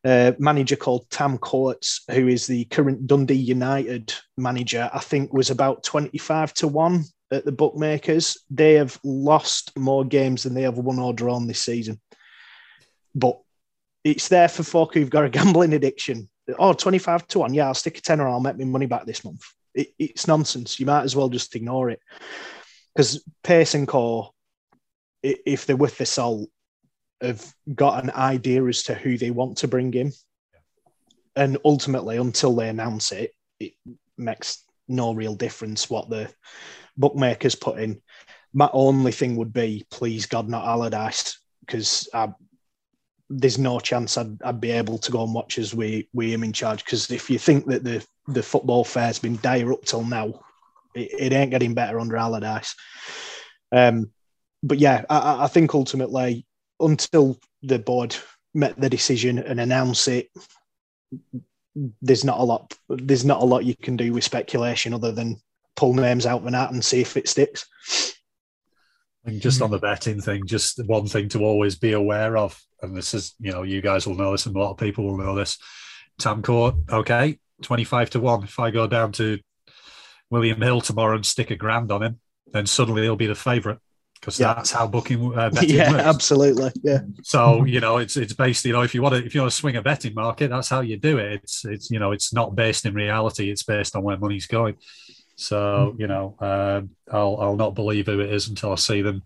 Uh, 0.03 0.31
manager 0.39 0.75
called 0.75 1.07
Tam 1.11 1.37
Courts, 1.37 2.03
who 2.09 2.27
is 2.27 2.47
the 2.47 2.65
current 2.65 3.05
Dundee 3.05 3.35
United 3.35 4.13
manager, 4.35 4.89
I 4.91 4.99
think 4.99 5.31
was 5.31 5.51
about 5.51 5.83
25 5.83 6.55
to 6.55 6.67
1 6.67 7.03
at 7.31 7.45
the 7.45 7.51
bookmakers. 7.51 8.37
They 8.49 8.73
have 8.73 8.99
lost 9.03 9.77
more 9.77 10.03
games 10.03 10.43
than 10.43 10.55
they 10.55 10.63
have 10.63 10.79
won 10.79 10.97
or 10.97 11.13
drawn 11.13 11.45
this 11.45 11.61
season. 11.61 12.01
But 13.13 13.39
it's 14.03 14.27
there 14.27 14.47
for 14.47 14.63
folk 14.63 14.95
who've 14.95 15.09
got 15.09 15.25
a 15.25 15.29
gambling 15.37 15.73
addiction. 15.73 16.27
Oh, 16.57 16.73
25 16.73 17.27
to 17.27 17.39
1. 17.39 17.53
Yeah, 17.53 17.67
I'll 17.67 17.75
stick 17.75 17.99
a 17.99 18.01
tenner 18.01 18.27
I'll 18.27 18.39
make 18.39 18.57
my 18.57 18.65
money 18.65 18.87
back 18.87 19.05
this 19.05 19.23
month. 19.23 19.43
It, 19.75 19.89
it's 19.99 20.27
nonsense. 20.27 20.79
You 20.79 20.87
might 20.87 21.03
as 21.03 21.15
well 21.15 21.29
just 21.29 21.55
ignore 21.55 21.91
it. 21.91 21.99
Because 22.95 23.23
Pace 23.43 23.73
and 23.73 23.87
Co, 23.87 24.33
if 25.23 25.65
they're 25.65 25.75
with 25.75 25.97
the 25.97 26.05
salt, 26.05 26.49
have 27.21 27.53
got 27.73 28.03
an 28.03 28.11
idea 28.11 28.65
as 28.65 28.83
to 28.83 28.93
who 28.93 29.17
they 29.17 29.31
want 29.31 29.57
to 29.59 29.67
bring 29.67 29.93
in. 29.93 30.11
And 31.35 31.57
ultimately, 31.63 32.17
until 32.17 32.55
they 32.55 32.67
announce 32.67 33.11
it, 33.11 33.33
it 33.59 33.73
makes 34.17 34.63
no 34.87 35.13
real 35.13 35.35
difference 35.35 35.89
what 35.89 36.09
the 36.09 36.29
bookmakers 36.97 37.55
put 37.55 37.79
in. 37.79 38.01
My 38.53 38.69
only 38.73 39.11
thing 39.11 39.37
would 39.37 39.53
be, 39.53 39.85
please 39.89 40.25
God, 40.25 40.49
not 40.49 40.65
Allardyce, 40.65 41.39
because 41.61 42.09
there's 43.29 43.57
no 43.57 43.79
chance 43.79 44.17
I'd, 44.17 44.41
I'd, 44.43 44.59
be 44.59 44.71
able 44.71 44.97
to 44.97 45.11
go 45.11 45.23
and 45.23 45.33
watch 45.33 45.57
as 45.57 45.73
we 45.73 46.09
we 46.13 46.33
am 46.33 46.43
in 46.43 46.51
charge. 46.51 46.83
Because 46.83 47.09
if 47.09 47.29
you 47.29 47.39
think 47.39 47.65
that 47.67 47.83
the 47.83 48.05
the 48.27 48.43
football 48.43 48.83
fare's 48.83 49.19
been 49.19 49.39
dire 49.41 49.71
up 49.71 49.85
till 49.85 50.03
now, 50.03 50.41
it, 50.95 51.31
it 51.31 51.33
ain't 51.33 51.51
getting 51.51 51.73
better 51.73 51.99
under 51.99 52.17
Allardyce. 52.17 52.75
Um, 53.71 54.11
but 54.63 54.79
yeah, 54.79 55.05
I, 55.09 55.45
I 55.45 55.47
think 55.47 55.73
ultimately, 55.73 56.45
until 56.79 57.37
the 57.63 57.79
board 57.79 58.15
met 58.53 58.79
the 58.79 58.89
decision 58.89 59.39
and 59.39 59.59
announce 59.59 60.07
it, 60.07 60.29
there's 62.01 62.23
not 62.23 62.39
a 62.39 62.43
lot. 62.43 62.73
There's 62.89 63.25
not 63.25 63.41
a 63.41 63.45
lot 63.45 63.65
you 63.65 63.75
can 63.75 63.95
do 63.95 64.13
with 64.13 64.23
speculation 64.23 64.93
other 64.93 65.11
than 65.11 65.37
pull 65.75 65.93
names 65.93 66.25
out 66.25 66.41
of 66.41 66.47
an 66.47 66.53
hat 66.53 66.71
and 66.71 66.83
see 66.83 67.01
if 67.01 67.17
it 67.17 67.29
sticks. 67.29 67.67
And 69.23 69.39
just 69.39 69.61
on 69.61 69.69
the 69.69 69.77
betting 69.77 70.19
thing, 70.19 70.45
just 70.47 70.83
one 70.85 71.07
thing 71.07 71.29
to 71.29 71.43
always 71.43 71.75
be 71.75 71.93
aware 71.93 72.37
of, 72.37 72.59
and 72.81 72.95
this 72.95 73.13
is, 73.13 73.35
you 73.39 73.51
know, 73.51 73.61
you 73.61 73.81
guys 73.81 74.07
will 74.07 74.15
know 74.15 74.31
this, 74.31 74.47
and 74.47 74.55
a 74.55 74.59
lot 74.59 74.71
of 74.71 74.77
people 74.77 75.05
will 75.05 75.17
know 75.17 75.35
this. 75.35 75.59
Tam 76.17 76.41
Court, 76.41 76.75
okay, 76.89 77.37
25 77.61 78.09
to 78.11 78.19
1. 78.19 78.43
If 78.43 78.59
I 78.59 78.71
go 78.71 78.87
down 78.87 79.11
to 79.13 79.39
William 80.31 80.59
Hill 80.61 80.81
tomorrow 80.81 81.15
and 81.15 81.25
stick 81.25 81.51
a 81.51 81.55
grand 81.55 81.91
on 81.91 82.01
him, 82.01 82.19
then 82.53 82.65
suddenly 82.65 83.03
he'll 83.03 83.15
be 83.15 83.27
the 83.27 83.35
favourite 83.35 83.77
because 84.19 84.39
Yeah. 84.39 84.53
that's 84.53 84.71
how 84.71 84.87
booking 84.87 85.37
uh, 85.37 85.49
betting 85.51 85.69
yeah, 85.75 85.91
works. 85.91 86.03
absolutely. 86.03 86.71
Yeah. 86.83 86.99
So 87.23 87.65
you 87.65 87.79
know, 87.79 87.97
it's 87.97 88.17
it's 88.17 88.33
based. 88.33 88.65
You 88.65 88.73
know, 88.73 88.81
if 88.81 88.95
you 88.95 89.01
want 89.01 89.15
to 89.15 89.23
if 89.25 89.35
you 89.35 89.41
want 89.41 89.51
to 89.51 89.57
swing 89.57 89.75
a 89.75 89.81
betting 89.81 90.13
market, 90.15 90.49
that's 90.49 90.69
how 90.69 90.81
you 90.81 90.97
do 90.97 91.17
it. 91.19 91.33
It's 91.43 91.65
it's 91.65 91.91
you 91.91 91.99
know, 91.99 92.11
it's 92.11 92.33
not 92.33 92.55
based 92.55 92.85
in 92.85 92.93
reality. 92.95 93.51
It's 93.51 93.63
based 93.63 93.95
on 93.95 94.03
where 94.03 94.17
money's 94.17 94.47
going. 94.47 94.75
So 95.35 95.95
you 95.97 96.07
know, 96.07 96.35
um, 96.39 96.91
I'll 97.11 97.37
I'll 97.41 97.55
not 97.55 97.75
believe 97.75 98.05
who 98.07 98.19
it 98.19 98.31
is 98.31 98.47
until 98.47 98.71
I 98.71 98.75
see 98.75 99.01
them 99.01 99.23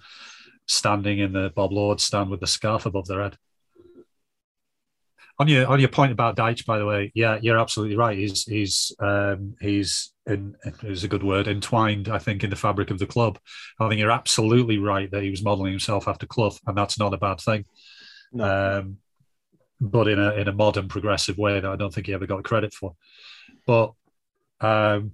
standing 0.67 1.19
in 1.19 1.31
the 1.33 1.51
Bob 1.55 1.71
Lord 1.71 2.01
stand 2.01 2.29
with 2.31 2.39
the 2.39 2.47
scarf 2.47 2.85
above 2.87 3.05
their 3.07 3.21
head. 3.21 3.37
On 5.37 5.47
your 5.49 5.67
on 5.67 5.81
your 5.81 5.89
point 5.89 6.13
about 6.13 6.37
Dyche, 6.37 6.65
by 6.65 6.77
the 6.79 6.85
way, 6.85 7.11
yeah, 7.13 7.37
you're 7.41 7.59
absolutely 7.59 7.97
right. 7.97 8.17
He's 8.17 8.43
he's 8.45 8.93
um, 8.99 9.55
he's 9.59 10.13
in 10.27 10.55
is 10.83 11.03
a 11.03 11.07
good 11.07 11.23
word 11.23 11.47
entwined. 11.47 12.09
I 12.09 12.17
think 12.17 12.43
in 12.43 12.49
the 12.49 12.55
fabric 12.55 12.91
of 12.91 12.99
the 12.99 13.05
club. 13.05 13.39
I 13.79 13.87
think 13.87 13.99
you're 13.99 14.11
absolutely 14.11 14.77
right 14.77 15.09
that 15.11 15.23
he 15.23 15.29
was 15.29 15.43
modelling 15.43 15.71
himself 15.71 16.07
after 16.07 16.25
Clough, 16.25 16.57
and 16.65 16.77
that's 16.77 16.99
not 16.99 17.13
a 17.13 17.17
bad 17.17 17.39
thing. 17.39 17.65
Um, 18.39 18.97
but 19.79 20.07
in 20.07 20.19
a 20.19 20.33
in 20.33 20.47
a 20.47 20.53
modern 20.53 20.87
progressive 20.87 21.37
way 21.37 21.59
that 21.59 21.69
I 21.69 21.75
don't 21.75 21.93
think 21.93 22.07
he 22.07 22.13
ever 22.13 22.25
got 22.25 22.43
credit 22.43 22.73
for. 22.73 22.95
But 23.65 23.93
um, 24.61 25.11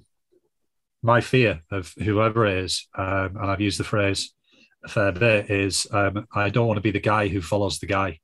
my 1.02 1.22
fear 1.22 1.62
of 1.72 1.94
whoever 2.02 2.46
it 2.46 2.58
is, 2.66 2.88
um, 2.96 3.38
and 3.38 3.52
I've 3.52 3.62
used 3.62 3.80
the 3.80 3.84
phrase 3.84 4.34
a 4.84 4.88
fair 4.88 5.12
bit, 5.12 5.50
is 5.50 5.88
um, 5.92 6.28
I 6.34 6.50
don't 6.50 6.68
want 6.68 6.78
to 6.78 6.82
be 6.82 6.92
the 6.92 7.00
guy 7.00 7.28
who 7.28 7.42
follows 7.42 7.80
the 7.80 7.88
guy. 7.88 8.20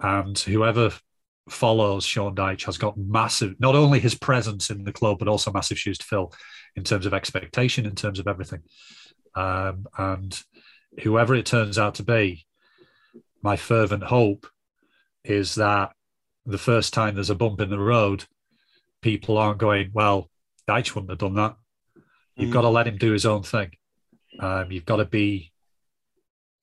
And 0.00 0.36
whoever 0.38 0.92
follows 1.48 2.04
Sean 2.04 2.34
Dyche 2.34 2.64
has 2.64 2.78
got 2.78 2.96
massive, 2.96 3.54
not 3.58 3.74
only 3.74 4.00
his 4.00 4.14
presence 4.14 4.70
in 4.70 4.84
the 4.84 4.92
club, 4.92 5.18
but 5.18 5.28
also 5.28 5.52
massive 5.52 5.78
shoes 5.78 5.98
to 5.98 6.06
fill 6.06 6.32
in 6.76 6.84
terms 6.84 7.06
of 7.06 7.14
expectation, 7.14 7.86
in 7.86 7.94
terms 7.94 8.18
of 8.18 8.26
everything. 8.26 8.62
Um, 9.34 9.86
and 9.98 10.40
whoever 11.02 11.34
it 11.34 11.46
turns 11.46 11.78
out 11.78 11.96
to 11.96 12.02
be, 12.02 12.46
my 13.42 13.56
fervent 13.56 14.04
hope 14.04 14.46
is 15.24 15.56
that 15.56 15.92
the 16.46 16.58
first 16.58 16.92
time 16.92 17.14
there's 17.14 17.30
a 17.30 17.34
bump 17.34 17.60
in 17.60 17.70
the 17.70 17.78
road, 17.78 18.24
people 19.02 19.38
aren't 19.38 19.58
going, 19.58 19.90
well, 19.92 20.30
Dyche 20.68 20.94
wouldn't 20.94 21.10
have 21.10 21.18
done 21.18 21.34
that. 21.34 21.56
You've 22.36 22.52
got 22.52 22.62
to 22.62 22.68
let 22.68 22.88
him 22.88 22.96
do 22.96 23.12
his 23.12 23.26
own 23.26 23.42
thing. 23.42 23.70
Um, 24.40 24.72
you've 24.72 24.84
got 24.84 24.96
to 24.96 25.04
be 25.04 25.52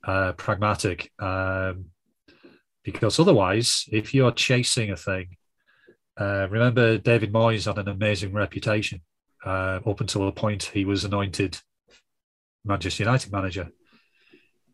uh, 0.04 0.34
pragmatic. 0.34 1.12
Um, 1.18 1.86
because 2.84 3.20
otherwise, 3.20 3.86
if 3.92 4.14
you're 4.14 4.32
chasing 4.32 4.92
a 4.92 4.96
thing, 4.96 5.38
uh, 6.20 6.48
remember 6.50 6.98
David 6.98 7.32
Moyes 7.32 7.66
had 7.66 7.78
an 7.78 7.88
amazing 7.88 8.34
reputation 8.34 9.02
uh, 9.46 9.80
up 9.86 10.02
until 10.02 10.26
the 10.26 10.32
point 10.32 10.64
he 10.64 10.86
was 10.86 11.04
anointed 11.04 11.60
Manchester 12.66 13.04
United 13.04 13.32
manager. 13.32 13.70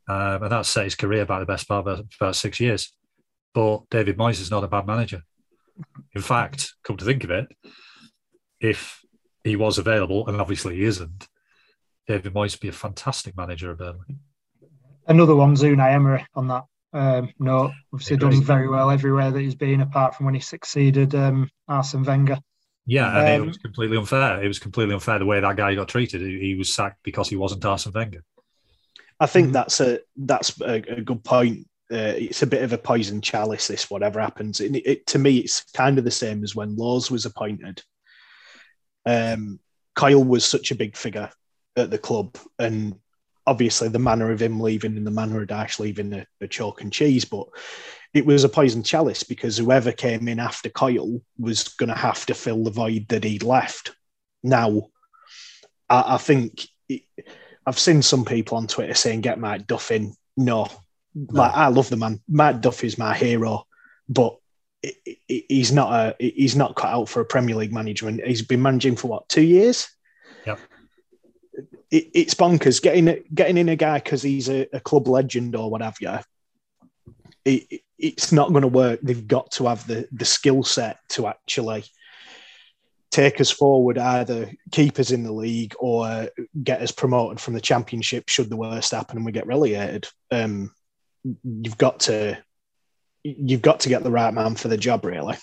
Um, 0.10 0.44
and 0.44 0.52
that 0.52 0.66
set 0.66 0.86
his 0.86 0.96
career 0.96 1.26
back 1.26 1.40
the 1.40 1.46
best 1.46 1.68
part 1.68 1.88
of 1.88 2.06
about 2.20 2.36
six 2.36 2.60
years. 2.60 2.94
But 3.54 3.90
David 3.90 4.18
Moyes 4.18 4.40
is 4.42 4.52
not 4.52 4.64
a 4.64 4.68
bad 4.68 4.88
manager. 4.88 5.22
In 6.16 6.22
fact, 6.22 6.74
come 6.84 6.98
to 6.98 7.06
think 7.06 7.24
of 7.24 7.32
it, 7.32 7.48
if 8.60 9.02
he 9.44 9.56
was 9.56 9.78
available, 9.78 10.28
and 10.28 10.40
obviously 10.42 10.78
he 10.78 10.84
isn't, 10.84 11.28
David 12.08 12.34
Moyes 12.34 12.54
would 12.54 12.62
be 12.62 12.70
a 12.70 12.74
fantastic 12.74 13.36
manager 13.38 13.72
of 13.72 13.80
Burnley. 13.80 14.18
Another 15.08 15.36
one, 15.36 15.56
Unai 15.56 15.94
Emery, 15.94 16.26
on 16.36 16.48
that 16.48 16.64
um, 16.98 17.32
note. 17.40 17.72
Obviously, 17.94 18.16
Agreed. 18.16 18.32
done 18.32 18.44
very 18.44 18.68
well 18.68 18.90
everywhere 18.90 19.32
that 19.32 19.40
he's 19.40 19.56
been, 19.56 19.82
apart 19.82 20.16
from 20.16 20.26
when 20.26 20.36
he 20.36 20.42
succeeded 20.42 21.14
um, 21.16 21.50
Arsene 21.68 22.04
Wenger. 22.04 22.40
Yeah, 22.86 23.20
and 23.20 23.28
it 23.30 23.42
Um, 23.42 23.48
was 23.48 23.58
completely 23.58 23.98
unfair. 23.98 24.42
It 24.44 24.48
was 24.48 24.60
completely 24.60 24.94
unfair 24.94 25.20
the 25.20 25.26
way 25.26 25.40
that 25.40 25.58
guy 25.58 25.76
got 25.76 25.90
treated. 25.90 26.22
He, 26.22 26.40
he 26.40 26.56
was 26.56 26.74
sacked 26.74 27.04
because 27.04 27.30
he 27.30 27.36
wasn't 27.36 27.66
Arsene 27.66 27.94
Wenger. 27.94 28.24
I 29.20 29.26
think 29.26 29.52
that's 29.52 29.82
a 29.82 30.00
that's 30.16 30.60
a, 30.62 30.76
a 30.98 31.02
good 31.02 31.24
point. 31.24 31.68
Uh, 31.92 32.14
it's 32.16 32.44
a 32.44 32.48
bit 32.48 32.64
of 32.64 32.74
a 32.74 32.78
poison 32.78 33.22
chalice. 33.22 33.68
This 33.68 33.90
whatever 33.90 34.20
happens, 34.20 34.60
it, 34.62 34.76
it, 34.76 35.08
to 35.08 35.20
me, 35.20 35.38
it's 35.38 35.64
kind 35.72 35.98
of 35.98 36.04
the 36.04 36.12
same 36.12 36.44
as 36.44 36.56
when 36.56 36.76
Laws 36.76 37.10
was 37.12 37.26
appointed. 37.26 37.82
Um, 39.06 39.60
Coyle 39.96 40.24
was 40.24 40.46
such 40.46 40.72
a 40.72 40.76
big 40.76 40.96
figure 40.96 41.30
at 41.76 41.90
the 41.90 41.98
club, 41.98 42.38
and 42.60 42.96
obviously 43.48 43.88
the 43.88 43.98
manner 43.98 44.32
of 44.32 44.42
him 44.42 44.60
leaving 44.60 44.98
and 44.98 45.08
the 45.08 45.12
manner 45.12 45.42
of 45.42 45.48
Dyche 45.48 45.80
leaving 45.80 46.14
a, 46.14 46.28
a 46.42 46.48
chalk 46.48 46.82
and 46.82 46.92
cheese, 46.92 47.26
but 47.26 47.48
it 48.14 48.26
was 48.26 48.44
a 48.44 48.50
poison 48.50 48.84
chalice 48.84 49.24
because 49.24 49.58
whoever 49.58 49.92
came 49.92 50.28
in 50.28 50.40
after 50.40 50.70
Coyle 50.70 51.22
was 51.40 51.64
going 51.70 51.90
to 51.90 51.96
have 51.96 52.26
to 52.28 52.34
fill 52.34 52.64
the 52.64 52.72
void 52.72 53.08
that 53.10 53.24
he'd 53.24 53.44
left. 53.44 53.96
Now, 54.44 54.90
I, 55.90 56.16
I 56.16 56.18
think 56.18 56.68
it, 56.90 57.04
I've 57.66 57.80
seen 57.80 58.02
some 58.02 58.26
people 58.26 58.58
on 58.58 58.68
Twitter 58.68 58.94
saying 58.94 59.22
get 59.22 59.40
Mike 59.40 59.66
Duff 59.66 59.92
in. 59.92 60.14
No, 60.36 60.68
like 61.16 61.54
I 61.54 61.68
love 61.68 61.90
the 61.90 61.98
man. 61.98 62.22
Mike 62.28 62.62
Duff 62.62 62.84
is 62.84 62.98
my 62.98 63.16
hero, 63.16 63.66
but 64.08 64.38
he's 65.28 65.72
not 65.72 65.92
a 65.92 66.16
he's 66.20 66.56
not 66.56 66.76
cut 66.76 66.94
out 66.94 67.10
for 67.10 67.22
a 67.22 67.26
Premier 67.26 67.56
League 67.56 67.74
management. 67.74 68.24
he's 68.24 68.44
been 68.44 68.62
managing 68.62 68.96
for 68.96 69.08
what 69.08 69.30
two 69.30 69.42
years. 69.42 69.88
Yep. 70.46 70.60
It, 71.90 72.10
it's 72.14 72.34
bonkers 72.34 72.82
getting 72.82 73.24
getting 73.34 73.58
in 73.58 73.70
a 73.70 73.76
guy 73.76 74.00
because 74.00 74.22
he's 74.22 74.50
a, 74.50 74.68
a 74.74 74.80
club 74.80 75.08
legend 75.08 75.56
or 75.56 75.70
whatever. 75.72 75.96
Yeah, 76.02 76.22
it, 77.46 77.66
it- 77.70 77.82
it's 78.00 78.32
not 78.32 78.50
going 78.52 78.62
to 78.62 78.68
work. 78.68 79.00
They've 79.02 79.28
got 79.28 79.50
to 79.54 79.66
have 79.66 79.88
the 79.88 80.08
the 80.12 80.24
skill 80.26 80.62
set 80.64 81.00
to 81.10 81.26
actually 81.26 81.84
take 83.10 83.42
us 83.42 83.50
forward, 83.50 83.98
either 83.98 84.52
keep 84.72 85.00
us 85.00 85.10
in 85.10 85.24
the 85.24 85.32
league 85.32 85.74
or 85.80 86.30
get 86.64 86.82
us 86.84 86.92
promoted 86.92 87.40
from 87.40 87.56
the 87.56 87.62
championship 87.62 88.30
should 88.30 88.52
the 88.52 88.56
worst 88.58 88.92
happen 88.92 89.18
and 89.18 89.26
we 89.26 89.32
get 89.32 89.48
relegated. 89.48 90.08
Um, 90.30 90.76
you've 91.44 91.80
got 91.80 92.02
to 92.02 92.38
you've 93.24 93.64
got 93.64 93.80
to 93.80 93.90
get 93.90 94.04
the 94.04 94.12
right 94.12 94.34
man 94.34 94.54
for 94.56 94.68
the 94.68 94.78
job, 94.78 95.04
really. 95.04 95.36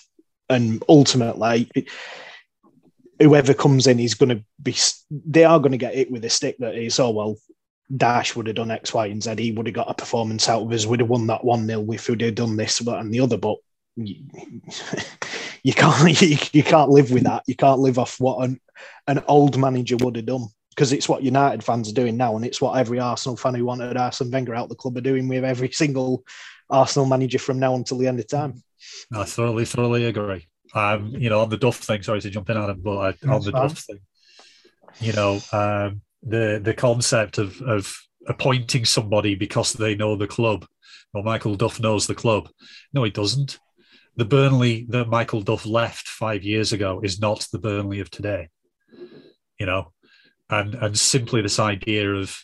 And 0.49 0.81
ultimately, 0.87 1.69
whoever 3.19 3.53
comes 3.53 3.87
in 3.87 3.99
is 3.99 4.13
going 4.13 4.29
to 4.29 4.43
be 4.61 4.75
they 5.09 5.43
are 5.43 5.59
going 5.59 5.71
to 5.71 5.77
get 5.77 5.95
hit 5.95 6.11
with 6.11 6.25
a 6.25 6.29
stick 6.29 6.57
that 6.59 6.75
is 6.75 6.99
oh 6.99 7.11
well. 7.11 7.37
Dyche 7.93 8.35
would 8.35 8.47
have 8.47 8.55
done 8.55 8.71
X, 8.71 8.95
Y, 8.95 9.05
and 9.05 9.21
Z. 9.21 9.35
He 9.37 9.51
would 9.51 9.67
have 9.67 9.75
got 9.75 9.91
a 9.91 9.93
performance 9.93 10.49
out 10.49 10.63
of 10.63 10.71
us. 10.71 10.87
Would 10.87 11.01
have 11.01 11.09
won 11.09 11.27
that 11.27 11.45
one 11.45 11.67
0 11.67 11.85
if 11.91 12.09
we'd 12.09 12.21
have 12.21 12.33
done 12.33 12.57
this, 12.57 12.79
that, 12.79 12.97
and 12.97 13.13
the 13.13 13.19
other. 13.19 13.37
But 13.37 13.57
you, 13.95 14.23
you 15.63 15.73
can't 15.73 16.21
you, 16.21 16.37
you 16.51 16.63
can't 16.63 16.89
live 16.89 17.11
with 17.11 17.23
that. 17.25 17.43
You 17.45 17.55
can't 17.55 17.79
live 17.79 17.99
off 17.99 18.19
what 18.19 18.43
an, 18.43 18.59
an 19.07 19.23
old 19.27 19.59
manager 19.59 19.97
would 19.97 20.15
have 20.15 20.25
done 20.25 20.47
because 20.69 20.91
it's 20.91 21.07
what 21.07 21.23
United 21.23 21.63
fans 21.63 21.89
are 21.89 21.93
doing 21.93 22.17
now, 22.17 22.35
and 22.35 22.43
it's 22.43 22.59
what 22.59 22.77
every 22.77 22.99
Arsenal 22.99 23.37
fan 23.37 23.55
who 23.55 23.65
wanted 23.65 23.97
Arsene 23.97 24.31
Wenger 24.31 24.55
out 24.55 24.69
the 24.69 24.75
club 24.75 24.97
are 24.97 25.01
doing 25.01 25.27
with 25.27 25.45
every 25.45 25.71
single 25.71 26.23
Arsenal 26.69 27.07
manager 27.07 27.39
from 27.39 27.59
now 27.59 27.75
until 27.75 27.97
the 27.97 28.07
end 28.07 28.19
of 28.19 28.27
time. 28.27 28.63
I 29.13 29.23
thoroughly, 29.23 29.65
thoroughly 29.65 30.05
agree. 30.05 30.47
Um, 30.75 31.15
you 31.17 31.29
know, 31.29 31.39
on 31.39 31.49
the 31.49 31.57
Duff 31.57 31.77
thing, 31.77 32.03
sorry 32.03 32.19
to 32.21 32.29
jump 32.29 32.49
in, 32.49 32.57
Adam, 32.57 32.81
but 32.83 32.97
I, 32.97 33.31
on 33.31 33.41
the 33.41 33.51
fine. 33.51 33.61
Duff 33.61 33.79
thing, 33.79 33.99
you 34.99 35.13
know, 35.13 35.39
um, 35.53 36.01
the 36.21 36.59
the 36.61 36.73
concept 36.73 37.37
of 37.37 37.61
of 37.61 37.97
appointing 38.27 38.83
somebody 38.85 39.35
because 39.35 39.73
they 39.73 39.95
know 39.95 40.15
the 40.15 40.27
club. 40.27 40.65
Well, 41.13 41.23
Michael 41.23 41.55
Duff 41.55 41.79
knows 41.79 42.07
the 42.07 42.15
club. 42.15 42.49
No, 42.93 43.03
he 43.03 43.11
doesn't. 43.11 43.57
The 44.17 44.25
Burnley 44.25 44.85
that 44.89 45.07
Michael 45.07 45.41
Duff 45.41 45.65
left 45.65 46.07
five 46.07 46.43
years 46.43 46.73
ago 46.73 46.99
is 47.01 47.21
not 47.21 47.47
the 47.51 47.59
Burnley 47.59 48.01
of 48.01 48.11
today. 48.11 48.49
You 49.57 49.65
know, 49.65 49.93
and 50.49 50.75
and 50.75 50.99
simply 50.99 51.41
this 51.41 51.59
idea 51.59 52.13
of 52.13 52.37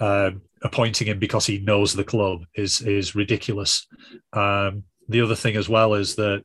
um, 0.00 0.42
appointing 0.62 1.06
him 1.06 1.20
because 1.20 1.46
he 1.46 1.58
knows 1.58 1.92
the 1.92 2.02
club 2.04 2.44
is 2.54 2.80
is 2.80 3.14
ridiculous. 3.14 3.86
Um, 4.32 4.84
the 5.08 5.20
other 5.20 5.36
thing 5.36 5.56
as 5.56 5.68
well 5.68 5.94
is 5.94 6.16
that 6.16 6.44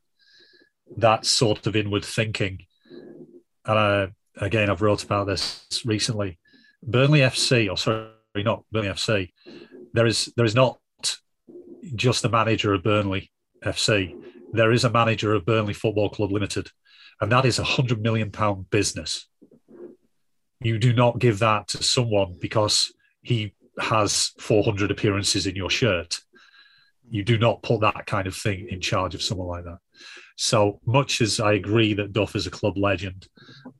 that 0.95 1.25
sort 1.25 1.67
of 1.67 1.75
inward 1.75 2.05
thinking, 2.05 2.65
and 3.65 4.13
again 4.37 4.69
I've 4.69 4.81
wrote 4.81 5.03
about 5.03 5.27
this 5.27 5.83
recently. 5.85 6.39
Burnley 6.83 7.19
FC, 7.19 7.69
or 7.69 7.77
sorry, 7.77 8.09
not 8.37 8.63
Burnley 8.71 8.89
FC. 8.89 9.31
There 9.93 10.05
is 10.05 10.31
there 10.35 10.45
is 10.45 10.55
not 10.55 10.79
just 11.95 12.21
the 12.21 12.29
manager 12.29 12.73
of 12.73 12.83
Burnley 12.83 13.31
FC. 13.63 14.15
There 14.53 14.71
is 14.71 14.83
a 14.83 14.89
manager 14.89 15.33
of 15.33 15.45
Burnley 15.45 15.73
Football 15.73 16.09
Club 16.09 16.31
Limited, 16.31 16.69
and 17.19 17.31
that 17.31 17.45
is 17.45 17.59
a 17.59 17.63
hundred 17.63 18.01
million 18.01 18.31
pound 18.31 18.69
business. 18.69 19.27
You 20.59 20.79
do 20.79 20.93
not 20.93 21.19
give 21.19 21.39
that 21.39 21.67
to 21.69 21.83
someone 21.83 22.37
because 22.39 22.91
he 23.21 23.53
has 23.79 24.31
400 24.39 24.89
appearances 24.89 25.45
in 25.45 25.55
your 25.55 25.69
shirt. 25.69 26.21
You 27.09 27.23
do 27.23 27.37
not 27.37 27.61
put 27.61 27.81
that 27.81 28.05
kind 28.05 28.27
of 28.27 28.35
thing 28.35 28.67
in 28.69 28.81
charge 28.81 29.13
of 29.15 29.21
someone 29.21 29.47
like 29.47 29.63
that. 29.65 29.79
So 30.35 30.79
much 30.85 31.21
as 31.21 31.39
I 31.39 31.53
agree 31.53 31.93
that 31.95 32.13
Duff 32.13 32.35
is 32.35 32.47
a 32.47 32.51
club 32.51 32.77
legend, 32.77 33.27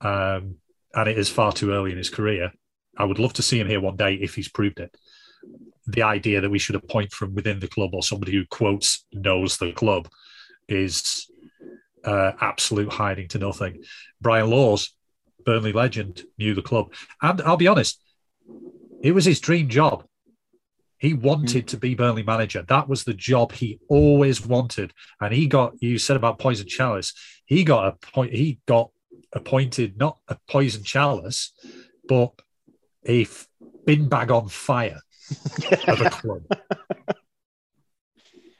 um, 0.02 0.56
and 0.94 1.08
it 1.08 1.18
is 1.18 1.30
far 1.30 1.52
too 1.52 1.72
early 1.72 1.92
in 1.92 1.98
his 1.98 2.10
career, 2.10 2.52
I 2.98 3.06
would 3.06 3.20
love 3.20 3.34
to 3.34 3.44
see 3.44 3.60
him 3.60 3.68
here 3.68 3.80
one 3.80 3.96
day 3.96 4.16
if 4.16 4.34
he's 4.34 4.50
proved 4.50 4.80
it. 4.80 4.96
The 5.86 6.04
idea 6.04 6.42
that 6.42 6.50
we 6.50 6.60
should 6.60 6.76
appoint 6.76 7.12
from 7.12 7.36
within 7.36 7.60
the 7.60 7.68
club 7.68 7.94
or 7.94 8.04
somebody 8.04 8.32
who 8.34 8.46
quotes 8.46 9.06
knows 9.14 9.58
the 9.58 9.72
club 9.72 10.10
is 10.68 11.30
uh, 12.04 12.32
absolute 12.42 12.92
hiding 12.92 13.28
to 13.30 13.40
nothing. 13.40 13.84
Brian 14.20 14.50
Laws, 14.50 14.96
Burnley 15.46 15.72
legend, 15.72 16.24
knew 16.38 16.56
the 16.56 16.62
club, 16.62 16.94
and 17.22 17.42
I'll 17.42 17.58
be 17.58 17.68
honest, 17.68 18.02
it 19.02 19.12
was 19.12 19.26
his 19.26 19.40
dream 19.40 19.70
job. 19.70 20.06
He 21.00 21.14
wanted 21.14 21.66
mm. 21.66 21.70
to 21.70 21.78
be 21.78 21.96
Burnley 21.96 22.24
manager. 22.24 22.64
That 22.68 22.90
was 22.90 23.04
the 23.04 23.14
job 23.14 23.52
he 23.52 23.80
always 23.88 24.46
wanted, 24.46 24.94
and 25.22 25.34
he 25.34 25.48
got. 25.48 25.74
You 25.82 25.98
said 26.00 26.18
about 26.18 26.40
poison 26.40 26.68
chalice. 26.68 27.14
He 27.46 27.64
got 27.64 27.88
a 27.88 27.92
point. 28.12 28.34
He 28.34 28.60
got 28.66 28.92
appointed 29.34 29.98
not 29.98 30.20
a 30.28 30.38
poison 30.50 30.84
chalice, 30.84 31.54
but 32.08 32.34
a 33.08 33.28
bin 33.86 34.10
bag 34.10 34.32
on 34.32 34.50
fire 34.50 35.02
of 35.88 36.02
a 36.02 36.10
club. 36.10 36.44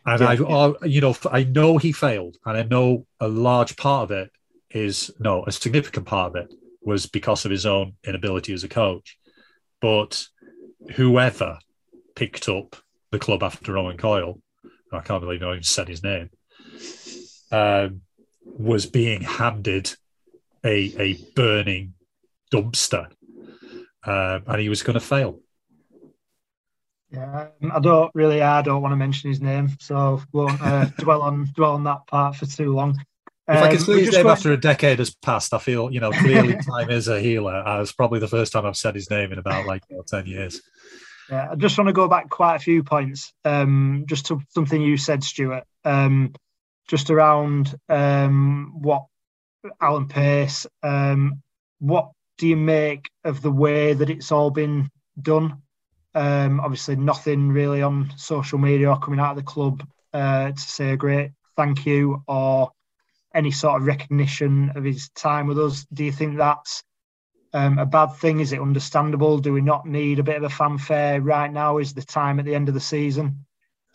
And 0.06 0.22
yeah, 0.22 0.28
I, 0.28 0.34
yeah. 0.34 0.74
you 0.84 1.02
know, 1.02 1.16
I 1.30 1.44
know 1.44 1.78
he 1.78 1.92
failed, 1.92 2.38
and 2.46 2.58
I 2.58 2.64
know 2.64 3.06
a 3.20 3.28
large 3.28 3.76
part 3.76 4.04
of 4.04 4.12
it 4.12 4.32
is 4.72 5.12
no, 5.20 5.44
a 5.46 5.52
significant 5.52 6.06
part 6.06 6.36
of 6.36 6.44
it 6.44 6.54
was 6.82 7.06
because 7.06 7.44
of 7.44 7.52
his 7.52 7.66
own 7.66 7.94
inability 8.06 8.54
as 8.54 8.64
a 8.64 8.70
coach. 8.70 9.18
But 9.82 10.26
whoever 10.96 11.60
picked 12.18 12.50
up 12.50 12.76
the 13.12 13.20
club 13.20 13.44
after 13.44 13.78
Owen 13.78 13.96
Coyle, 13.96 14.42
I 14.92 15.02
can't 15.02 15.22
believe 15.22 15.44
I 15.44 15.52
even 15.52 15.64
said 15.64 15.88
his 15.88 16.04
name, 16.04 16.32
um, 17.52 18.02
was 18.44 18.88
being 18.88 19.22
handed 19.22 19.94
a 20.66 20.94
a 20.98 21.14
burning 21.36 21.94
dumpster, 22.52 23.06
um, 24.04 24.44
and 24.48 24.60
he 24.60 24.68
was 24.68 24.82
going 24.82 24.96
to 24.96 25.00
fail. 25.00 25.40
Yeah, 27.12 27.50
I 27.72 27.80
don't 27.80 28.12
really. 28.16 28.42
I 28.42 28.64
don't 28.64 28.82
want 28.82 28.94
to 28.94 28.98
mention 28.98 29.30
his 29.30 29.40
name, 29.40 29.70
so 29.80 29.96
I 29.96 30.24
won't 30.34 30.62
uh, 30.62 30.86
dwell 30.98 31.22
on 31.22 31.48
dwell 31.54 31.74
on 31.74 31.84
that 31.84 32.08
part 32.08 32.36
for 32.36 32.48
too 32.48 32.74
long. 32.74 33.00
If 33.48 33.58
um, 33.58 33.64
I 33.64 33.70
can 33.70 33.80
see 33.80 34.00
his 34.00 34.12
name 34.12 34.24
going... 34.24 34.34
after 34.34 34.52
a 34.52 34.60
decade 34.60 35.00
has 35.00 35.14
passed, 35.14 35.54
I 35.54 35.60
feel 35.60 35.92
you 35.92 36.00
know 36.00 36.12
clearly 36.12 36.58
time 36.70 36.90
is 36.90 37.08
a 37.08 37.22
healer. 37.22 37.56
Uh, 37.56 37.84
it's 37.84 37.94
probably 37.94 38.20
the 38.20 38.28
first 38.28 38.54
time 38.54 38.66
I've 38.66 38.76
said 38.76 38.96
his 38.96 39.12
name 39.12 39.32
in 39.32 39.38
about 39.38 39.68
like 39.68 39.84
you 39.90 39.98
know, 39.98 40.04
ten 40.08 40.26
years. 40.26 40.62
Yeah, 41.30 41.50
I 41.52 41.56
just 41.56 41.78
want 41.78 41.88
to 41.88 41.94
go 41.94 42.08
back 42.08 42.30
quite 42.30 42.56
a 42.56 42.60
few 42.60 42.84
points. 42.84 43.34
Um, 43.44 44.06
just 44.08 44.28
to 44.28 44.42
something 44.50 44.82
you 44.82 44.98
said, 44.98 45.24
Stuart. 45.24 45.66
Um, 45.84 46.34
just 46.88 47.10
around 47.10 47.76
um, 47.90 48.74
what 48.80 49.06
Alan 49.82 50.08
Pace. 50.08 50.66
Um, 50.84 51.42
what 51.80 52.12
do 52.38 52.48
you 52.48 52.56
make 52.56 53.10
of 53.24 53.42
the 53.42 53.52
way 53.52 53.94
that 53.94 54.10
it's 54.10 54.32
all 54.32 54.52
been 54.52 54.90
done? 55.22 55.62
Um, 56.16 56.60
obviously, 56.60 56.96
nothing 56.96 57.50
really 57.50 57.82
on 57.82 58.14
social 58.16 58.58
media 58.58 58.90
or 58.90 59.00
coming 59.00 59.20
out 59.20 59.32
of 59.32 59.38
the 59.38 59.44
club 59.44 59.88
uh, 60.14 60.52
to 60.52 60.60
say 60.60 60.92
a 60.92 60.98
great 60.98 61.32
thank 61.56 61.86
you 61.86 62.24
or 62.28 62.72
any 63.34 63.52
sort 63.52 63.80
of 63.80 63.88
recognition 63.88 64.72
of 64.76 64.84
his 64.84 65.10
time 65.10 65.48
with 65.48 65.60
us. 65.60 65.86
Do 65.94 66.04
you 66.04 66.12
think 66.12 66.38
that's 66.38 66.84
um, 67.54 67.78
a 67.78 67.86
bad 67.86 68.14
thing? 68.16 68.40
Is 68.40 68.54
it 68.54 68.62
understandable? 68.62 69.40
Do 69.40 69.54
we 69.54 69.62
not 69.62 69.86
need 69.86 70.20
a 70.20 70.24
bit 70.24 70.38
of 70.38 70.44
a 70.44 70.50
fanfare 70.50 71.22
right 71.22 71.52
now? 71.52 71.78
Is 71.78 71.94
the 71.94 72.04
time 72.04 72.40
at 72.40 72.46
the 72.46 72.56
end 72.56 72.68
of 72.68 72.74
the 72.74 72.80
season? 72.80 73.46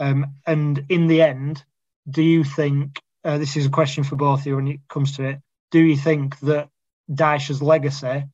Um, 0.01 0.35
and 0.47 0.85
in 0.89 1.07
the 1.07 1.23
end, 1.23 1.65
do 2.09 2.23
you 2.23 2.45
think 2.45 3.01
uh, 3.25 3.39
this 3.39 3.57
is 3.57 3.67
a 3.67 3.71
question 3.71 4.05
for 4.05 4.17
both 4.17 4.41
of 4.41 4.47
you 4.47 4.57
when 4.57 4.69
it 4.69 4.81
comes 4.89 5.17
to 5.17 5.25
it? 5.25 5.41
Do 5.71 5.81
you 5.81 5.97
think 5.97 6.39
that 6.41 6.69
Dyche's 7.11 7.63
legacy 7.63 8.25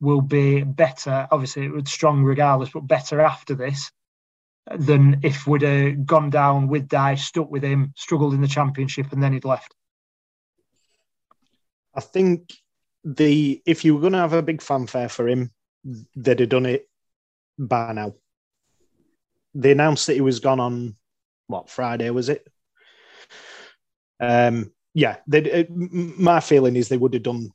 will 0.00 0.20
be 0.20 0.62
better. 0.62 1.28
Obviously, 1.30 1.66
it 1.66 1.72
was 1.72 1.90
strong 1.90 2.22
regardless, 2.22 2.70
but 2.70 2.86
better 2.86 3.20
after 3.20 3.54
this 3.54 3.90
than 4.70 5.20
if 5.22 5.46
we'd 5.46 5.62
have 5.62 6.06
gone 6.06 6.30
down 6.30 6.68
with 6.68 6.88
Dyche, 6.88 7.20
stuck 7.20 7.50
with 7.50 7.62
him, 7.62 7.92
struggled 7.96 8.34
in 8.34 8.40
the 8.40 8.48
championship, 8.48 9.12
and 9.12 9.22
then 9.22 9.32
he'd 9.32 9.44
left. 9.44 9.74
I 11.94 12.00
think 12.00 12.52
the 13.04 13.62
if 13.66 13.84
you 13.84 13.94
were 13.94 14.00
going 14.00 14.12
to 14.12 14.18
have 14.18 14.32
a 14.32 14.42
big 14.42 14.62
fanfare 14.62 15.08
for 15.08 15.28
him, 15.28 15.50
they'd 16.16 16.40
have 16.40 16.48
done 16.48 16.66
it 16.66 16.88
by 17.58 17.92
now. 17.92 18.14
They 19.54 19.72
announced 19.72 20.06
that 20.06 20.14
he 20.14 20.20
was 20.20 20.40
gone 20.40 20.60
on 20.60 20.96
what 21.46 21.70
Friday 21.70 22.10
was 22.10 22.28
it? 22.28 22.46
Um, 24.20 24.72
yeah, 24.94 25.16
they, 25.26 25.66
my 25.70 26.40
feeling 26.40 26.76
is 26.76 26.88
they 26.88 26.96
would 26.96 27.14
have 27.14 27.22
done 27.22 27.50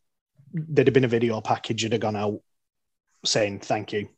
there'd 0.55 0.87
have 0.87 0.93
been 0.93 1.03
a 1.03 1.09
video 1.09 1.41
package 1.41 1.83
that 1.83 1.91
had 1.91 2.01
gone 2.01 2.15
out 2.15 2.39
saying 3.25 3.59
thank 3.59 3.93
you. 3.93 4.09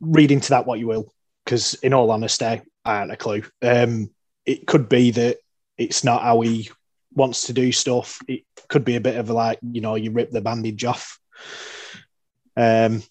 Read 0.00 0.30
into 0.30 0.50
that 0.50 0.66
what 0.66 0.78
you 0.78 0.86
will, 0.86 1.12
because 1.44 1.74
in 1.74 1.92
all 1.92 2.10
honesty, 2.10 2.62
I 2.84 2.94
haven't 2.94 3.10
a 3.10 3.16
clue. 3.16 3.42
Um, 3.62 4.10
it 4.44 4.66
could 4.66 4.88
be 4.88 5.10
that 5.12 5.38
it's 5.76 6.04
not 6.04 6.22
how 6.22 6.40
he 6.40 6.70
wants 7.16 7.46
to 7.46 7.52
do 7.52 7.72
stuff. 7.72 8.20
It 8.28 8.44
could 8.68 8.84
be 8.84 8.94
a 8.94 9.00
bit 9.00 9.16
of 9.16 9.30
like, 9.30 9.58
you 9.62 9.80
know, 9.80 9.96
you 9.96 10.12
rip 10.12 10.30
the 10.30 10.40
bandage 10.40 10.84
off 10.84 11.18
um, 12.56 13.02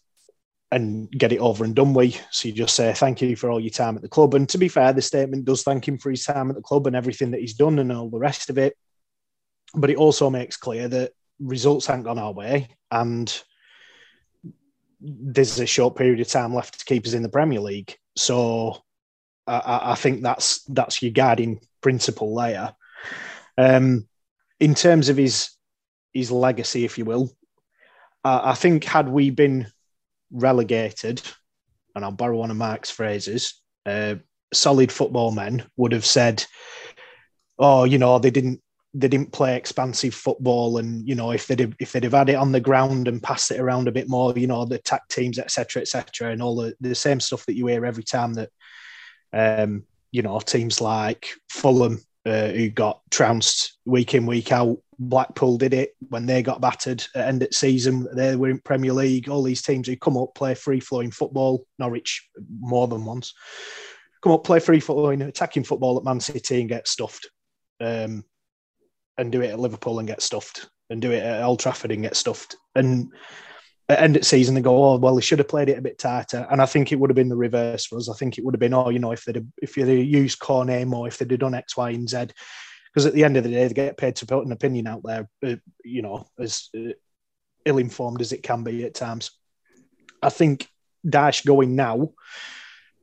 and 0.71 1.11
get 1.11 1.33
it 1.33 1.39
over 1.39 1.65
and 1.65 1.75
done 1.75 1.93
with. 1.93 2.21
So 2.31 2.47
you 2.47 2.53
just 2.53 2.75
say 2.75 2.93
thank 2.93 3.21
you 3.21 3.35
for 3.35 3.49
all 3.49 3.59
your 3.59 3.71
time 3.71 3.95
at 3.95 4.01
the 4.01 4.07
club. 4.07 4.35
And 4.35 4.47
to 4.49 4.57
be 4.57 4.69
fair, 4.69 4.93
the 4.93 5.01
statement 5.01 5.45
does 5.45 5.63
thank 5.63 5.87
him 5.87 5.97
for 5.97 6.09
his 6.09 6.23
time 6.23 6.49
at 6.49 6.55
the 6.55 6.61
club 6.61 6.87
and 6.87 6.95
everything 6.95 7.31
that 7.31 7.41
he's 7.41 7.55
done 7.55 7.79
and 7.79 7.91
all 7.91 8.09
the 8.09 8.19
rest 8.19 8.49
of 8.49 8.57
it. 8.57 8.77
But 9.73 9.89
it 9.89 9.97
also 9.97 10.29
makes 10.29 10.55
clear 10.55 10.87
that 10.87 11.11
results 11.39 11.87
haven't 11.87 12.03
gone 12.03 12.19
our 12.19 12.31
way, 12.31 12.69
and 12.91 13.43
there's 15.01 15.59
a 15.59 15.65
short 15.65 15.97
period 15.97 16.21
of 16.21 16.27
time 16.29 16.53
left 16.53 16.79
to 16.79 16.85
keep 16.85 17.05
us 17.05 17.13
in 17.13 17.23
the 17.23 17.29
Premier 17.29 17.59
League. 17.59 17.97
So 18.15 18.81
I, 19.45 19.91
I 19.91 19.95
think 19.95 20.21
that's 20.21 20.63
that's 20.63 21.01
your 21.01 21.11
guiding 21.11 21.59
principle 21.81 22.33
there. 22.35 22.73
Um, 23.57 24.07
in 24.59 24.75
terms 24.75 25.09
of 25.09 25.17
his 25.17 25.51
his 26.13 26.31
legacy, 26.31 26.85
if 26.85 26.97
you 26.97 27.05
will, 27.05 27.31
uh, 28.23 28.41
I 28.43 28.53
think 28.53 28.83
had 28.83 29.09
we 29.09 29.29
been 29.29 29.67
relegated, 30.31 31.21
and 31.93 32.05
I'll 32.05 32.11
borrow 32.11 32.37
one 32.37 32.51
of 32.51 32.57
Mark's 32.57 32.91
phrases, 32.91 33.61
uh, 33.85 34.15
solid 34.53 34.91
football 34.91 35.31
men 35.31 35.65
would 35.77 35.91
have 35.91 36.05
said, 36.05 36.45
"Oh, 37.59 37.83
you 37.83 37.97
know, 37.97 38.19
they 38.19 38.31
didn't 38.31 38.61
they 38.97 39.09
didn't 39.09 39.33
play 39.33 39.57
expansive 39.57 40.15
football, 40.15 40.77
and 40.77 41.07
you 41.07 41.15
know 41.15 41.31
if 41.31 41.47
they'd 41.47 41.75
if 41.79 41.91
they'd 41.91 42.03
have 42.05 42.13
had 42.13 42.29
it 42.29 42.35
on 42.35 42.53
the 42.53 42.61
ground 42.61 43.07
and 43.07 43.21
passed 43.21 43.51
it 43.51 43.59
around 43.59 43.87
a 43.87 43.91
bit 43.91 44.07
more, 44.07 44.33
you 44.37 44.47
know 44.47 44.65
the 44.65 44.75
attack 44.75 45.07
teams, 45.09 45.37
etc., 45.37 45.81
etc., 45.81 46.31
and 46.31 46.41
all 46.41 46.55
the, 46.55 46.73
the 46.79 46.95
same 46.95 47.19
stuff 47.19 47.45
that 47.45 47.55
you 47.55 47.67
hear 47.67 47.85
every 47.85 48.03
time 48.03 48.33
that 48.33 48.49
um, 49.33 49.83
you 50.11 50.21
know 50.21 50.39
teams 50.39 50.79
like 50.79 51.29
Fulham 51.49 52.01
uh, 52.25 52.49
who 52.49 52.69
got 52.69 53.01
trounced 53.11 53.77
week 53.85 54.13
in 54.13 54.25
week 54.25 54.51
out. 54.51 54.77
Blackpool 54.97 55.57
did 55.57 55.73
it 55.73 55.95
when 56.09 56.25
they 56.25 56.41
got 56.41 56.61
battered 56.61 57.05
at 57.15 57.27
end 57.27 57.43
of 57.43 57.53
season. 57.53 58.07
They 58.15 58.35
were 58.35 58.49
in 58.49 58.59
Premier 58.59 58.93
League. 58.93 59.29
All 59.29 59.43
these 59.43 59.61
teams 59.61 59.87
who 59.87 59.97
come 59.97 60.17
up 60.17 60.33
play 60.35 60.55
free 60.55 60.79
flowing 60.79 61.11
football. 61.11 61.65
Norwich 61.79 62.29
more 62.59 62.87
than 62.87 63.03
once 63.05 63.33
come 64.23 64.33
up 64.33 64.43
play 64.43 64.59
free 64.59 64.79
flowing 64.79 65.21
attacking 65.21 65.63
football 65.63 65.97
at 65.97 66.03
Man 66.03 66.19
City 66.19 66.59
and 66.59 66.69
get 66.69 66.87
stuffed. 66.87 67.29
Um, 67.79 68.23
and 69.17 69.31
do 69.31 69.41
it 69.41 69.51
at 69.51 69.59
Liverpool 69.59 69.99
and 69.99 70.07
get 70.07 70.21
stuffed, 70.21 70.69
and 70.89 71.01
do 71.01 71.11
it 71.11 71.23
at 71.23 71.43
Old 71.43 71.59
Trafford 71.59 71.91
and 71.91 72.01
get 72.01 72.15
stuffed. 72.15 72.55
And 72.75 73.11
end 73.89 74.17
of 74.17 74.25
season, 74.25 74.55
they 74.55 74.61
go, 74.61 74.83
oh 74.83 74.97
well, 74.97 75.15
they 75.15 75.21
should 75.21 75.39
have 75.39 75.47
played 75.47 75.69
it 75.69 75.77
a 75.77 75.81
bit 75.81 75.99
tighter. 75.99 76.47
And 76.49 76.61
I 76.61 76.65
think 76.65 76.91
it 76.91 76.99
would 76.99 77.09
have 77.09 77.15
been 77.15 77.29
the 77.29 77.35
reverse 77.35 77.85
for 77.85 77.97
us. 77.97 78.09
I 78.09 78.13
think 78.13 78.37
it 78.37 78.43
would 78.43 78.55
have 78.55 78.59
been, 78.59 78.73
oh, 78.73 78.89
you 78.89 78.99
know, 78.99 79.11
if 79.11 79.25
they'd 79.25 79.35
have, 79.35 79.45
if 79.61 79.75
they'd 79.75 80.01
used 80.01 80.39
Cornet 80.39 80.87
more, 80.87 81.07
if 81.07 81.17
they'd 81.17 81.29
have 81.31 81.39
done 81.39 81.53
X, 81.53 81.77
Y, 81.77 81.91
and 81.91 82.09
Z. 82.09 82.27
Because 82.91 83.05
at 83.05 83.13
the 83.13 83.23
end 83.23 83.37
of 83.37 83.43
the 83.43 83.49
day, 83.49 83.67
they 83.67 83.73
get 83.73 83.97
paid 83.97 84.15
to 84.17 84.25
put 84.25 84.45
an 84.45 84.51
opinion 84.51 84.87
out 84.87 85.03
there, 85.03 85.29
uh, 85.45 85.55
you 85.83 86.01
know, 86.01 86.25
as 86.39 86.69
uh, 86.75 86.93
ill 87.65 87.77
informed 87.77 88.21
as 88.21 88.31
it 88.31 88.41
can 88.41 88.63
be 88.63 88.85
at 88.85 88.95
times. 88.95 89.31
I 90.21 90.29
think 90.29 90.67
Dyche 91.05 91.45
going 91.45 91.75
now, 91.75 92.11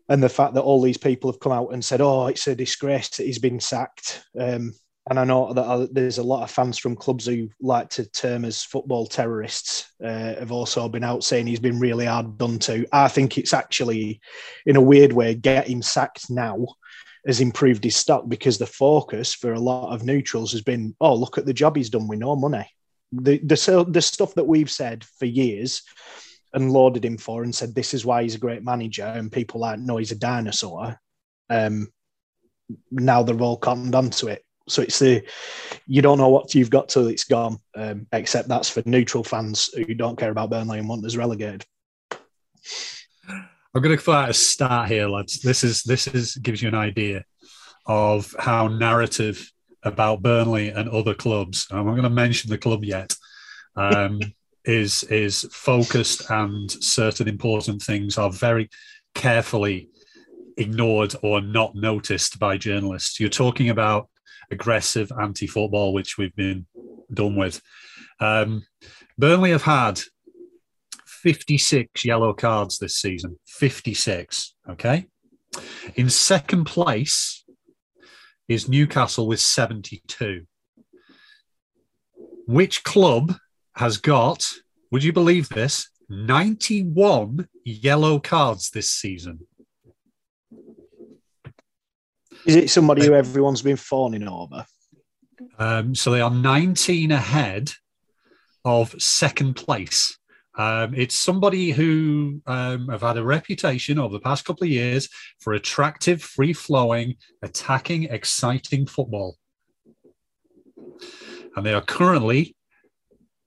and 0.09 0.23
the 0.23 0.29
fact 0.29 0.55
that 0.55 0.63
all 0.63 0.81
these 0.81 0.99
people 0.99 1.31
have 1.31 1.41
come 1.41 1.53
out 1.53 1.73
and 1.73 1.85
said, 1.85 2.01
"Oh, 2.01 2.27
it's 2.27 2.47
a 2.49 2.57
disgrace 2.57 3.11
that 3.11 3.27
he's 3.27 3.39
been 3.39 3.61
sacked," 3.61 4.25
um, 4.39 4.75
and 5.11 5.19
I 5.19 5.25
know 5.25 5.53
that 5.53 5.63
uh, 5.63 5.87
there's 5.91 6.19
a 6.19 6.23
lot 6.23 6.45
of 6.45 6.51
fans 6.51 6.79
from 6.79 6.95
clubs 6.95 7.27
who 7.27 7.49
like 7.61 7.91
to 7.91 8.09
term 8.09 8.45
as 8.45 8.63
football 8.63 9.07
terrorists 9.07 9.91
uh, 10.03 10.35
have 10.37 10.53
also 10.53 10.89
been 10.89 11.03
out 11.03 11.25
saying 11.25 11.49
he's 11.49 11.61
been 11.61 11.81
really 11.81 12.07
hard 12.07 12.39
done 12.39 12.61
to. 12.61 12.87
I 12.93 13.09
think 13.09 13.37
it's 13.37 13.53
actually, 13.53 14.21
in 14.65 14.77
a 14.77 14.81
weird 14.81 15.13
way, 15.13 15.35
getting 15.35 15.83
sacked 15.83 16.31
now 16.31 16.67
has 17.27 17.41
improved 17.41 17.83
his 17.83 17.97
stock 17.97 18.29
because 18.29 18.59
the 18.59 18.67
focus 18.67 19.35
for 19.35 19.55
a 19.55 19.61
lot 19.61 19.93
of 19.93 20.05
neutrals 20.05 20.53
has 20.53 20.63
been, 20.63 20.95
oh, 21.01 21.17
look 21.17 21.37
at 21.37 21.47
the 21.47 21.55
job 21.55 21.77
he's 21.77 21.91
done 21.91 22.07
with 22.07 22.21
no 22.21 22.37
money. 22.37 22.69
The, 23.11 23.39
the, 23.39 23.87
the 23.89 24.03
stuff 24.03 24.35
that 24.35 24.47
we've 24.47 24.71
said 24.71 25.05
for 25.19 25.27
years 25.27 25.83
and 26.53 26.73
lauded 26.73 27.05
him 27.05 27.19
for 27.19 27.43
and 27.43 27.55
said 27.55 27.75
this 27.75 27.93
is 27.93 28.07
why 28.07 28.23
he's 28.23 28.37
a 28.37 28.41
great 28.41 28.63
manager 28.63 29.05
and 29.05 29.33
people 29.33 29.61
like, 29.61 29.81
no, 29.81 29.97
he's 29.97 30.13
a 30.13 30.17
dinosaur. 30.17 30.97
Um, 31.51 31.89
now 32.91 33.25
they're 33.25 33.41
all 33.41 33.57
cottoned 33.57 33.97
onto 33.97 34.29
it 34.29 34.45
so 34.69 34.83
it's 34.83 34.99
the 34.99 35.23
you 35.87 36.03
don't 36.03 36.19
know 36.19 36.29
what 36.29 36.55
you've 36.55 36.71
got 36.71 36.89
till 36.89 37.09
it's 37.09 37.25
gone. 37.25 37.59
Um, 37.75 38.07
except 38.13 38.49
that's 38.49 38.69
for 38.69 38.83
neutral 38.87 39.25
fans 39.25 39.71
who 39.75 39.95
don't 39.95 40.19
care 40.19 40.31
about 40.31 40.51
Burnley 40.51 40.79
and 40.79 40.89
want 40.89 41.05
us 41.05 41.17
relegated. 41.17 41.65
I'm 43.75 43.81
going 43.81 43.97
to 43.97 44.03
put 44.03 44.15
out 44.15 44.31
a 44.31 44.35
start 44.35 44.89
here, 44.89 45.09
lads. 45.09 45.41
This 45.41 45.65
is 45.65 45.83
this 45.83 46.07
is 46.07 46.37
gives 46.37 46.63
you 46.63 46.69
an 46.69 46.75
idea 46.75 47.25
of 47.87 48.35
how 48.39 48.69
narrative 48.69 49.51
about 49.83 50.23
Burnley 50.23 50.69
and 50.69 50.89
other 50.89 51.15
clubs. 51.15 51.67
I'm 51.71 51.87
not 51.87 51.93
going 51.93 52.03
to 52.03 52.11
mention 52.11 52.51
the 52.51 52.59
club 52.59 52.85
yet. 52.85 53.15
Um, 53.77 54.21
is 54.65 55.03
is 55.05 55.45
focused 55.51 56.31
and 56.31 56.71
certain 56.71 57.27
important 57.27 57.83
things 57.83 58.17
are 58.17 58.31
very 58.31 58.71
carefully 59.15 59.89
ignored 60.57 61.15
or 61.23 61.41
not 61.41 61.75
noticed 61.75 62.39
by 62.39 62.57
journalists. 62.57 63.19
You're 63.19 63.29
talking 63.29 63.71
about 63.71 64.09
aggressive 64.53 65.11
anti-football, 65.21 65.93
which 65.93 66.19
we've 66.19 66.37
been 66.37 66.67
done 67.13 67.37
with. 67.37 67.61
Um, 68.21 68.65
Burnley 69.19 69.51
have 69.51 69.63
had 69.63 70.01
56 71.07 72.05
yellow 72.05 72.33
cards 72.33 72.79
this 72.79 72.95
season. 72.97 73.39
56. 73.47 74.55
Okay. 74.71 75.07
In 75.95 76.09
second 76.11 76.65
place 76.65 77.45
is 78.49 78.69
Newcastle 78.69 79.27
with 79.27 79.41
72. 79.41 80.47
Which 82.47 82.85
club 82.85 83.35
has 83.77 83.99
got, 83.99 84.45
would 84.91 85.05
you 85.05 85.13
believe 85.13 85.49
this, 85.49 85.89
91 86.09 87.49
yellow 87.65 88.19
cards 88.19 88.71
this 88.71 88.91
season? 88.91 89.47
Is 92.47 92.57
it 92.57 92.71
somebody 92.71 93.07
who 93.07 93.15
everyone's 93.15 93.63
been 93.63 93.77
fawning 93.77 94.27
over? 94.27 94.65
Um, 95.59 95.95
so 95.95 96.11
they 96.11 96.21
are 96.21 96.31
19 96.31 97.13
ahead 97.13 97.73
of 98.65 98.95
second 99.01 99.55
place. 99.55 100.19
Um, 100.57 100.95
it's 100.95 101.17
somebody 101.17 101.71
who 101.71 102.43
um, 102.47 102.89
have 102.89 103.01
had 103.01 103.17
a 103.17 103.25
reputation 103.25 103.99
over 103.99 104.13
the 104.13 104.21
past 104.21 104.45
couple 104.45 104.65
of 104.65 104.71
years 104.71 105.09
for 105.41 105.55
attractive, 105.55 106.23
free 106.23 106.53
flowing, 106.53 107.17
attacking, 107.43 108.05
exciting 108.05 108.87
football. 108.87 109.37
And 111.57 111.65
they 111.65 111.73
are 111.73 111.81
currently 111.81 112.57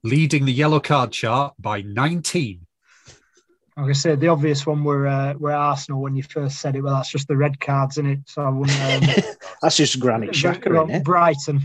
leading 0.04 0.46
the 0.46 0.54
yellow 0.54 0.80
card 0.80 1.12
chart 1.12 1.54
by 1.60 1.82
19. 1.82 2.65
Like 3.78 3.90
I 3.90 3.94
said, 3.94 4.22
the 4.22 4.30
obvious 4.30 4.66
one 4.66 4.84
were 4.86 5.06
uh, 5.08 5.34
were 5.34 5.52
Arsenal 5.52 6.02
when 6.02 6.16
you 6.16 6.24
first 6.24 6.60
said 6.60 6.76
it. 6.78 6.82
Well, 6.82 6.96
that's 6.96 7.10
just 7.12 7.28
the 7.28 7.36
red 7.36 7.60
cards 7.60 7.98
in 7.98 8.06
it. 8.06 8.20
So 8.26 8.42
I 8.42 8.50
wouldn't. 8.50 8.80
Um, 8.82 9.24
that's 9.62 9.76
just 9.76 10.00
Granit 10.00 10.32
Xhaka, 10.32 10.72
well. 10.72 11.02
Brighton. 11.02 11.62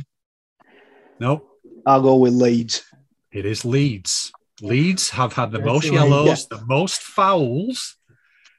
No, 1.20 1.44
I'll 1.86 2.02
go 2.02 2.16
with 2.16 2.32
Leeds. 2.32 2.82
it 3.30 3.46
is 3.46 3.64
Leeds. 3.64 4.32
Leeds 4.60 5.10
have 5.10 5.32
had 5.34 5.52
the 5.52 5.58
Yeah, 5.60 5.64
most 5.64 5.84
Leeds. 5.84 5.94
yellows, 5.94 6.48
the 6.48 6.60
most 6.66 7.00
fouls, 7.02 7.96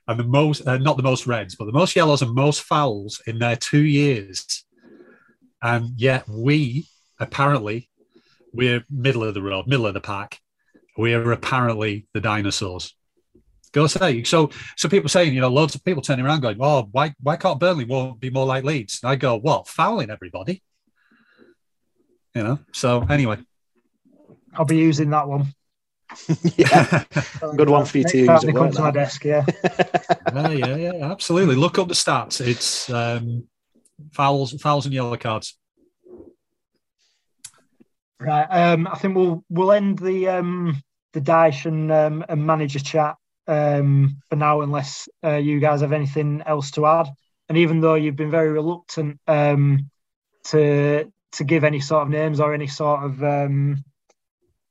and 0.07 0.19
the 0.19 0.23
most, 0.23 0.65
uh, 0.65 0.77
not 0.77 0.97
the 0.97 1.03
most 1.03 1.27
reds, 1.27 1.55
but 1.55 1.65
the 1.65 1.71
most 1.73 1.95
yellows 1.95 2.21
and 2.21 2.33
most 2.33 2.61
fouls 2.61 3.21
in 3.27 3.37
their 3.39 3.55
two 3.55 3.81
years. 3.83 4.63
And 5.61 5.89
yet 5.99 6.27
we 6.27 6.87
apparently, 7.19 7.89
we're 8.53 8.83
middle 8.89 9.23
of 9.23 9.33
the 9.33 9.41
road, 9.41 9.67
middle 9.67 9.85
of 9.87 9.93
the 9.93 10.01
pack. 10.01 10.39
We're 10.97 11.31
apparently 11.31 12.07
the 12.13 12.21
dinosaurs. 12.21 12.95
Go 13.73 13.87
say. 13.87 14.23
So, 14.23 14.49
so 14.75 14.89
people 14.89 15.09
saying, 15.09 15.33
you 15.33 15.39
know, 15.39 15.47
loads 15.47 15.75
of 15.75 15.83
people 15.83 16.01
turning 16.01 16.25
around 16.25 16.41
going, 16.41 16.57
"Oh, 16.59 16.87
why, 16.91 17.13
why 17.21 17.37
can't 17.37 17.59
Burnley 17.59 17.85
won't 17.85 18.19
be 18.19 18.29
more 18.29 18.45
like 18.45 18.63
Leeds?" 18.63 18.99
And 19.01 19.09
I 19.09 19.15
go, 19.15 19.37
"What? 19.37 19.67
Fouling 19.67 20.09
everybody?" 20.09 20.61
You 22.35 22.43
know. 22.43 22.59
So 22.73 23.01
anyway, 23.09 23.37
I'll 24.53 24.65
be 24.65 24.77
using 24.77 25.09
that 25.11 25.27
one. 25.27 25.53
yeah, 26.57 27.03
good 27.55 27.69
one 27.69 27.85
for 27.85 27.99
you 27.99 28.03
to 28.03 28.17
use. 28.17 28.27
time 28.27 28.53
come 28.53 28.71
to 28.71 28.81
my 28.81 28.91
desk. 28.91 29.23
Yeah. 29.23 29.45
yeah, 30.33 30.49
yeah, 30.49 30.75
yeah, 30.75 31.11
absolutely. 31.11 31.55
Look 31.55 31.79
up 31.79 31.87
the 31.87 31.93
stats. 31.93 32.45
It's 32.45 32.89
um, 32.89 33.47
fouls, 34.11 34.51
fouls, 34.61 34.85
and 34.85 34.93
yellow 34.93 35.15
cards. 35.15 35.57
Right. 38.19 38.43
Um, 38.43 38.87
I 38.87 38.97
think 38.97 39.15
we'll 39.15 39.45
we'll 39.49 39.71
end 39.71 39.97
the 39.99 40.27
um, 40.27 40.83
the 41.13 41.21
Dyche 41.21 41.65
and, 41.65 41.89
um, 41.91 42.25
and 42.27 42.45
manager 42.45 42.79
chat 42.79 43.15
um, 43.47 44.17
for 44.29 44.35
now, 44.35 44.61
unless 44.61 45.09
uh, 45.23 45.35
you 45.35 45.59
guys 45.59 45.81
have 45.81 45.93
anything 45.93 46.41
else 46.45 46.71
to 46.71 46.85
add. 46.85 47.07
And 47.49 47.57
even 47.57 47.81
though 47.81 47.95
you've 47.95 48.15
been 48.15 48.31
very 48.31 48.49
reluctant 48.49 49.19
um, 49.27 49.89
to 50.45 51.11
to 51.33 51.43
give 51.43 51.63
any 51.63 51.79
sort 51.79 52.03
of 52.03 52.09
names 52.09 52.39
or 52.39 52.53
any 52.53 52.67
sort 52.67 53.03
of 53.03 53.23
um, 53.23 53.83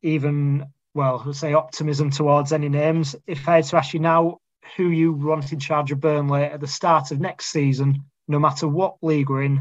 even 0.03 0.67
well, 0.95 1.33
say 1.33 1.55
optimism 1.55 2.11
towards 2.11 2.53
any 2.53 2.69
names, 2.69 3.15
if 3.27 3.49
I 3.49 3.57
had 3.57 3.65
to 3.67 3.77
ask 3.77 3.95
you 3.95 4.01
now 4.01 4.39
who 4.77 4.89
you 4.89 5.13
want 5.13 5.53
in 5.53 5.61
charge 5.61 5.93
of 5.93 6.01
Burnley 6.01 6.43
at 6.43 6.61
the 6.61 6.67
start 6.67 7.11
of 7.11 7.21
next 7.21 7.47
season, 7.47 8.05
no 8.29 8.39
matter 8.39 8.67
what 8.67 8.97
league 9.03 9.31
we're 9.31 9.45
in, 9.45 9.61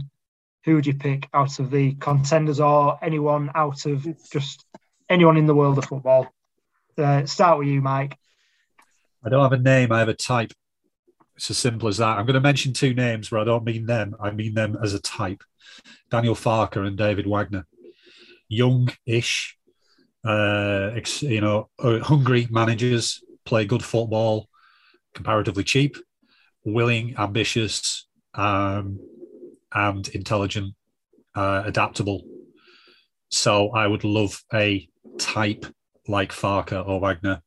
who 0.66 0.76
would 0.76 0.88
you 0.88 0.94
pick 0.94 1.28
out 1.34 1.60
of 1.60 1.72
the 1.72 1.94
contenders 1.94 2.60
or 2.60 2.98
anyone 3.02 3.52
out 3.56 3.86
of 3.86 4.08
just 4.32 4.66
anyone 5.10 5.38
in 5.38 5.46
the 5.46 5.56
world 5.56 5.78
of 5.78 5.86
football? 5.86 6.28
Uh, 6.98 7.26
start 7.26 7.60
with 7.60 7.68
you, 7.68 7.82
Mike. 7.82 8.18
I 9.24 9.30
don't 9.30 9.44
have 9.44 9.54
a 9.54 9.62
name. 9.62 9.92
I 9.92 10.00
have 10.00 10.10
a 10.10 10.14
type. 10.14 10.54
It's 11.36 11.50
as 11.50 11.58
simple 11.58 11.88
as 11.88 11.98
that. 11.98 12.18
I'm 12.18 12.26
going 12.26 12.34
to 12.34 12.42
mention 12.42 12.74
two 12.74 12.94
names 12.94 13.32
where 13.32 13.42
I 13.42 13.46
don't 13.46 13.64
mean 13.64 13.86
them. 13.86 14.16
I 14.20 14.32
mean 14.32 14.54
them 14.54 14.78
as 14.82 14.94
a 14.94 15.00
type. 15.00 15.44
Daniel 16.10 16.36
Farke 16.36 16.76
and 16.86 16.98
David 16.98 17.28
Wagner. 17.28 17.66
Young-ish, 18.50 19.58
uh, 20.26 20.92
you 21.20 21.42
know, 21.42 21.70
uh, 21.80 22.00
hungry 22.00 22.48
managers, 22.50 23.24
play 23.46 23.66
good 23.66 23.84
football, 23.84 24.50
comparatively 25.14 25.64
cheap, 25.64 25.96
willing, 26.66 27.16
ambitious, 27.18 28.08
um, 28.34 29.00
and 29.74 30.08
intelligent, 30.10 30.76
uh, 31.36 31.64
adaptable. 31.66 32.24
So 33.30 33.70
I 33.70 33.88
would 33.88 34.04
love 34.04 34.44
a 34.54 34.90
type 35.20 35.66
like 36.08 36.32
Farker 36.32 36.86
or 36.86 37.00
Wagner, 37.00 37.42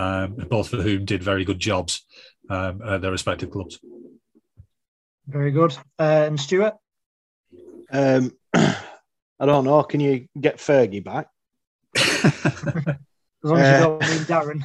um, 0.00 0.34
both 0.48 0.72
of 0.72 0.82
whom 0.82 1.04
did 1.04 1.22
very 1.22 1.44
good 1.44 1.58
jobs 1.60 2.04
um, 2.48 2.80
at 2.82 3.02
their 3.02 3.10
respective 3.12 3.50
clubs. 3.50 3.78
Very 5.26 5.50
good. 5.52 5.76
Uh, 5.98 6.24
and 6.26 6.40
Stuart? 6.40 6.74
Um, 7.92 8.32
I 8.54 9.46
don't 9.46 9.64
know. 9.64 9.82
Can 9.82 10.00
you 10.00 10.26
get 10.40 10.56
Fergie 10.56 11.04
back? 11.04 11.28
As 13.42 13.50
long 13.50 13.60
as 13.60 13.70
Uh, 13.70 13.74
you 13.74 13.82
don't 13.84 14.00
mean 14.00 14.24
Darren. 14.26 14.62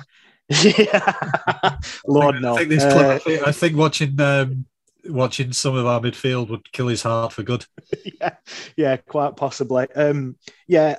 yeah, 0.78 1.78
Lord 2.08 2.36
I 2.36 2.39
no. 2.39 2.58
think, 2.58 2.69
this 2.69 2.84
Uh, 2.84 3.15
I 3.15 3.19
think, 3.19 3.48
I 3.48 3.52
think 3.52 3.78
watching 3.78 4.19
um, 4.21 4.65
watching 5.06 5.54
some 5.54 5.76
of 5.76 5.86
our 5.86 6.00
midfield 6.00 6.50
would 6.50 6.71
kill 6.71 6.88
his 6.88 7.02
heart 7.04 7.34
for 7.34 7.43
good. 7.43 7.65
yeah, 8.21 8.36
yeah, 8.78 8.98
quite 8.98 9.36
possibly. 9.36 9.88
Um, 9.95 10.36
yeah, 10.67 10.98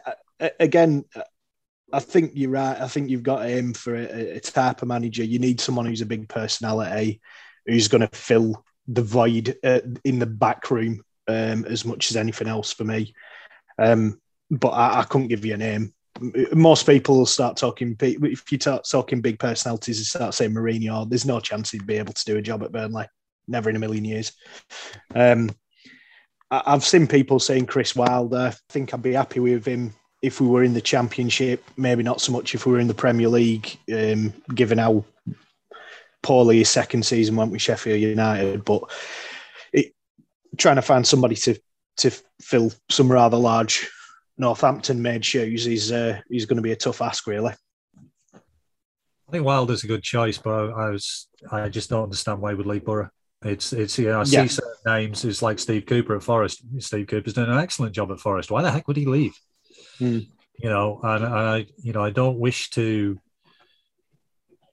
again, 0.59 1.05
I 1.93 2.01
think 2.01 2.33
you're 2.35 2.51
right. 2.51 2.81
I 2.81 2.89
think 2.89 3.11
you've 3.11 3.23
got 3.23 3.43
to 3.43 3.49
aim 3.49 3.73
for 3.73 3.95
a, 3.95 4.37
a 4.37 4.41
type 4.41 4.83
of 4.83 4.89
manager. 4.89 5.25
You 5.25 5.39
need 5.39 5.61
someone 5.61 5.87
who's 5.87 6.01
a 6.01 6.07
big 6.07 6.29
personality, 6.29 7.21
who's 7.65 7.89
going 7.89 8.07
to 8.07 8.17
fill 8.17 8.65
the 8.89 9.03
void 9.03 9.57
uh, 9.65 9.81
in 10.05 10.19
the 10.19 10.27
back 10.27 10.71
room 10.71 11.03
um, 11.29 11.65
as 11.65 11.85
much 11.85 12.11
as 12.11 12.17
anything 12.17 12.49
else 12.49 12.73
for 12.73 12.85
me. 12.85 13.15
Um, 13.79 14.21
but 14.51 14.71
I, 14.71 15.01
I 15.01 15.03
couldn't 15.05 15.29
give 15.29 15.45
you 15.45 15.55
a 15.55 15.59
name. 15.59 15.93
Most 16.53 16.87
people 16.87 17.19
will 17.19 17.27
start 17.27 17.57
talking. 17.57 17.97
If 18.01 18.51
you 18.51 18.59
start 18.59 18.87
talking 18.91 19.21
big 19.21 19.39
personalities, 19.39 20.09
start 20.09 20.35
saying 20.35 20.53
Mourinho, 20.53 21.09
there's 21.09 21.27
no 21.27 21.41
chance 21.41 21.71
he'd 21.71 21.87
be 21.87 21.99
able 21.99 22.15
to 22.15 22.25
do 22.25 22.39
a 22.39 22.43
job 22.43 22.63
at 22.63 22.73
Burnley. 22.73 23.07
Never 23.49 23.71
in 23.71 23.77
a 23.77 23.81
million 23.81 24.05
years. 24.05 24.33
Um, 25.15 25.51
I- 26.51 26.63
I've 26.67 26.85
seen 26.85 27.07
people 27.07 27.39
saying 27.39 27.67
Chris 27.67 27.95
Wilder. 27.95 28.53
I 28.53 28.55
think 28.71 28.93
I'd 28.93 29.03
be 29.03 29.13
happy 29.13 29.41
with 29.41 29.67
him 29.67 29.95
if 30.27 30.41
we 30.41 30.47
were 30.49 30.65
in 30.65 30.75
the 30.75 30.81
Championship. 30.81 31.65
Maybe 31.77 32.03
not 32.03 32.21
so 32.21 32.33
much 32.33 32.55
if 32.55 32.67
we 32.67 32.73
were 32.73 32.81
in 32.81 32.89
the 32.89 32.95
Premier 32.95 33.29
League, 33.29 33.79
um, 33.95 34.33
given 34.55 34.79
how 34.79 35.05
poorly 36.23 36.59
his 36.59 36.69
second 36.69 37.07
season 37.07 37.37
went 37.37 37.53
with 37.53 37.63
Sheffield 37.63 38.01
United. 38.01 38.65
But 38.65 38.83
it, 39.73 39.95
trying 40.59 40.77
to 40.77 40.83
find 40.83 41.07
somebody 41.07 41.37
to 41.37 41.59
to 41.99 42.11
fill 42.43 42.73
some 42.91 43.11
rather 43.11 43.37
large 43.37 43.89
Northampton 44.37 45.01
made 45.01 45.25
shoes 45.25 45.67
is 45.67 45.93
uh, 45.93 46.21
is 46.31 46.45
going 46.47 46.57
to 46.57 46.63
be 46.63 46.73
a 46.73 46.77
tough 46.77 47.01
ask, 47.01 47.27
really. 47.27 47.55
I 48.35 49.33
think 49.33 49.45
Wilder's 49.45 49.85
a 49.85 49.89
good 49.89 50.03
choice, 50.03 50.39
but 50.39 50.71
I 50.73 50.91
was 50.91 51.29
I 51.51 51.69
just 51.69 51.91
don't 51.91 52.03
understand 52.05 52.41
why 52.41 52.51
he 52.51 52.57
would 52.57 52.67
leave 52.67 52.85
Borough. 52.85 53.11
It's 53.45 53.73
it's 53.73 53.99
yeah, 53.99 54.19
I 54.21 54.25
see 54.25 54.37
Yeah. 54.37 54.47
certain 54.47 54.73
names. 54.87 55.25
It's 55.25 55.43
like 55.43 55.59
Steve 55.59 55.87
Cooper 55.87 56.17
at 56.17 56.23
Forest. 56.23 56.63
Steve 56.79 57.07
Cooper's 57.07 57.35
doing 57.35 57.51
an 57.51 57.59
excellent 57.59 57.95
job 57.95 58.11
at 58.11 58.19
Forest. 58.19 58.51
Why 58.51 58.63
the 58.63 58.71
heck 58.73 58.89
would 58.89 58.97
he 58.97 59.07
leave? 59.07 59.39
Hmm. 59.99 60.19
You 60.59 60.71
know, 60.71 61.01
and 61.03 61.25
I 61.25 61.67
you 61.83 61.93
know 61.93 62.03
I 62.03 62.11
don't 62.11 62.39
wish 62.39 62.71
to 62.71 63.19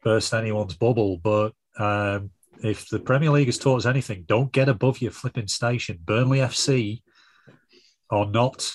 burst 0.03 0.33
anyone's 0.33 0.75
bubble, 0.75 1.17
but 1.17 1.53
um, 1.77 2.31
if 2.61 2.87
the 2.89 2.99
Premier 2.99 3.31
League 3.31 3.47
has 3.47 3.57
taught 3.57 3.77
us 3.77 3.85
anything, 3.85 4.23
don't 4.27 4.51
get 4.51 4.69
above 4.69 5.01
your 5.01 5.11
flipping 5.11 5.47
station. 5.47 5.99
Burnley 6.05 6.39
FC 6.39 7.01
are 8.09 8.25
not 8.25 8.73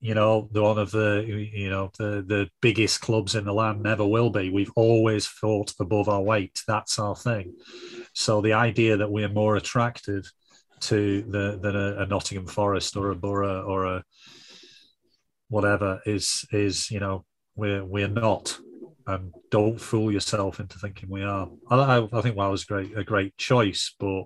you 0.00 0.14
know, 0.14 0.48
the 0.52 0.62
one 0.62 0.78
of 0.78 0.90
the 0.90 1.24
you 1.26 1.70
know 1.70 1.90
the 1.98 2.22
the 2.26 2.48
biggest 2.60 3.00
clubs 3.00 3.34
in 3.34 3.44
the 3.44 3.52
land. 3.52 3.82
Never 3.82 4.06
will 4.06 4.30
be. 4.30 4.50
We've 4.50 4.70
always 4.76 5.26
fought 5.26 5.72
above 5.80 6.08
our 6.08 6.22
weight. 6.22 6.62
That's 6.68 6.98
our 6.98 7.16
thing. 7.16 7.54
So 8.12 8.40
the 8.40 8.52
idea 8.52 8.98
that 8.98 9.10
we're 9.10 9.28
more 9.28 9.56
attractive 9.56 10.30
to 10.80 11.22
the 11.22 11.58
than 11.60 11.74
a, 11.74 12.02
a 12.02 12.06
Nottingham 12.06 12.46
Forest 12.46 12.96
or 12.96 13.10
a 13.10 13.16
Borough 13.16 13.62
or 13.62 13.86
a 13.86 14.04
whatever 15.48 16.00
is 16.06 16.44
is 16.52 16.90
you 16.90 17.00
know 17.00 17.24
we're 17.54 17.84
we're 17.84 18.08
not 18.08 18.58
and 19.06 19.32
don't 19.50 19.80
fool 19.80 20.10
yourself 20.10 20.58
into 20.58 20.78
thinking 20.78 21.08
we 21.08 21.22
are. 21.22 21.48
I, 21.70 22.08
I 22.12 22.20
think 22.20 22.36
was 22.36 22.64
great 22.64 22.96
a 22.96 23.04
great 23.04 23.36
choice, 23.36 23.94
but 23.98 24.24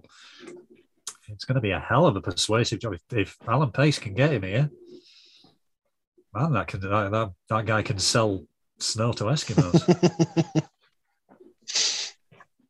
it's 1.29 1.45
going 1.45 1.57
to 1.57 1.61
be 1.61 1.71
a 1.71 1.79
hell 1.79 2.07
of 2.07 2.17
a 2.17 2.21
persuasive 2.21 2.81
job 2.81 2.95
if, 2.95 3.03
if 3.13 3.37
Alan 3.47 3.71
Pace 3.71 3.99
can 3.99 4.15
get 4.15 4.33
him 4.33 4.43
here. 4.43 4.71
Man, 6.35 6.53
that 6.53 6.69
can 6.69 6.81
that, 6.81 7.11
that, 7.11 7.33
that 7.49 7.67
guy 7.67 7.83
can 7.83 7.99
sell 7.99 8.45
snow 8.79 9.13
to 9.13 9.25
Eskimos. 9.25 10.63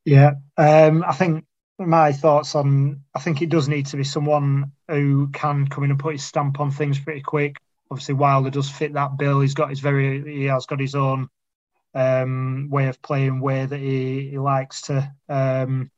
yeah, 0.04 0.32
um, 0.56 1.04
I 1.06 1.12
think 1.12 1.44
my 1.78 2.12
thoughts 2.12 2.54
on 2.54 3.02
I 3.14 3.20
think 3.20 3.40
it 3.40 3.50
does 3.50 3.68
need 3.68 3.86
to 3.86 3.96
be 3.96 4.04
someone 4.04 4.72
who 4.88 5.28
can 5.28 5.68
come 5.68 5.84
in 5.84 5.90
and 5.90 6.00
put 6.00 6.12
his 6.12 6.24
stamp 6.24 6.60
on 6.60 6.70
things 6.70 6.98
pretty 6.98 7.22
quick. 7.22 7.56
Obviously, 7.90 8.14
Wilder 8.14 8.50
does 8.50 8.70
fit 8.70 8.92
that 8.94 9.18
bill. 9.18 9.40
He's 9.40 9.54
got 9.54 9.70
his 9.70 9.80
very 9.80 10.22
he 10.38 10.44
has 10.44 10.66
got 10.66 10.80
his 10.80 10.94
own 10.94 11.28
um, 11.94 12.68
way 12.70 12.86
of 12.86 13.02
playing, 13.02 13.40
way 13.40 13.66
that 13.66 13.78
he, 13.78 14.30
he 14.30 14.38
likes 14.38 14.82
to 14.82 15.12
um, 15.28 15.90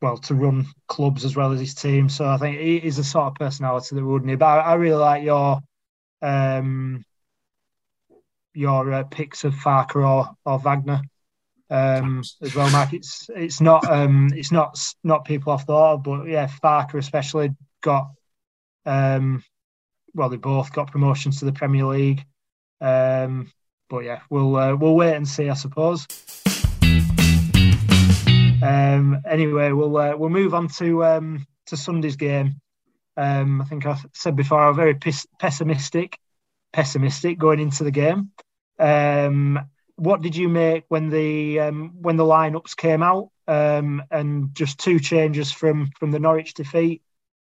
well 0.00 0.18
to 0.18 0.34
run 0.34 0.66
clubs 0.86 1.24
as 1.24 1.34
well 1.34 1.52
as 1.52 1.60
his 1.60 1.74
team. 1.74 2.08
So 2.08 2.26
I 2.26 2.36
think 2.36 2.60
he 2.60 2.76
is 2.76 2.96
the 2.96 3.04
sort 3.04 3.28
of 3.28 3.34
personality 3.34 3.96
that 3.96 4.04
wouldn't 4.04 4.30
he. 4.30 4.36
But 4.36 4.46
I, 4.46 4.58
I 4.58 4.74
really 4.74 4.96
like 4.96 5.24
your 5.24 5.60
um, 6.22 7.04
your 8.54 8.92
uh, 8.92 9.04
picks 9.04 9.44
of 9.44 9.54
Farke 9.54 9.96
or, 9.96 10.30
or 10.44 10.58
Wagner 10.58 11.02
um, 11.70 12.22
as 12.42 12.54
well, 12.54 12.70
Mike. 12.70 12.92
It's 12.92 13.28
it's 13.34 13.60
not 13.60 13.88
um, 13.90 14.30
it's 14.34 14.52
not 14.52 14.78
not 15.04 15.24
people 15.24 15.52
I've 15.52 15.64
thought 15.64 15.94
of, 15.94 16.02
but 16.02 16.24
yeah, 16.24 16.46
Farke 16.46 16.94
especially 16.94 17.50
got 17.82 18.08
um, 18.84 19.42
well, 20.16 20.30
they 20.30 20.36
both 20.36 20.72
got 20.72 20.90
promotions 20.90 21.38
to 21.38 21.44
the 21.44 21.52
Premier 21.52 21.84
League. 21.84 22.24
Um, 22.80 23.52
but 23.88 24.00
yeah, 24.00 24.20
we'll 24.30 24.56
uh, 24.56 24.74
we'll 24.74 24.96
wait 24.96 25.14
and 25.14 25.28
see, 25.28 25.48
I 25.48 25.54
suppose. 25.54 26.06
Um, 28.62 29.20
anyway, 29.28 29.70
we'll 29.72 29.96
uh, 29.96 30.16
we'll 30.16 30.30
move 30.30 30.54
on 30.54 30.68
to 30.78 31.04
um, 31.04 31.46
to 31.66 31.76
Sunday's 31.76 32.16
game. 32.16 32.60
Um, 33.16 33.62
I 33.62 33.64
think 33.66 33.86
I 33.86 33.96
said 34.14 34.36
before 34.36 34.60
I'm 34.60 34.74
very 34.74 34.98
pessimistic, 35.38 36.18
pessimistic 36.72 37.38
going 37.38 37.60
into 37.60 37.84
the 37.84 37.90
game. 37.90 38.32
Um, 38.78 39.60
what 39.96 40.20
did 40.20 40.36
you 40.36 40.48
make 40.48 40.84
when 40.88 41.10
the 41.10 41.60
um, 41.60 41.92
when 42.00 42.16
the 42.16 42.24
lineups 42.24 42.76
came 42.76 43.02
out 43.02 43.30
and 43.46 44.50
just 44.54 44.78
two 44.78 44.98
changes 44.98 45.52
from 45.52 45.90
from 45.98 46.10
the 46.10 46.18
Norwich 46.18 46.54
defeat? 46.54 47.02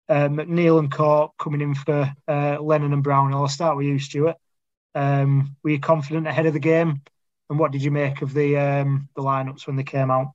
Uh, 0.10 0.28
McNeil 0.28 0.80
and 0.80 0.91
Cork 0.91 1.32
coming 1.39 1.62
in 1.62 1.76
for 1.76 2.12
uh, 2.28 2.60
Lennon 2.62 2.93
and 2.93 3.04
Brown. 3.04 3.34
I'll 3.34 3.47
start 3.47 3.78
with 3.78 3.86
you, 3.86 3.99
Stuart. 3.99 4.36
Um, 4.95 5.56
were 5.64 5.72
you 5.72 5.80
confident 5.80 6.28
ahead 6.28 6.45
of 6.45 6.54
the 6.54 6.60
game? 6.60 7.01
And 7.49 7.60
what 7.60 7.72
did 7.72 7.84
you 7.84 7.91
make 7.91 8.22
of 8.22 8.34
the 8.34 8.58
um, 8.58 9.10
the 9.16 9.22
lineups 9.22 9.68
when 9.68 9.76
they 9.76 9.84
came 9.84 10.12
out? 10.12 10.32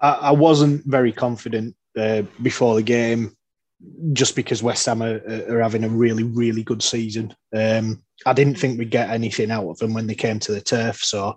I, 0.00 0.10
I 0.10 0.30
wasn't 0.32 0.84
very 0.84 1.12
confident 1.12 1.76
uh, 1.96 2.22
before 2.42 2.74
the 2.74 2.82
game, 2.82 3.36
just 4.12 4.34
because 4.34 4.62
West 4.62 4.86
Ham 4.86 5.02
are, 5.02 5.20
are 5.48 5.62
having 5.62 5.84
a 5.84 5.88
really 5.88 6.24
really 6.24 6.62
good 6.62 6.82
season. 6.82 7.34
Um, 7.54 8.02
I 8.26 8.32
didn't 8.32 8.56
think 8.56 8.78
we'd 8.78 8.90
get 8.90 9.10
anything 9.10 9.50
out 9.50 9.68
of 9.68 9.78
them 9.78 9.94
when 9.94 10.06
they 10.06 10.14
came 10.14 10.38
to 10.40 10.52
the 10.52 10.60
turf, 10.60 11.02
so 11.02 11.36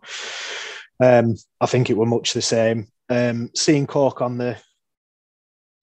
um, 0.99 1.36
I 1.60 1.66
think 1.66 1.89
it 1.89 1.97
were 1.97 2.06
much 2.06 2.34
the 2.34 2.41
same. 2.41 2.88
Um, 3.10 3.51
seeing 3.53 3.86
Cork 3.86 4.22
on 4.22 4.38
the 4.38 4.58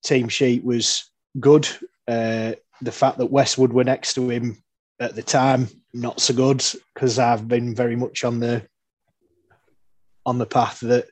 team 0.05 0.29
sheet 0.29 0.65
was 0.65 1.12
good. 1.39 1.69
Uh, 2.09 2.53
the 2.81 2.93
fact 2.93 3.19
that 3.19 3.27
Westwood 3.27 3.73
were 3.73 3.85
next 3.85 4.15
to 4.15 4.29
him 4.29 4.63
at 5.01 5.15
the 5.15 5.23
time 5.23 5.69
not 5.95 6.21
so 6.21 6.35
good 6.35 6.65
because 6.95 7.19
I've 7.19 7.47
been 7.49 7.75
very 7.75 7.97
much 7.97 8.25
on 8.25 8.41
the 8.41 8.67
on 10.25 10.39
the 10.39 10.47
path 10.47 10.81
that 10.81 11.07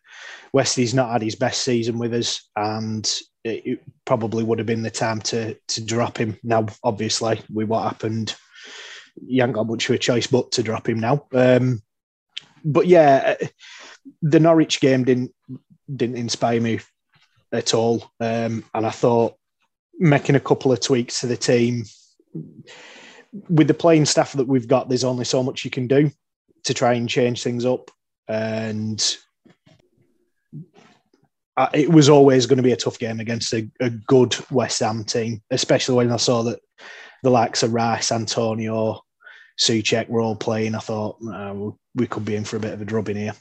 Westy's 0.53 0.95
not 0.95 1.11
had 1.11 1.23
his 1.23 1.35
best 1.35 1.63
season 1.63 1.99
with 1.99 2.15
us, 2.15 2.49
and 2.57 3.09
it, 3.45 3.81
probably 4.05 4.43
would 4.43 4.59
have 4.59 4.67
been 4.67 4.83
the 4.83 4.91
time 4.91 5.21
to 5.21 5.57
to 5.69 5.85
drop 5.85 6.19
him. 6.19 6.37
Now, 6.43 6.67
obviously, 6.83 7.41
with 7.53 7.69
what 7.69 7.85
happened, 7.85 8.35
you 9.25 9.43
haven't 9.43 9.55
got 9.55 9.69
much 9.69 9.89
of 9.89 9.95
a 9.95 9.99
choice 9.99 10.27
but 10.27 10.51
to 10.53 10.63
drop 10.63 10.89
him 10.89 11.01
now. 11.01 11.27
Um, 11.33 11.83
but 12.65 12.87
yeah, 12.87 13.37
the 14.23 14.41
Norwich 14.41 14.81
game 14.81 15.05
didn't 15.05 15.33
didn't 15.95 16.17
inspire 16.17 16.61
me 16.61 16.81
at 17.53 17.75
all, 17.75 18.11
um, 18.21 18.65
and 18.75 18.87
I 18.87 18.91
thought 18.91 19.35
making 20.01 20.35
a 20.35 20.41
couple 20.41 20.73
of 20.73 20.81
tweaks 20.81 21.21
to 21.21 21.27
the 21.29 21.37
team 21.37 21.85
with 23.49 23.69
the 23.69 23.75
playing 23.75 24.07
staff 24.07 24.33
that 24.33 24.49
we've 24.49 24.67
got, 24.67 24.89
there's 24.89 25.05
only 25.05 25.25
so 25.25 25.43
much 25.43 25.65
you 25.65 25.71
can 25.71 25.87
do 25.87 26.11
to 26.65 26.75
try 26.75 26.95
and 26.95 27.09
change 27.09 27.43
things 27.43 27.65
up. 27.65 27.91
And 28.27 29.01
it 31.75 31.91
was 31.91 32.09
always 32.09 32.47
going 32.47 32.57
to 32.57 32.63
be 32.63 32.73
a 32.73 32.77
tough 32.77 32.99
game 32.99 33.21
against 33.21 33.53
a, 33.53 33.69
a, 33.81 33.91
good 33.91 34.35
West 34.51 34.81
Ham 34.81 35.05
team, 35.05 35.43
especially 35.51 35.97
when 35.97 36.11
I 36.11 36.17
saw 36.17 36.43
that 36.45 36.61
the 37.23 37.31
likes 37.31 37.63
of 37.63 37.75
Rice, 37.75 38.13
Antonio, 38.13 39.01
Soucek 39.59 40.09
were 40.09 40.21
all 40.21 40.37
playing. 40.37 40.75
I 40.75 40.79
thought 40.79 41.19
uh, 41.31 41.55
we 41.95 42.07
could 42.07 42.25
be 42.25 42.37
in 42.37 42.45
for 42.45 42.57
a 42.57 42.61
bit 42.61 42.73
of 42.73 42.81
a 42.81 42.85
drubbing 42.85 43.17
here. 43.17 43.35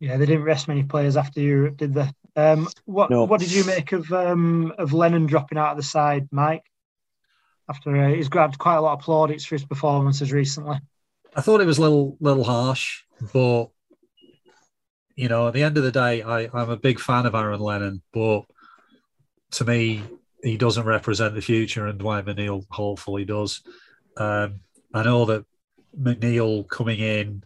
Yeah, 0.00 0.16
they 0.16 0.26
didn't 0.26 0.44
rest 0.44 0.68
many 0.68 0.84
players 0.84 1.16
after 1.16 1.40
you 1.40 1.70
did 1.70 1.92
they? 1.92 2.08
Um, 2.38 2.68
what 2.84 3.10
no. 3.10 3.24
What 3.24 3.40
did 3.40 3.52
you 3.52 3.64
make 3.64 3.92
of 3.92 4.12
um, 4.12 4.72
of 4.78 4.92
Lennon 4.92 5.26
dropping 5.26 5.58
out 5.58 5.72
of 5.72 5.76
the 5.76 5.82
side, 5.82 6.28
Mike? 6.30 6.64
after 7.68 7.94
uh, 7.96 8.08
he's 8.08 8.28
grabbed 8.28 8.58
quite 8.58 8.76
a 8.76 8.80
lot 8.80 8.94
of 8.94 9.04
plaudits 9.04 9.44
for 9.44 9.54
his 9.54 9.64
performances 9.64 10.32
recently. 10.32 10.78
I 11.36 11.40
thought 11.40 11.60
it 11.60 11.66
was 11.66 11.78
a 11.78 11.82
little 11.82 12.16
little 12.20 12.44
harsh, 12.44 13.02
but 13.32 13.68
you 15.14 15.28
know, 15.28 15.48
at 15.48 15.54
the 15.54 15.62
end 15.62 15.76
of 15.76 15.84
the 15.84 15.92
day, 15.92 16.22
I, 16.22 16.48
I'm 16.52 16.70
a 16.70 16.76
big 16.76 17.00
fan 17.00 17.26
of 17.26 17.34
Aaron 17.34 17.60
Lennon, 17.60 18.02
but 18.12 18.42
to 19.52 19.64
me, 19.64 20.02
he 20.42 20.56
doesn't 20.56 20.86
represent 20.86 21.34
the 21.34 21.42
future, 21.42 21.86
and 21.86 21.98
Dwight 21.98 22.24
McNeil 22.24 22.64
hopefully 22.70 23.24
does. 23.24 23.62
Um, 24.16 24.60
I 24.94 25.02
know 25.02 25.24
that 25.26 25.44
McNeil 26.00 26.68
coming 26.68 27.00
in, 27.00 27.42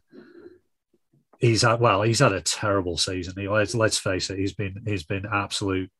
he's 1.42 1.62
had 1.62 1.80
well, 1.80 2.00
he's 2.00 2.20
had 2.20 2.32
a 2.32 2.40
terrible 2.40 2.96
season. 2.96 3.34
He, 3.36 3.48
let's 3.48 3.74
let's 3.74 3.98
face 3.98 4.30
it, 4.30 4.38
he's 4.38 4.54
been 4.54 4.82
he's 4.86 5.04
been 5.04 5.26
absolute 5.30 5.90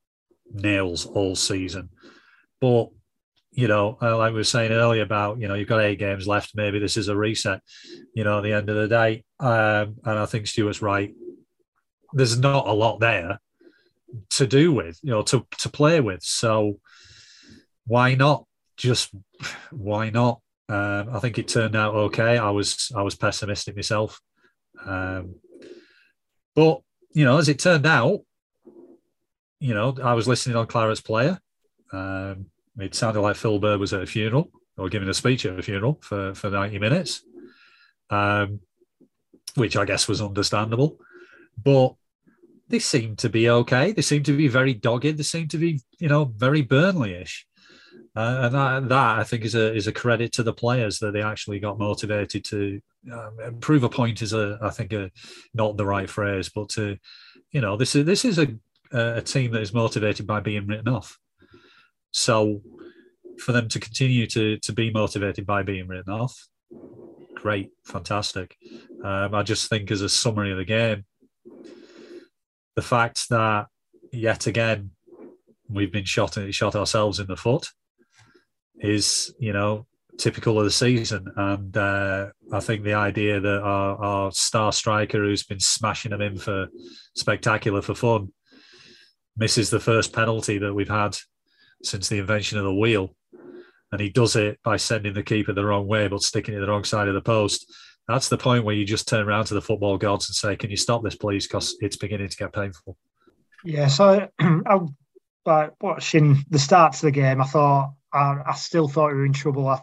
nails 0.51 1.05
all 1.05 1.37
season, 1.37 1.91
but 2.61 2.89
you 3.51 3.69
know, 3.69 3.99
uh, 4.01 4.17
like 4.17 4.33
we 4.33 4.39
were 4.39 4.45
saying 4.45 4.73
earlier 4.73 5.03
about, 5.03 5.39
you 5.39 5.47
know, 5.47 5.53
you've 5.53 5.69
got 5.69 5.83
eight 5.83 5.99
games 5.99 6.27
left. 6.27 6.53
Maybe 6.55 6.79
this 6.79 6.97
is 6.97 7.09
a 7.09 7.17
reset, 7.17 7.61
you 8.15 8.25
know, 8.25 8.39
at 8.39 8.45
the 8.45 8.53
end 8.55 8.71
of 8.71 8.77
the 8.77 8.89
day. 8.89 9.25
Um, 9.41 9.97
and 10.07 10.19
I 10.19 10.25
think 10.25 10.47
Stuart's 10.47 10.81
right. 10.81 11.15
There's 12.15 12.39
not 12.39 12.67
a 12.67 12.73
lot 12.73 13.01
there 13.01 13.41
to 14.31 14.47
do 14.47 14.73
with, 14.73 14.99
you 15.03 15.11
know, 15.11 15.21
to, 15.23 15.47
to 15.59 15.69
play 15.69 16.01
with. 16.01 16.23
So 16.23 16.81
why 17.87 18.15
not? 18.15 18.47
Just 18.79 19.15
why 19.71 20.09
not? 20.09 20.41
Um, 20.71 21.11
I 21.13 21.19
think 21.19 21.39
it 21.39 21.49
turned 21.49 21.77
out 21.77 21.95
okay. 21.95 22.39
I 22.39 22.51
was 22.51 22.91
I 22.97 23.03
was 23.03 23.17
pessimistic 23.17 23.77
myself, 23.77 24.19
um, 24.85 25.37
but 26.55 26.81
you 27.15 27.25
know, 27.25 27.39
as 27.39 27.49
it 27.49 27.59
turned 27.59 27.87
out, 27.87 28.21
you 29.61 29.75
know, 29.75 29.97
I 30.03 30.15
was 30.15 30.27
listening 30.27 30.57
on 30.57 30.67
Claret's 30.67 31.01
player. 31.01 31.39
Um, 31.93 32.47
it 32.79 32.95
sounded 32.95 33.21
like 33.21 33.37
Phil 33.37 33.59
Bird 33.59 33.81
was 33.81 33.93
at 33.93 34.03
a 34.03 34.07
funeral 34.07 34.51
or 34.77 34.89
giving 34.89 35.09
a 35.09 35.15
speech 35.15 35.45
at 35.45 35.59
a 35.59 35.63
funeral 35.63 35.99
for, 36.03 36.35
for 36.35 36.51
90 36.51 36.79
minutes, 36.79 37.23
um, 38.11 38.61
which 39.55 39.77
I 39.77 39.85
guess 39.85 40.09
was 40.09 40.23
understandable. 40.23 40.99
But 41.63 41.95
they 42.69 42.79
seemed 42.79 43.19
to 43.19 43.29
be 43.29 43.51
okay. 43.51 43.93
They 43.93 44.03
seemed 44.03 44.25
to 44.27 44.37
be 44.37 44.49
very 44.49 44.73
dogged. 44.73 45.19
They 45.19 45.23
seemed 45.23 45.51
to 45.51 45.59
be, 45.59 45.81
you 45.99 46.09
know, 46.09 46.25
very 46.25 46.63
Burnley-ish. 46.63 47.47
Uh, 48.15 48.41
and 48.43 48.55
that, 48.55 48.89
that, 48.91 49.19
I 49.19 49.25
think 49.25 49.45
is 49.45 49.55
a 49.55 49.75
is 49.75 49.87
a 49.87 49.93
credit 49.93 50.33
to 50.33 50.43
the 50.43 50.53
players 50.53 50.99
that 50.99 51.13
they 51.13 51.23
actually 51.23 51.59
got 51.61 51.79
motivated 51.79 52.45
to 52.47 52.81
um, 53.11 53.59
prove 53.61 53.85
a 53.85 53.89
point 53.89 54.21
is 54.21 54.35
a 54.35 54.59
I 54.61 54.69
think 54.69 54.93
a 54.93 55.11
not 55.55 55.79
the 55.79 55.87
right 55.87 56.09
phrase, 56.09 56.51
but 56.51 56.69
to 56.71 56.99
you 57.53 57.63
know 57.63 57.77
this 57.79 57.95
is 57.95 58.05
this 58.05 58.27
is 58.27 58.39
a 58.39 58.49
a 58.93 59.23
team 59.23 59.53
that 59.53 59.63
is 59.63 59.73
motivated 59.73 60.27
by 60.27 60.41
being 60.41 60.67
written 60.67 60.89
off. 60.89 61.19
So 62.11 62.61
for 63.39 63.53
them 63.53 63.69
to 63.71 63.81
continue 63.81 64.27
to 64.27 64.59
to 64.59 64.73
be 64.75 64.91
motivated 64.91 65.47
by 65.47 65.63
being 65.63 65.89
written 65.89 66.13
off, 66.13 66.49
great, 67.35 67.71
fantastic. 67.85 68.57
Um, 69.03 69.35
I 69.35 69.43
just 69.43 69.71
think 69.71 69.91
as 69.91 70.03
a 70.03 70.09
summary 70.11 70.53
of 70.53 70.59
the 70.59 70.67
game, 70.67 71.07
the 72.77 72.83
fact 72.83 73.31
that 73.31 73.69
yet 74.13 74.47
again 74.47 74.91
we've 75.71 75.93
been 75.93 76.05
shot 76.05 76.37
shot 76.51 76.77
ourselves 76.77 77.19
in 77.19 77.27
the 77.27 77.37
foot 77.39 77.69
is 78.81 79.35
you 79.39 79.53
know 79.53 79.87
typical 80.19 80.59
of 80.59 80.65
the 80.65 80.71
season. 80.71 81.27
And 81.37 81.77
uh, 81.77 82.29
I 82.53 82.61
think 82.61 82.85
the 82.85 82.95
idea 82.95 83.41
that 83.41 83.61
our, 83.63 83.97
our, 83.97 84.33
star 84.33 84.73
striker, 84.73 85.19
who's 85.19 85.45
been 85.45 85.61
smashing 85.61 86.11
them 86.11 86.21
in 86.21 86.37
for 86.39 86.69
spectacular 87.17 87.83
for 87.83 87.95
fun, 87.95 88.33
misses 89.37 89.71
the 89.71 89.81
first 89.81 90.13
penalty 90.13 90.59
that 90.59 90.75
we've 90.75 90.89
had 90.89 91.17
since 91.83 92.09
the 92.09 92.19
invention 92.19 92.59
of 92.59 92.65
the 92.65 92.75
wheel. 92.75 93.15
And 93.91 94.01
he 94.01 94.09
does 94.09 94.37
it 94.37 94.59
by 94.63 94.77
sending 94.77 95.15
the 95.15 95.23
keeper 95.23 95.53
the 95.53 95.65
wrong 95.65 95.87
way, 95.87 96.09
but 96.09 96.23
sticking 96.23 96.55
it 96.55 96.61
the 96.61 96.69
wrong 96.69 96.85
side 96.85 97.09
of 97.09 97.15
the 97.15 97.21
post. 97.21 97.71
That's 98.09 98.29
the 98.29 98.39
point 98.39 98.65
where 98.65 98.75
you 98.75 98.85
just 98.85 99.09
turn 99.09 99.27
around 99.29 99.47
to 99.47 99.55
the 99.55 99.61
football 99.61 99.99
gods 99.99 100.29
and 100.29 100.35
say, 100.35 100.57
"Can 100.57 100.71
you 100.71 100.77
stop 100.77 101.05
this, 101.05 101.15
please? 101.15 101.47
Because 101.47 101.77
it's 101.81 101.97
beginning 101.97 102.29
to 102.29 102.37
get 102.37 102.53
painful." 102.53 102.97
Yeah. 103.65 103.87
So 103.89 104.29
I, 104.41 105.69
watching 105.81 106.45
the 106.49 106.59
start 106.59 106.95
to 106.95 107.03
the 107.03 107.11
game, 107.11 107.41
I 107.41 107.45
thought 107.45 107.93
I, 108.13 108.43
I 108.47 108.55
still 108.55 108.89
thought 108.89 109.13
we 109.13 109.19
were 109.19 109.27
in 109.27 109.33
trouble. 109.33 109.69
I 109.69 109.81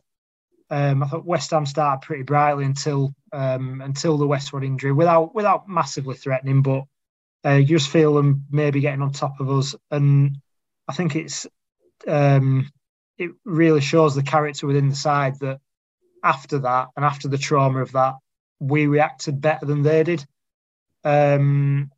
um, 0.72 1.02
I 1.02 1.08
thought 1.08 1.26
West 1.26 1.52
Ham 1.52 1.66
started 1.66 2.06
pretty 2.06 2.24
brightly 2.24 2.66
until 2.66 3.14
um, 3.34 3.82
until 3.82 4.18
the 4.18 4.28
Westwood 4.28 4.64
injury, 4.64 4.92
without 4.92 5.34
without 5.34 5.68
massively 5.68 6.16
threatening, 6.16 6.62
but 6.62 6.84
uh, 7.46 7.56
you 7.56 7.66
just 7.66 7.90
feel 7.90 8.14
them 8.14 8.46
maybe 8.52 8.80
getting 8.80 9.02
on 9.02 9.12
top 9.12 9.40
of 9.40 9.50
us, 9.50 9.76
and 9.90 10.38
I 10.88 10.94
think 10.94 11.16
it's 11.16 11.48
um, 12.08 12.70
it 13.18 13.32
really 13.46 13.82
shows 13.82 14.16
the 14.16 14.24
character 14.24 14.68
within 14.68 14.90
the 14.90 14.96
side 14.96 15.40
that 15.40 15.60
after 16.24 16.60
that 16.60 16.90
and 16.96 17.06
after 17.06 17.28
the 17.28 17.38
trauma 17.38 17.82
of 17.82 17.94
that, 17.94 18.16
we 18.60 18.88
reacted 18.88 19.42
better 19.42 19.66
than 19.66 19.82
they 19.82 20.04
did. 20.04 20.26
Um, 21.04 21.92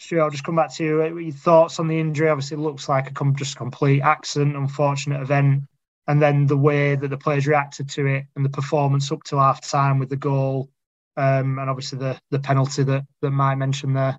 Stuart, 0.00 0.22
I'll 0.22 0.30
just 0.30 0.44
come 0.44 0.56
back 0.56 0.74
to 0.74 0.84
you. 0.84 1.18
Your 1.18 1.32
thoughts 1.32 1.78
on 1.78 1.86
the 1.86 2.00
injury? 2.00 2.28
Obviously, 2.28 2.56
looks 2.56 2.88
like 2.88 3.10
a 3.10 3.32
just 3.34 3.56
complete 3.56 4.00
accident, 4.00 4.56
unfortunate 4.56 5.20
event 5.20 5.64
and 6.10 6.20
then 6.20 6.44
the 6.46 6.56
way 6.56 6.96
that 6.96 7.06
the 7.06 7.16
players 7.16 7.46
reacted 7.46 7.88
to 7.88 8.04
it 8.04 8.24
and 8.34 8.44
the 8.44 8.48
performance 8.48 9.12
up 9.12 9.22
to 9.22 9.38
half 9.38 9.60
time 9.60 10.00
with 10.00 10.08
the 10.08 10.16
goal 10.16 10.68
um, 11.16 11.56
and 11.58 11.70
obviously 11.70 11.98
the 11.98 12.18
the 12.30 12.38
penalty 12.40 12.82
that 12.82 13.04
that 13.20 13.30
Mike 13.30 13.58
mentioned 13.58 13.96
there. 13.96 14.18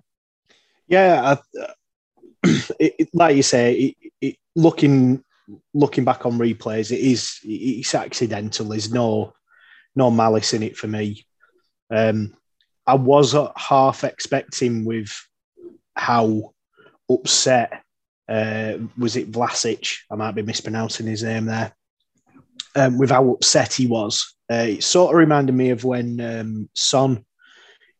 Yeah, 0.86 1.36
I, 1.54 1.62
it, 2.80 2.94
it, 2.98 3.08
like 3.12 3.36
you 3.36 3.42
say, 3.42 3.94
it, 4.22 4.36
looking 4.56 5.22
looking 5.74 6.04
back 6.04 6.24
on 6.24 6.38
replays, 6.38 6.92
it 6.92 7.00
is 7.00 7.40
it's 7.42 7.94
accidental. 7.94 8.66
There's 8.66 8.92
no 8.92 9.34
no 9.94 10.10
malice 10.10 10.54
in 10.54 10.62
it 10.62 10.78
for 10.78 10.86
me. 10.86 11.26
Um, 11.90 12.34
I 12.86 12.94
was 12.94 13.36
half 13.56 14.02
expecting 14.02 14.86
with 14.86 15.12
how 15.96 16.52
upset 17.10 17.82
uh, 18.28 18.74
was 18.98 19.16
it 19.16 19.30
Vlasic? 19.30 19.96
I 20.10 20.16
might 20.16 20.34
be 20.34 20.42
mispronouncing 20.42 21.06
his 21.06 21.22
name 21.22 21.46
there 21.46 21.72
um, 22.76 22.98
with 22.98 23.10
how 23.10 23.30
upset 23.30 23.74
he 23.74 23.86
was. 23.86 24.34
Uh, 24.50 24.66
it 24.68 24.84
sort 24.84 25.14
of 25.14 25.18
reminded 25.18 25.54
me 25.54 25.70
of 25.70 25.84
when 25.84 26.20
um, 26.20 26.68
Son 26.74 27.24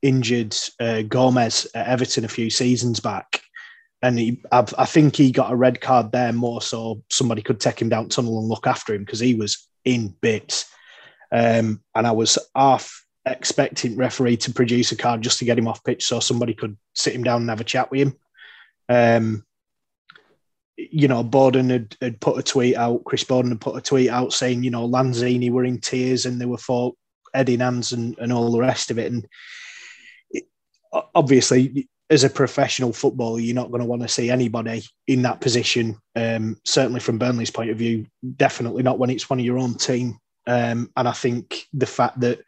injured 0.03 0.57
uh, 0.81 1.03
Gomes 1.03 1.67
at 1.75 1.87
Everton 1.87 2.25
a 2.25 2.29
few 2.29 2.51
seasons 2.51 3.01
back. 3.01 3.41
And 4.05 4.19
he, 4.19 4.43
i 4.51 4.85
think 4.85 5.15
he 5.15 5.31
got 5.31 5.53
a 5.53 5.57
red 5.57 5.81
card 5.81 6.11
there 6.11 6.33
more 6.33 6.61
so 6.61 7.05
somebody 7.09 7.41
could 7.41 7.61
take 7.61 7.81
him 7.81 7.89
down 7.89 8.09
tunnel 8.09 8.41
and 8.41 8.49
look 8.49 8.67
after 8.67 8.95
him 8.95 9.05
because 9.05 9.21
he 9.21 9.37
was 9.37 9.69
in 9.85 10.17
bits. 10.21 10.67
Um, 11.31 11.83
and 11.95 12.07
I 12.07 12.11
was 12.11 12.37
half 12.57 13.02
expecting 13.27 13.97
referee 13.97 14.37
to 14.37 14.53
produce 14.53 14.93
a 14.93 14.97
card 14.97 15.23
just 15.23 15.39
to 15.39 15.45
get 15.45 15.59
him 15.59 15.69
off 15.69 15.85
pitch 15.85 16.05
so 16.05 16.21
somebody 16.21 16.55
could 16.55 16.77
sit 16.95 17.15
him 17.15 17.23
down 17.23 17.41
and 17.41 17.51
have 17.51 17.61
a 17.61 17.65
chat 17.65 17.91
with 17.91 18.01
him. 18.01 18.15
Um, 18.89 19.45
you 20.77 21.07
know, 21.07 21.23
Boden 21.23 21.71
had, 21.71 21.97
had 22.01 22.21
put 22.21 22.39
a 22.39 22.43
tweet 22.43 22.77
out, 22.77 23.05
Chris 23.05 23.25
Boden 23.25 23.53
had 23.53 23.61
put 23.61 23.77
a 23.77 23.81
tweet 23.81 24.11
out 24.11 24.33
saying, 24.33 24.63
you 24.63 24.71
know, 24.71 24.89
Lanzini 24.89 25.51
were 25.51 25.65
in 25.65 25.81
tears 25.81 26.27
and 26.27 26.41
they 26.41 26.47
were 26.47 26.59
for 26.59 26.95
Eddie 27.35 27.57
Nans 27.57 27.93
and, 27.93 28.19
and 28.19 28.33
all 28.33 28.51
the 28.51 28.61
rest 28.61 28.91
of 28.91 28.99
it. 28.99 29.13
And 29.13 29.27
it, 30.31 30.45
obviously, 31.15 31.89
as 32.11 32.25
a 32.25 32.31
professional 32.31 32.93
footballer, 32.93 33.41
you're 33.41 33.55
not 33.55 33.71
going 33.71 33.81
to 33.81 33.87
want 33.87 34.03
to 34.03 34.09
see 34.09 34.31
anybody 34.31 34.83
in 35.07 35.23
that 35.23 35.41
position. 35.41 35.97
Um, 36.17 36.57
certainly 36.65 37.01
from 37.01 37.19
Burnley's 37.19 37.51
point 37.51 37.71
of 37.71 37.79
view, 37.79 38.07
definitely 38.37 38.83
not 38.83 38.99
when 38.99 39.11
it's 39.11 39.31
one 39.31 39.39
of 39.39 39.45
your 39.45 39.59
own 39.59 39.75
team. 39.75 40.19
Um, 40.47 40.91
and 40.97 41.09
I 41.09 41.13
think 41.13 41.67
the 41.73 41.87
fact 41.87 42.21
that 42.21 42.41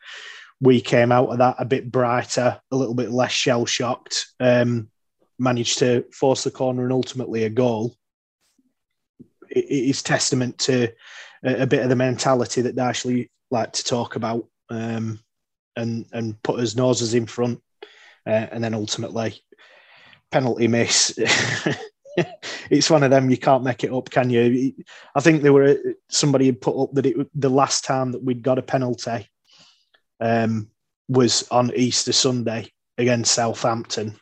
we 0.60 0.80
came 0.80 1.12
out 1.12 1.28
of 1.28 1.38
that 1.38 1.56
a 1.58 1.64
bit 1.64 1.90
brighter, 1.90 2.60
a 2.70 2.76
little 2.76 2.94
bit 2.94 3.10
less 3.10 3.32
shell 3.32 3.66
shocked, 3.66 4.28
um, 4.40 4.88
managed 5.38 5.78
to 5.80 6.04
force 6.12 6.44
the 6.44 6.50
corner 6.50 6.84
and 6.84 6.92
ultimately 6.92 7.44
a 7.44 7.50
goal 7.50 7.94
It 9.50 9.64
is 9.64 10.02
testament 10.02 10.58
to 10.58 10.92
a, 11.44 11.66
bit 11.66 11.82
of 11.82 11.88
the 11.88 11.96
mentality 11.96 12.62
that 12.62 12.78
actually 12.78 13.30
like 13.50 13.72
to 13.72 13.84
talk 13.84 14.16
about 14.16 14.46
um, 14.70 15.18
and 15.76 16.06
and 16.12 16.42
put 16.42 16.60
his 16.60 16.76
noses 16.76 17.14
in 17.14 17.26
front, 17.26 17.60
uh, 18.26 18.46
and 18.50 18.62
then 18.62 18.74
ultimately 18.74 19.42
penalty 20.30 20.68
miss. 20.68 21.18
it's 22.70 22.90
one 22.90 23.02
of 23.02 23.10
them 23.10 23.30
you 23.30 23.36
can't 23.36 23.64
make 23.64 23.84
it 23.84 23.92
up, 23.92 24.08
can 24.08 24.30
you? 24.30 24.72
I 25.14 25.20
think 25.20 25.42
there 25.42 25.52
were 25.52 25.78
somebody 26.08 26.46
had 26.46 26.60
put 26.60 26.80
up 26.80 26.94
that 26.94 27.06
it 27.06 27.28
the 27.34 27.50
last 27.50 27.84
time 27.84 28.12
that 28.12 28.22
we'd 28.22 28.42
got 28.42 28.58
a 28.58 28.62
penalty 28.62 29.28
um, 30.20 30.70
was 31.08 31.46
on 31.50 31.72
Easter 31.74 32.12
Sunday 32.12 32.70
against 32.98 33.34
Southampton 33.34 34.16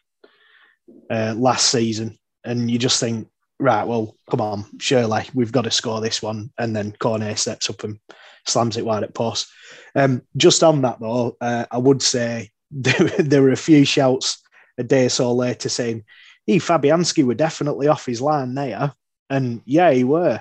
uh, 1.10 1.34
last 1.36 1.70
season, 1.70 2.18
and 2.44 2.70
you 2.70 2.78
just 2.78 3.00
think 3.00 3.28
right, 3.62 3.86
well, 3.86 4.16
come 4.28 4.40
on, 4.40 4.64
surely 4.78 5.22
we've 5.34 5.52
got 5.52 5.62
to 5.62 5.70
score 5.70 6.00
this 6.00 6.20
one. 6.20 6.50
And 6.58 6.74
then 6.74 6.94
Cornet 6.98 7.38
steps 7.38 7.70
up 7.70 7.84
and 7.84 7.98
slams 8.46 8.76
it 8.76 8.84
wide 8.84 9.04
at 9.04 9.14
post. 9.14 9.48
Um, 9.94 10.22
just 10.36 10.62
on 10.62 10.82
that, 10.82 11.00
though, 11.00 11.36
uh, 11.40 11.66
I 11.70 11.78
would 11.78 12.02
say 12.02 12.50
there, 12.70 13.08
there, 13.18 13.42
were 13.42 13.52
a 13.52 13.56
few 13.56 13.84
shouts 13.84 14.42
a 14.78 14.82
day 14.82 15.06
or 15.06 15.10
so 15.10 15.32
later 15.32 15.68
saying, 15.68 16.04
he, 16.44 16.58
Fabianski 16.58 17.24
were 17.24 17.34
definitely 17.34 17.86
off 17.86 18.04
his 18.04 18.20
line 18.20 18.54
there. 18.54 18.92
And 19.30 19.62
yeah, 19.64 19.92
he 19.92 20.04
were. 20.04 20.40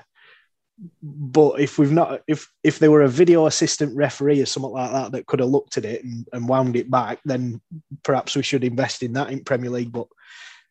But 1.03 1.59
if 1.59 1.77
we've 1.77 1.91
not, 1.91 2.21
if 2.27 2.51
if 2.63 2.79
there 2.79 2.91
were 2.91 3.03
a 3.03 3.09
video 3.09 3.45
assistant 3.45 3.95
referee 3.95 4.41
or 4.41 4.45
something 4.45 4.71
like 4.71 4.91
that 4.91 5.11
that 5.11 5.27
could 5.27 5.39
have 5.39 5.49
looked 5.49 5.77
at 5.77 5.85
it 5.85 6.03
and, 6.03 6.27
and 6.33 6.47
wound 6.47 6.75
it 6.75 6.89
back, 6.89 7.19
then 7.23 7.61
perhaps 8.03 8.35
we 8.35 8.43
should 8.43 8.63
invest 8.63 9.03
in 9.03 9.13
that 9.13 9.29
in 9.29 9.43
Premier 9.43 9.69
League. 9.69 9.91
But 9.91 10.07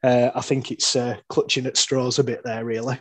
uh, 0.02 0.30
I 0.34 0.40
think 0.40 0.70
it's 0.70 0.96
uh, 0.96 1.16
clutching 1.28 1.66
at 1.66 1.76
straws 1.76 2.18
a 2.18 2.24
bit 2.24 2.42
there, 2.42 2.64
really. 2.64 2.98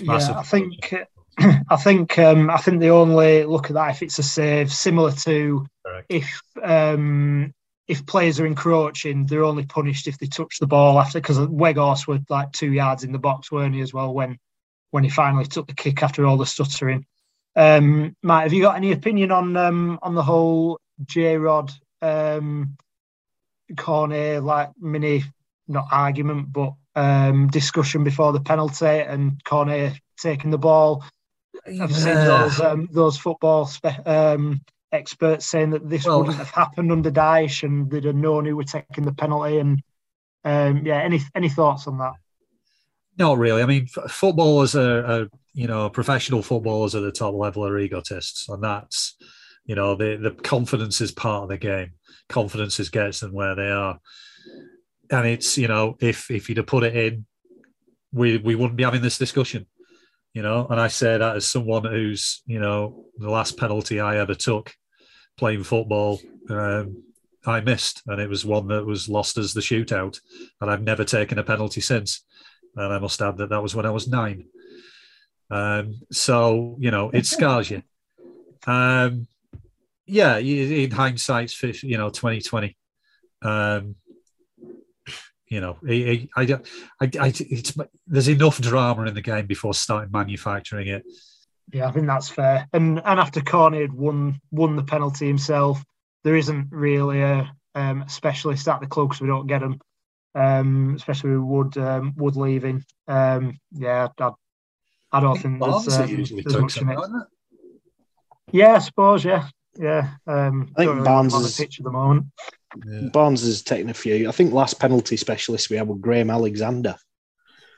Yeah, 0.00 0.36
I 0.36 0.42
think 0.42 0.94
I 1.70 1.76
think 1.76 2.18
um, 2.18 2.50
I 2.50 2.58
think 2.58 2.80
the 2.80 2.90
only 2.90 3.44
look 3.44 3.66
at 3.66 3.74
that 3.74 3.90
if 3.90 4.02
it's 4.02 4.18
a 4.18 4.22
save, 4.22 4.72
similar 4.72 5.12
to 5.12 5.66
Correct. 5.86 6.06
if 6.08 6.42
um, 6.62 7.54
if 7.86 8.04
players 8.04 8.38
are 8.38 8.46
encroaching, 8.46 9.24
they're 9.24 9.44
only 9.44 9.64
punished 9.64 10.06
if 10.06 10.18
they 10.18 10.26
touch 10.26 10.58
the 10.58 10.66
ball 10.66 11.00
after 11.00 11.18
because 11.20 11.38
Weghorst 11.38 12.06
were 12.06 12.20
like 12.28 12.52
two 12.52 12.72
yards 12.72 13.04
in 13.04 13.12
the 13.12 13.18
box, 13.18 13.50
weren't 13.50 13.74
he 13.74 13.80
as 13.80 13.94
well 13.94 14.12
when 14.12 14.38
when 14.90 15.04
he 15.04 15.10
finally 15.10 15.44
took 15.44 15.66
the 15.66 15.74
kick 15.74 16.02
after 16.02 16.26
all 16.26 16.36
the 16.36 16.46
stuttering. 16.46 17.06
Um, 17.56 18.16
Matt, 18.22 18.44
have 18.44 18.52
you 18.52 18.62
got 18.62 18.76
any 18.76 18.92
opinion 18.92 19.32
on 19.32 19.56
um, 19.56 19.98
on 20.02 20.14
the 20.14 20.22
whole 20.22 20.78
J 21.04 21.36
Rod 21.36 21.72
um, 22.02 22.76
Cornet 23.76 24.42
like 24.42 24.70
mini 24.80 25.24
not 25.68 25.86
argument, 25.92 26.52
but 26.52 26.72
um, 26.94 27.48
discussion 27.48 28.02
before 28.02 28.32
the 28.32 28.40
penalty 28.40 28.86
and 28.86 29.42
Cornet 29.44 30.00
taking 30.20 30.50
the 30.50 30.58
ball. 30.58 31.04
I've 31.66 31.94
seen 31.94 32.14
those 32.14 32.60
um, 32.60 32.88
those 32.90 33.18
football 33.18 33.66
spe- 33.66 34.06
um, 34.06 34.62
experts 34.92 35.46
saying 35.46 35.70
that 35.70 35.88
this 35.88 36.06
well, 36.06 36.20
wouldn't 36.20 36.38
have 36.38 36.50
happened 36.50 36.90
under 36.90 37.10
Dyche 37.10 37.62
and 37.62 37.90
they'd 37.90 38.04
have 38.04 38.14
known 38.14 38.46
who 38.46 38.56
were 38.56 38.64
taking 38.64 39.04
the 39.04 39.12
penalty. 39.12 39.58
And 39.58 39.82
um, 40.44 40.86
yeah, 40.86 41.00
any 41.02 41.20
any 41.34 41.48
thoughts 41.48 41.86
on 41.86 41.98
that? 41.98 42.14
Not 43.18 43.38
really. 43.38 43.62
I 43.62 43.66
mean, 43.66 43.86
footballers 43.86 44.76
are, 44.76 45.04
are, 45.04 45.28
you 45.52 45.66
know, 45.66 45.90
professional 45.90 46.42
footballers 46.42 46.94
at 46.94 47.02
the 47.02 47.10
top 47.10 47.34
level 47.34 47.66
are 47.66 47.78
egotists, 47.78 48.48
and 48.48 48.62
that's, 48.62 49.16
you 49.64 49.74
know, 49.74 49.96
the 49.96 50.16
the 50.16 50.30
confidence 50.30 51.00
is 51.00 51.10
part 51.10 51.42
of 51.42 51.48
the 51.48 51.58
game. 51.58 51.92
Confidence 52.28 52.78
is 52.78 52.90
gets 52.90 53.20
them 53.20 53.32
where 53.32 53.54
they 53.54 53.70
are 53.70 53.98
and 55.10 55.26
it's 55.26 55.56
you 55.58 55.68
know 55.68 55.96
if 56.00 56.30
if 56.30 56.48
you'd 56.48 56.58
have 56.58 56.66
put 56.66 56.84
it 56.84 56.96
in, 56.96 57.26
we 58.12 58.38
we 58.38 58.54
wouldn't 58.54 58.76
be 58.76 58.84
having 58.84 59.02
this 59.02 59.18
discussion, 59.18 59.66
you 60.34 60.42
know. 60.42 60.66
And 60.68 60.80
I 60.80 60.88
say 60.88 61.16
that 61.18 61.36
as 61.36 61.46
someone 61.46 61.84
who's 61.84 62.42
you 62.46 62.60
know 62.60 63.06
the 63.16 63.30
last 63.30 63.56
penalty 63.56 64.00
I 64.00 64.18
ever 64.18 64.34
took 64.34 64.72
playing 65.36 65.64
football. 65.64 66.20
Um, 66.50 67.04
I 67.46 67.60
missed, 67.60 68.02
and 68.06 68.20
it 68.20 68.28
was 68.28 68.44
one 68.44 68.68
that 68.68 68.84
was 68.84 69.08
lost 69.08 69.38
as 69.38 69.54
the 69.54 69.60
shootout, 69.60 70.20
and 70.60 70.70
I've 70.70 70.82
never 70.82 71.04
taken 71.04 71.38
a 71.38 71.44
penalty 71.44 71.80
since. 71.80 72.24
And 72.78 72.92
I 72.92 72.98
must 72.98 73.20
add 73.20 73.36
that 73.38 73.50
that 73.50 73.62
was 73.62 73.74
when 73.74 73.86
I 73.86 73.90
was 73.90 74.08
nine. 74.08 74.46
Um, 75.50 76.00
so 76.12 76.76
you 76.78 76.90
know, 76.90 77.10
it 77.10 77.26
scars 77.26 77.70
you. 77.70 77.82
Um, 78.66 79.26
yeah, 80.06 80.38
in 80.38 80.90
hindsight, 80.90 81.52
you 81.82 81.98
know, 81.98 82.10
twenty 82.10 82.40
twenty. 82.40 82.76
Um, 83.42 83.96
you 85.48 85.60
know, 85.60 85.78
I, 85.88 86.28
I, 86.36 86.42
I, 87.00 87.10
I 87.20 87.32
there's 88.06 88.28
enough 88.28 88.60
drama 88.60 89.06
in 89.06 89.14
the 89.14 89.22
game 89.22 89.46
before 89.46 89.74
starting 89.74 90.12
manufacturing 90.12 90.88
it. 90.88 91.04
Yeah, 91.72 91.88
I 91.88 91.92
think 91.92 92.06
that's 92.06 92.28
fair. 92.28 92.68
And 92.72 93.00
and 93.04 93.20
after 93.20 93.40
Cornet 93.40 93.80
had 93.80 93.92
won 93.92 94.40
won 94.50 94.76
the 94.76 94.82
penalty 94.82 95.26
himself, 95.26 95.82
there 96.24 96.36
isn't 96.36 96.68
really 96.70 97.22
a 97.22 97.50
um, 97.74 98.04
specialist 98.08 98.68
at 98.68 98.80
the 98.80 98.86
club 98.86 99.08
because 99.08 99.20
we 99.20 99.28
don't 99.28 99.46
get 99.46 99.60
them, 99.60 99.78
um, 100.38 100.94
especially 100.96 101.30
with 101.30 101.40
Wood 101.40 101.78
um, 101.78 102.14
Wood 102.16 102.36
leaving. 102.36 102.84
Um, 103.06 103.58
yeah, 103.72 104.08
I, 104.18 104.30
I 105.12 105.20
don't 105.20 105.38
think 105.38 105.58
Barnes 105.58 105.86
there's, 105.86 105.98
that 105.98 106.04
um, 106.10 106.16
usually 106.18 106.42
there's 106.42 106.60
much 106.60 106.76
in 106.78 106.86
some, 106.88 107.16
it? 107.20 107.26
Yeah, 108.52 108.74
I 108.74 108.78
suppose. 108.78 109.24
Yeah, 109.24 109.48
yeah. 109.78 110.10
Um, 110.26 110.70
I 110.76 110.80
think 110.84 110.92
really 110.92 111.04
Barnes 111.04 111.34
on 111.34 111.42
the 111.42 111.48
is- 111.48 111.56
pitch 111.56 111.80
at 111.80 111.84
the 111.84 111.90
moment. 111.90 112.26
Yeah. 112.86 113.08
Barnes 113.12 113.42
has 113.46 113.62
taken 113.62 113.88
a 113.88 113.94
few. 113.94 114.28
I 114.28 114.32
think 114.32 114.52
last 114.52 114.78
penalty 114.78 115.16
specialist 115.16 115.70
we 115.70 115.76
had 115.78 115.88
was 115.88 115.98
Graham 116.00 116.28
Alexander. 116.30 116.96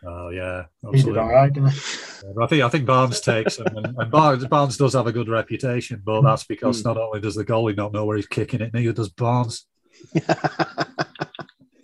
Oh 0.04 0.30
yeah, 0.30 0.64
He 0.80 0.86
did 0.86 0.94
absolutely. 0.96 1.20
all 1.20 1.28
right, 1.28 1.52
didn't 1.52 1.70
he? 1.70 1.80
Yeah, 2.24 2.44
I 2.44 2.46
think 2.48 2.62
I 2.62 2.68
think 2.70 2.86
Barnes 2.86 3.20
takes 3.20 3.56
them, 3.58 3.76
and, 3.76 3.94
and 3.98 4.11
Barnes, 4.11 4.46
Barnes 4.46 4.76
does 4.78 4.94
have 4.94 5.06
a 5.06 5.12
good 5.12 5.28
reputation, 5.28 6.02
but 6.04 6.22
that's 6.22 6.44
because 6.44 6.80
Hmm. 6.82 6.88
not 6.88 6.96
only 6.96 7.20
does 7.20 7.34
the 7.34 7.44
goalie 7.44 7.76
not 7.76 7.92
know 7.92 8.04
where 8.06 8.16
he's 8.16 8.26
kicking 8.26 8.62
it, 8.62 8.72
neither 8.74 8.92
does 8.92 9.11
Barnes. 9.11 9.66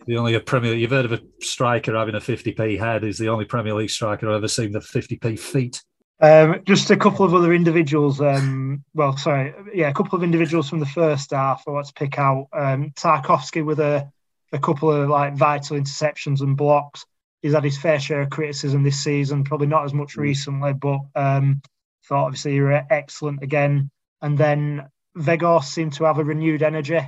The 0.06 0.16
only 0.16 0.38
Premier 0.38 0.74
you've 0.74 0.90
heard 0.90 1.04
of 1.04 1.12
a 1.12 1.20
striker 1.40 1.96
having 1.96 2.14
a 2.14 2.20
50p 2.20 2.78
head 2.78 3.02
is 3.02 3.18
the 3.18 3.28
only 3.28 3.44
Premier 3.44 3.74
League 3.74 3.90
striker 3.90 4.28
I've 4.28 4.36
ever 4.36 4.48
seen 4.48 4.70
the 4.70 4.78
50p 4.78 5.38
feet. 5.38 5.82
Um, 6.20 6.62
just 6.64 6.90
a 6.90 6.96
couple 6.96 7.26
of 7.26 7.34
other 7.34 7.52
individuals. 7.52 8.20
Um, 8.20 8.84
well, 8.94 9.16
sorry, 9.16 9.52
yeah, 9.74 9.88
a 9.88 9.94
couple 9.94 10.16
of 10.16 10.22
individuals 10.22 10.70
from 10.70 10.78
the 10.78 10.86
first 10.86 11.32
half. 11.32 11.64
I 11.66 11.72
want 11.72 11.88
to 11.88 11.92
pick 11.92 12.18
out 12.18 12.46
um, 12.52 12.92
Tarkowski 12.92 13.64
with 13.64 13.80
a, 13.80 14.10
a 14.52 14.58
couple 14.58 14.90
of 14.90 15.10
like 15.10 15.34
vital 15.34 15.76
interceptions 15.76 16.40
and 16.40 16.56
blocks. 16.56 17.04
He's 17.42 17.52
had 17.52 17.64
his 17.64 17.78
fair 17.78 18.00
share 18.00 18.22
of 18.22 18.30
criticism 18.30 18.82
this 18.82 19.02
season, 19.02 19.44
probably 19.44 19.66
not 19.66 19.84
as 19.84 19.92
much 19.92 20.16
recently, 20.16 20.72
but 20.72 21.00
um, 21.14 21.60
thought 22.06 22.26
obviously 22.26 22.54
you 22.54 22.62
were 22.62 22.84
excellent 22.88 23.42
again. 23.42 23.90
And 24.22 24.38
then 24.38 24.88
Weghorst 25.16 25.66
seemed 25.66 25.94
to 25.94 26.04
have 26.04 26.18
a 26.18 26.24
renewed 26.24 26.62
energy. 26.62 27.00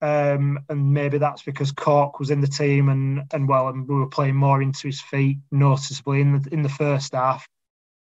Um, 0.00 0.60
and 0.68 0.92
maybe 0.92 1.18
that's 1.18 1.42
because 1.42 1.72
Cork 1.72 2.18
was 2.18 2.30
in 2.30 2.40
the 2.40 2.46
team 2.46 2.88
and 2.88 3.22
and 3.32 3.48
well, 3.48 3.68
and 3.68 3.88
we 3.88 3.94
were 3.94 4.08
playing 4.08 4.36
more 4.36 4.60
into 4.60 4.88
his 4.88 5.00
feet 5.00 5.38
noticeably 5.50 6.20
in 6.20 6.40
the 6.40 6.48
in 6.52 6.62
the 6.62 6.68
first 6.68 7.14
half. 7.14 7.46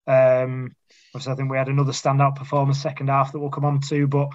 Um, 0.05 0.75
obviously, 1.13 1.33
I 1.33 1.35
think 1.35 1.49
we 1.49 1.57
had 1.57 1.69
another 1.69 1.93
standout 1.93 2.35
performance 2.35 2.81
second 2.81 3.09
half 3.09 3.31
that 3.31 3.39
we'll 3.39 3.49
come 3.49 3.65
on 3.65 3.79
to. 3.81 4.07
But 4.07 4.29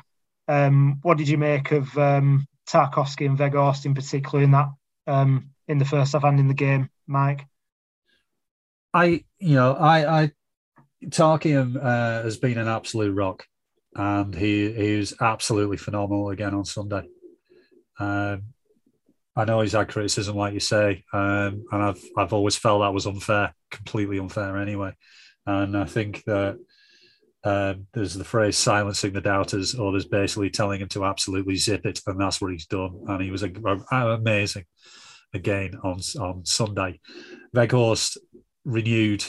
um, 0.47 0.99
what 1.03 1.19
did 1.19 1.29
you 1.29 1.37
make 1.37 1.73
of 1.73 1.97
um, 1.99 2.47
Tarkowski 2.67 3.27
and 3.27 3.39
Weghorst 3.39 3.85
in 3.85 3.95
particular 3.95 4.43
in 4.43 4.53
that 4.53 4.69
um, 5.07 5.51
in 5.67 5.79
the 5.79 5.85
first 5.85 6.13
half 6.13 6.25
and 6.25 6.41
in 6.41 6.49
the 6.49 6.55
game, 6.55 6.89
Mike? 7.07 7.45
I, 8.95 9.25
you 9.39 9.55
know, 9.55 9.75
I, 9.75 10.23
I, 10.23 10.33
uh, 11.05 12.23
has 12.23 12.39
been 12.39 12.59
an 12.59 12.69
absolute 12.69 13.13
rock, 13.13 13.47
and 13.95 14.35
he 14.35 14.73
he 14.73 14.97
was 14.97 15.15
absolutely 15.21 15.77
phenomenal 15.77 16.31
again 16.31 16.55
on 16.55 16.65
Sunday. 16.65 17.07
Um, 17.99 18.43
I 19.37 19.45
know 19.45 19.61
he's 19.61 19.73
had 19.73 19.89
criticism, 19.89 20.37
like 20.37 20.55
you 20.55 20.61
say, 20.61 21.05
um, 21.13 21.65
and 21.71 21.83
I've 21.83 22.03
I've 22.17 22.33
always 22.33 22.57
felt 22.57 22.83
that 22.83 22.93
was 22.95 23.07
unfair, 23.07 23.55
completely 23.71 24.19
unfair 24.19 24.57
anyway. 24.57 24.93
And 25.47 25.77
I 25.77 25.85
think 25.85 26.25
that 26.25 26.59
um, 27.45 27.87
there's 27.95 28.15
the 28.15 28.25
phrase 28.25 28.57
"silencing 28.57 29.13
the 29.13 29.21
doubters," 29.21 29.77
or 29.77 29.93
there's 29.93 30.07
basically 30.07 30.51
telling 30.51 30.81
him 30.81 30.89
to 30.89 31.05
absolutely 31.05 31.55
zip 31.55 31.87
it, 31.87 32.01
and 32.07 32.21
that's 32.21 32.41
what 32.41 32.51
he's 32.51 32.67
done. 32.67 33.05
And 33.07 33.23
he 33.23 33.31
was 33.31 33.45
a, 33.45 33.53
a- 33.93 34.15
amazing 34.15 34.65
again 35.33 35.79
on 35.85 36.01
on 36.21 36.45
Sunday. 36.45 37.01
Weghorst 37.55 38.17
renewed. 38.65 39.25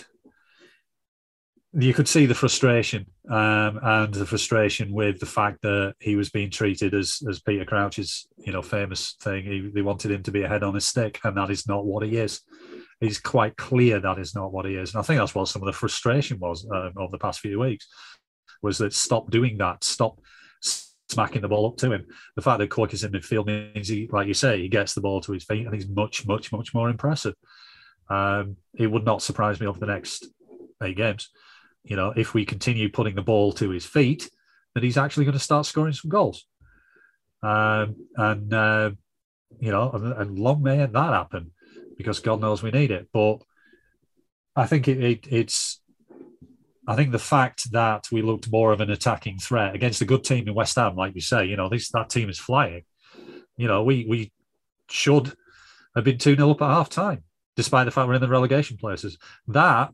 You 1.80 1.94
could 1.94 2.10
see 2.10 2.26
the 2.26 2.36
frustration 2.36 3.06
um, 3.30 3.80
and 3.82 4.14
the 4.14 4.26
frustration 4.26 4.92
with 4.92 5.20
the 5.20 5.26
fact 5.26 5.62
that 5.62 5.96
he 6.00 6.18
was 6.18 6.30
being 6.30 6.52
treated 6.52 6.94
as 6.94 7.22
as 7.30 7.40
Peter 7.40 7.64
Crouch's 7.64 8.28
you 8.38 8.52
know 8.52 8.62
famous 8.62 9.16
thing. 9.22 9.46
He, 9.46 9.72
they 9.74 9.82
wanted 9.82 10.12
him 10.12 10.24
to 10.24 10.32
be 10.32 10.44
a 10.44 10.48
head 10.50 10.64
on 10.64 10.76
a 10.76 10.82
stick, 10.82 11.20
and 11.24 11.38
that 11.38 11.50
is 11.50 11.68
not 11.68 11.86
what 11.86 12.04
he 12.04 12.18
is. 12.18 12.42
He's 13.00 13.20
quite 13.20 13.56
clear 13.56 14.00
that 14.00 14.20
is 14.20 14.36
not 14.36 14.52
what 14.52 14.66
he 14.66 14.76
is, 14.76 14.94
and 14.94 15.00
I 15.00 15.04
think 15.04 15.20
that's 15.20 15.34
what 15.34 15.48
some 15.48 15.62
of 15.62 15.68
the 15.68 15.74
frustration 15.74 16.38
was 16.40 16.68
um, 16.70 16.94
over 16.98 17.12
the 17.12 17.18
past 17.18 17.40
few 17.40 17.60
weeks. 17.60 17.88
Was 18.62 18.78
that 18.80 18.94
stop 18.94 19.32
doing 19.32 19.58
that? 19.60 19.84
Stop 19.86 20.20
smacking 21.08 21.42
the 21.42 21.48
ball 21.48 21.68
up 21.68 21.78
to 21.78 21.92
him. 21.92 22.06
The 22.36 22.42
fact 22.42 22.60
that 22.60 22.70
Cork 22.70 22.94
is 22.94 23.06
in 23.06 23.14
midfield 23.14 23.46
means 23.46 23.88
he, 23.88 24.10
like 24.12 24.28
you 24.28 24.34
say, 24.34 24.62
he 24.62 24.68
gets 24.68 24.94
the 24.94 25.02
ball 25.02 25.22
to 25.22 25.32
his 25.32 25.46
feet, 25.46 25.66
and 25.66 25.74
he's 25.74 25.88
much, 25.88 26.28
much, 26.28 26.52
much 26.52 26.74
more 26.74 26.90
impressive. 26.90 27.36
Um, 28.10 28.58
it 28.74 28.88
would 28.88 29.06
not 29.06 29.22
surprise 29.22 29.62
me 29.62 29.68
over 29.68 29.80
the 29.80 29.86
next 29.86 30.26
eight 30.84 30.98
games. 30.98 31.30
You 31.84 31.96
know, 31.96 32.14
if 32.16 32.34
we 32.34 32.46
continue 32.46 32.90
putting 32.90 33.16
the 33.16 33.22
ball 33.22 33.52
to 33.54 33.70
his 33.70 33.86
feet, 33.86 34.30
that 34.74 34.84
he's 34.84 34.98
actually 34.98 35.26
going 35.26 35.38
to 35.38 35.44
start 35.44 35.66
scoring 35.66 35.94
some 35.94 36.10
goals. 36.10 36.46
Um, 37.42 37.96
and 38.16 38.54
uh, 38.54 38.92
you 39.60 39.72
know, 39.72 39.90
and, 39.92 40.14
and 40.14 40.40
long 40.40 40.62
may 40.62 40.78
that 40.78 40.96
happen 40.96 41.52
because 41.98 42.20
God 42.20 42.42
knows 42.42 42.62
we 42.62 42.72
need 42.72 42.92
it. 42.92 43.08
But 43.12 43.38
I 44.56 44.68
think 44.68 44.88
it, 44.88 45.04
it, 45.04 45.28
it's. 45.30 45.82
I 46.88 46.96
think 46.96 47.12
the 47.12 47.20
fact 47.20 47.72
that 47.72 48.08
we 48.12 48.24
looked 48.24 48.52
more 48.52 48.72
of 48.72 48.82
an 48.82 48.90
attacking 48.90 49.38
threat 49.38 49.76
against 49.76 50.02
a 50.02 50.06
good 50.06 50.24
team 50.24 50.48
in 50.48 50.56
West 50.56 50.76
Ham, 50.76 50.96
like 50.96 51.14
you 51.14 51.22
say, 51.22 51.46
you 51.46 51.56
know, 51.56 51.70
this 51.70 51.90
that 51.92 52.10
team 52.10 52.30
is 52.30 52.40
flying. 52.40 52.84
You 53.58 53.68
know, 53.68 53.84
we 53.84 54.06
we 54.08 54.32
should 54.90 55.34
have 55.96 56.04
been 56.04 56.18
2 56.18 56.36
0 56.36 56.52
up 56.52 56.62
at 56.62 56.70
half 56.70 56.90
time 56.90 57.24
despite 57.60 57.84
the 57.84 57.92
fact 57.92 58.08
we're 58.08 58.14
in 58.14 58.22
the 58.22 58.28
relegation 58.30 58.78
places. 58.78 59.18
That 59.50 59.90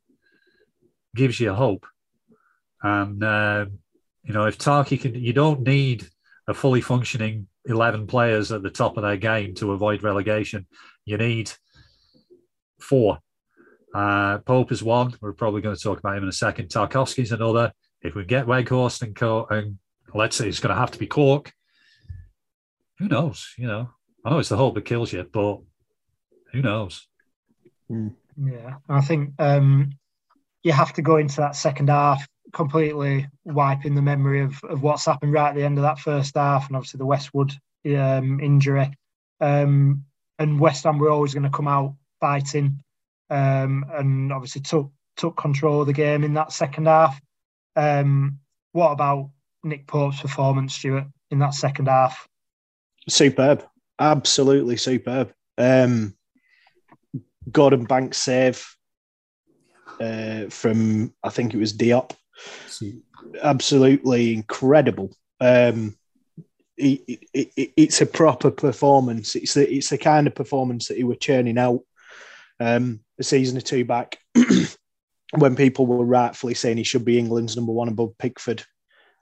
gives 1.16 1.39
you 1.39 1.53
hope. 1.53 1.86
And, 2.84 3.24
um, 3.24 3.80
you 4.24 4.34
know, 4.34 4.45
if 4.45 4.57
Tarky 4.57 4.99
can, 5.01 5.16
you 5.16 5.34
don't 5.34 5.61
need 5.61 6.07
a 6.47 6.53
fully 6.53 6.82
functioning 6.82 7.47
11 7.66 8.05
players 8.05 8.51
at 8.51 8.61
the 8.61 8.70
top 8.70 8.97
of 8.97 9.03
their 9.03 9.18
game 9.18 9.55
to 9.55 9.72
avoid 9.72 10.03
relegation. 10.03 10.68
You 11.05 11.18
need 11.18 11.51
four. 12.80 13.20
Uh, 13.93 14.39
Pope 14.39 14.72
is 14.72 14.84
one. 14.84 15.16
We're 15.22 15.34
probably 15.34 15.61
going 15.61 15.76
to 15.76 15.82
talk 15.82 15.99
about 15.99 16.18
him 16.18 16.24
in 16.24 16.30
a 16.30 16.34
second. 16.34 16.70
Tarkowski's 16.70 17.32
another. 17.32 17.72
If 18.01 18.13
we 18.13 18.26
get 18.26 18.45
Weghorst 18.45 19.01
and, 19.01 19.16
Co- 19.16 19.47
and 19.49 19.80
let's 20.13 20.36
say 20.36 20.47
it's 20.47 20.59
going 20.59 20.76
to 20.76 20.80
have 20.80 20.91
to 20.91 20.99
be 20.99 21.07
Cork, 21.07 21.51
who 22.99 23.07
knows? 23.07 23.53
You 23.57 23.68
know, 23.68 23.89
I 24.24 24.30
know 24.30 24.39
it's 24.39 24.49
the 24.49 24.57
hope 24.57 24.76
that 24.76 24.86
kills 24.86 25.11
you, 25.11 25.24
but 25.24 25.59
who 26.51 26.61
knows? 26.61 27.07
Yeah, 27.89 28.76
I 28.89 29.01
think 29.01 29.34
um, 29.39 29.91
you 30.66 30.72
have 30.72 30.91
to 30.93 31.03
go 31.03 31.18
into 31.18 31.38
that 31.38 31.55
second 31.55 31.89
half 31.89 32.28
completely 32.51 33.28
wiping 33.43 33.93
the 33.93 34.01
memory 34.01 34.41
of, 34.41 34.59
of 34.63 34.82
what's 34.82 35.05
happened 35.05 35.32
right 35.32 35.49
at 35.49 35.55
the 35.55 35.63
end 35.63 35.78
of 35.78 35.84
that 35.84 35.99
first 35.99 36.36
half, 36.36 36.68
and 36.68 36.76
obviously 36.76 36.97
the 36.97 37.05
Westwood 37.05 37.53
um, 37.86 38.39
injury. 38.39 38.91
Um, 39.39 40.05
and 40.39 40.59
West 40.59 40.84
Ham 40.86 40.97
were 40.97 41.11
always 41.11 41.34
going 41.36 41.43
to 41.43 41.55
come 41.55 41.68
out 41.68 41.93
fighting, 42.20 42.80
um, 43.30 43.86
and 43.93 44.34
obviously 44.34 44.61
took 44.61 44.91
took 45.18 45.38
control 45.38 45.82
of 45.82 45.88
the 45.88 45.93
game 45.93 46.24
in 46.24 46.34
that 46.34 46.51
second 46.51 46.88
half. 46.88 47.22
Um, 47.76 48.39
what 48.72 48.91
about 48.91 49.30
Nick 49.63 49.86
Pope's 49.86 50.20
performance, 50.20 50.74
Stuart, 50.74 51.05
in 51.30 51.39
that 51.39 51.53
second 51.53 51.88
half? 51.88 52.28
Superb, 53.07 53.63
absolutely 53.99 54.78
superb. 54.78 55.32
Um, 55.59 56.16
Gordon 57.51 57.86
Banks 57.86 58.18
save 58.18 58.74
uh, 59.99 60.49
from 60.49 61.13
I 61.23 61.29
think 61.29 61.53
it 61.53 61.59
was 61.59 61.73
Diop. 61.73 62.11
Absolutely 63.41 64.33
incredible. 64.33 65.15
Um, 65.39 65.97
it, 66.77 67.01
it, 67.33 67.51
it, 67.55 67.71
it's 67.77 68.01
a 68.01 68.05
proper 68.05 68.51
performance. 68.51 69.35
It's 69.35 69.53
the 69.53 69.71
it's 69.71 69.89
the 69.89 69.97
kind 69.97 70.27
of 70.27 70.35
performance 70.35 70.87
that 70.87 70.97
he 70.97 71.03
was 71.03 71.17
churning 71.17 71.57
out 71.57 71.81
um, 72.59 72.99
a 73.19 73.23
season 73.23 73.57
or 73.57 73.61
two 73.61 73.85
back 73.85 74.17
when 75.37 75.55
people 75.55 75.85
were 75.85 76.05
rightfully 76.05 76.53
saying 76.53 76.77
he 76.77 76.83
should 76.83 77.05
be 77.05 77.17
England's 77.17 77.55
number 77.55 77.71
one 77.71 77.87
above 77.87 78.17
Pickford. 78.17 78.63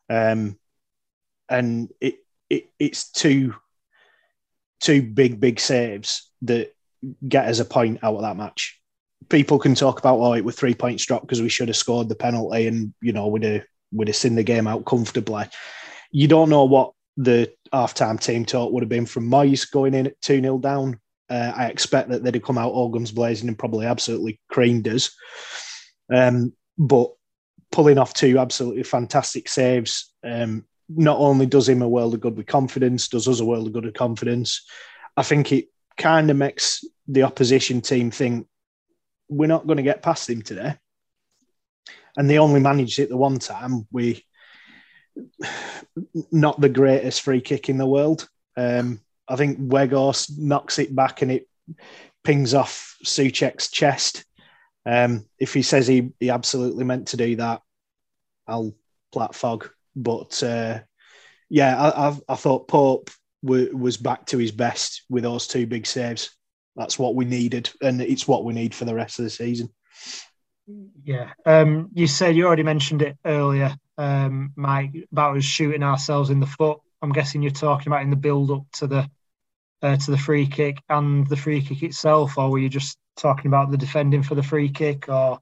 Um, 0.10 0.58
and 1.50 1.92
it, 2.02 2.16
it 2.50 2.70
it's 2.80 3.12
two 3.12 3.56
two 4.80 5.02
big 5.02 5.40
big 5.40 5.60
saves 5.60 6.30
that 6.42 6.74
get 7.28 7.48
us 7.48 7.60
a 7.60 7.66
point 7.66 8.04
out 8.04 8.16
of 8.16 8.22
that 8.22 8.38
match. 8.38 8.80
People 9.30 9.60
can 9.60 9.76
talk 9.76 10.00
about 10.00 10.20
oh 10.20 10.34
it 10.34 10.46
was 10.46 10.56
three 10.56 10.74
points 10.74 11.06
dropped 11.06 11.26
because 11.26 11.42
we 11.42 11.50
should 11.50 11.68
have 11.68 11.78
scored 11.78 12.10
the 12.10 12.16
penalty 12.16 12.68
and 12.68 12.94
you 13.02 13.14
know 13.14 13.28
we'd 13.28 13.44
have 13.44 13.64
we'd 13.92 14.08
have 14.08 14.18
seen 14.18 14.36
the 14.36 14.44
game 14.44 14.68
out 14.68 14.86
comfortably. 14.86 15.46
You 16.12 16.28
don't 16.28 16.50
know 16.50 16.66
what 16.66 16.94
the 17.18 17.52
half-time 17.72 18.18
team 18.18 18.46
talk 18.46 18.72
would 18.72 18.84
have 18.84 18.90
been 18.90 19.06
from 19.06 19.30
Moyes 19.30 19.70
going 19.70 19.94
in 19.94 20.08
at 20.08 20.22
2 20.22 20.42
0 20.42 20.58
down. 20.60 21.00
Uh, 21.30 21.54
I 21.56 21.68
expect 21.68 22.10
that 22.10 22.24
they'd 22.24 22.36
have 22.36 22.44
come 22.44 22.58
out 22.58 22.72
all 22.72 22.90
guns 22.90 23.12
blazing 23.12 23.48
and 23.48 23.58
probably 23.58 23.86
absolutely 23.86 24.40
creamed 24.50 24.88
us. 24.88 25.16
Um, 26.14 26.54
but 26.78 27.12
pulling 27.72 27.98
off 27.98 28.14
two 28.14 28.38
absolutely 28.38 28.84
fantastic 28.84 29.48
saves 29.48 30.14
um, 30.24 30.66
not 30.90 31.18
only 31.18 31.46
does 31.46 31.68
him 31.68 31.82
a 31.82 31.90
world 31.90 32.14
of 32.14 32.20
good 32.20 32.38
with 32.38 32.46
confidence, 32.46 33.08
does 33.08 33.28
us 33.28 33.40
a 33.40 33.46
world 33.46 33.68
of 33.68 33.74
good 33.74 33.86
with 33.86 33.94
confidence. 33.94 34.66
I 35.18 35.24
think 35.24 35.52
it 35.52 35.68
kind 35.98 36.30
of 36.30 36.38
makes 36.38 36.84
the 37.08 37.24
opposition 37.24 37.82
team 37.82 38.12
think 38.12 38.48
we're 39.34 39.48
not 39.48 39.68
going 39.68 39.78
to 39.78 39.84
get 39.84 40.02
past 40.02 40.30
him 40.30 40.42
today. 40.42 40.76
and 42.18 42.30
they 42.30 42.40
only 42.40 42.60
managed 42.60 43.00
it 43.00 43.10
the 43.10 43.18
one 43.18 43.40
time. 43.40 43.88
We 43.92 44.24
not 46.32 46.60
the 46.60 46.70
greatest 46.70 47.22
free 47.22 47.42
kick 47.42 47.70
in 47.70 47.78
the 47.78 47.86
world. 47.86 48.28
Um, 48.58 49.00
I 49.28 49.36
think 49.36 49.60
Weghorst 49.60 50.38
knocks 50.38 50.80
it 50.80 50.96
back 50.96 51.22
and 51.22 51.32
it 51.32 51.48
pings 52.24 52.54
off 52.54 52.98
Soucek's 53.06 53.70
chest. 53.70 54.26
Um, 54.86 55.26
if 55.40 55.54
he 55.54 55.62
says 55.62 55.88
he, 55.88 56.12
he 56.20 56.30
absolutely 56.30 56.84
meant 56.84 57.10
to 57.10 57.18
do 57.18 57.36
that, 57.38 57.62
I'll 58.48 58.74
plat 59.12 59.34
fog. 59.36 59.70
But 59.96 60.42
uh, 60.44 60.80
yeah, 61.50 61.80
I, 61.80 62.10
I, 62.10 62.18
I, 62.30 62.36
thought 62.36 62.68
Pope 62.68 63.10
w- 63.44 63.76
was 63.76 63.98
back 63.98 64.26
to 64.28 64.38
his 64.38 64.52
best 64.52 65.04
with 65.10 65.24
those 65.24 65.48
two 65.48 65.68
big 65.68 65.86
saves. 65.86 66.36
That's 66.76 66.98
what 66.98 67.16
we 67.16 67.26
needed, 67.26 67.70
and 67.82 68.02
it's 68.02 68.28
what 68.28 68.46
we 68.46 68.54
need 68.54 68.74
for 68.74 68.86
the 68.86 68.96
rest 68.96 69.20
of 69.20 69.26
the 69.26 69.30
season. 69.30 69.70
Yeah, 71.04 71.32
um, 71.46 71.90
you 71.94 72.08
said 72.08 72.36
you 72.36 72.48
already 72.48 72.64
mentioned 72.64 73.02
it 73.02 73.18
earlier, 73.26 73.76
um, 73.98 74.54
Mike, 74.56 74.92
about 75.12 75.38
us 75.38 75.44
shooting 75.44 75.84
ourselves 75.84 76.30
in 76.30 76.40
the 76.40 76.48
foot. 76.48 76.80
I'm 77.02 77.12
guessing 77.12 77.44
you're 77.44 77.52
talking 77.52 77.92
about 77.92 78.02
in 78.02 78.10
the 78.10 78.16
build 78.16 78.50
up 78.50 78.64
to 78.74 78.88
the 78.88 79.10
uh, 79.82 79.98
to 79.98 80.12
the 80.12 80.18
free 80.18 80.48
kick 80.48 80.78
and 80.90 81.28
the 81.28 81.36
free 81.36 81.62
kick 81.62 81.84
itself, 81.84 82.38
or 82.38 82.50
were 82.50 82.60
you 82.60 82.70
just 82.70 82.98
talking 83.18 83.48
about 83.48 83.70
the 83.70 83.78
defending 83.78 84.24
for 84.24 84.36
the 84.36 84.44
free 84.44 84.70
kick, 84.70 85.10
or? 85.10 85.40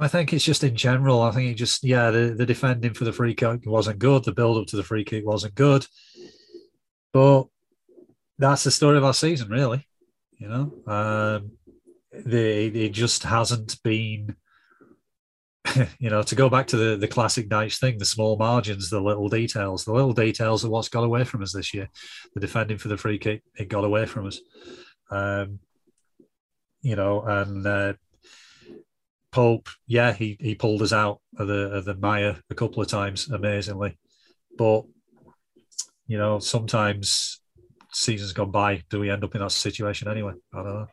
I 0.00 0.08
think 0.08 0.32
it's 0.32 0.44
just 0.44 0.64
in 0.64 0.74
general. 0.74 1.22
I 1.22 1.30
think 1.30 1.52
it 1.52 1.54
just 1.54 1.84
yeah, 1.84 2.10
the, 2.10 2.34
the 2.36 2.46
defending 2.46 2.94
for 2.94 3.04
the 3.04 3.12
free 3.12 3.34
kick 3.34 3.60
wasn't 3.66 4.00
good. 4.00 4.24
The 4.24 4.32
build 4.32 4.58
up 4.58 4.66
to 4.68 4.76
the 4.76 4.82
free 4.82 5.04
kick 5.04 5.24
wasn't 5.24 5.54
good. 5.54 5.86
But 7.12 7.44
that's 8.38 8.64
the 8.64 8.72
story 8.72 8.96
of 8.96 9.04
our 9.04 9.14
season, 9.14 9.48
really. 9.50 9.86
You 10.38 10.48
know, 10.48 10.92
um, 10.92 11.52
the, 12.12 12.84
it 12.84 12.92
just 12.92 13.22
hasn't 13.22 13.82
been. 13.82 14.36
you 15.98 16.10
know, 16.10 16.22
to 16.22 16.34
go 16.34 16.50
back 16.50 16.66
to 16.66 16.76
the, 16.76 16.96
the 16.96 17.08
classic 17.08 17.48
Dyche 17.48 17.78
thing, 17.78 17.96
the 17.96 18.04
small 18.04 18.36
margins, 18.36 18.90
the 18.90 19.00
little 19.00 19.30
details, 19.30 19.86
the 19.86 19.94
little 19.94 20.12
details 20.12 20.62
are 20.62 20.68
what's 20.68 20.90
got 20.90 21.04
away 21.04 21.24
from 21.24 21.42
us 21.42 21.54
this 21.54 21.72
year. 21.72 21.88
The 22.34 22.40
defending 22.40 22.76
for 22.76 22.88
the 22.88 22.98
free 22.98 23.18
kick, 23.18 23.42
it 23.58 23.70
got 23.70 23.82
away 23.82 24.04
from 24.04 24.26
us. 24.26 24.40
Um, 25.10 25.60
you 26.82 26.96
know, 26.96 27.22
and 27.22 27.66
uh, 27.66 27.94
Pope, 29.32 29.68
yeah, 29.88 30.12
he 30.12 30.36
he 30.38 30.54
pulled 30.54 30.82
us 30.82 30.92
out 30.92 31.20
of 31.38 31.48
the 31.48 31.72
of 31.72 31.84
the 31.86 31.96
mire 31.96 32.38
a 32.50 32.54
couple 32.54 32.82
of 32.82 32.88
times, 32.88 33.28
amazingly. 33.28 33.98
But 34.56 34.84
you 36.06 36.18
know, 36.18 36.38
sometimes 36.38 37.40
seasons 37.94 38.32
gone 38.32 38.50
by, 38.50 38.82
do 38.90 39.00
we 39.00 39.10
end 39.10 39.24
up 39.24 39.34
in 39.34 39.40
that 39.40 39.52
situation 39.52 40.08
anyway? 40.08 40.32
I 40.52 40.56
don't 40.56 40.74
know. 40.74 40.88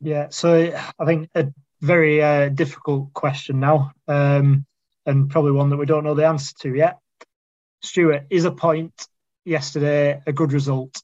Yeah, 0.00 0.28
so 0.30 0.78
I 0.98 1.04
think 1.04 1.30
a 1.34 1.52
very 1.80 2.22
uh, 2.22 2.48
difficult 2.48 3.12
question 3.12 3.60
now, 3.60 3.92
um, 4.08 4.66
and 5.04 5.30
probably 5.30 5.52
one 5.52 5.70
that 5.70 5.76
we 5.76 5.86
don't 5.86 6.04
know 6.04 6.14
the 6.14 6.26
answer 6.26 6.54
to 6.60 6.74
yet. 6.74 6.98
Stuart, 7.82 8.26
is 8.30 8.44
a 8.44 8.50
point 8.50 9.06
yesterday 9.44 10.20
a 10.26 10.32
good 10.32 10.52
result, 10.52 11.00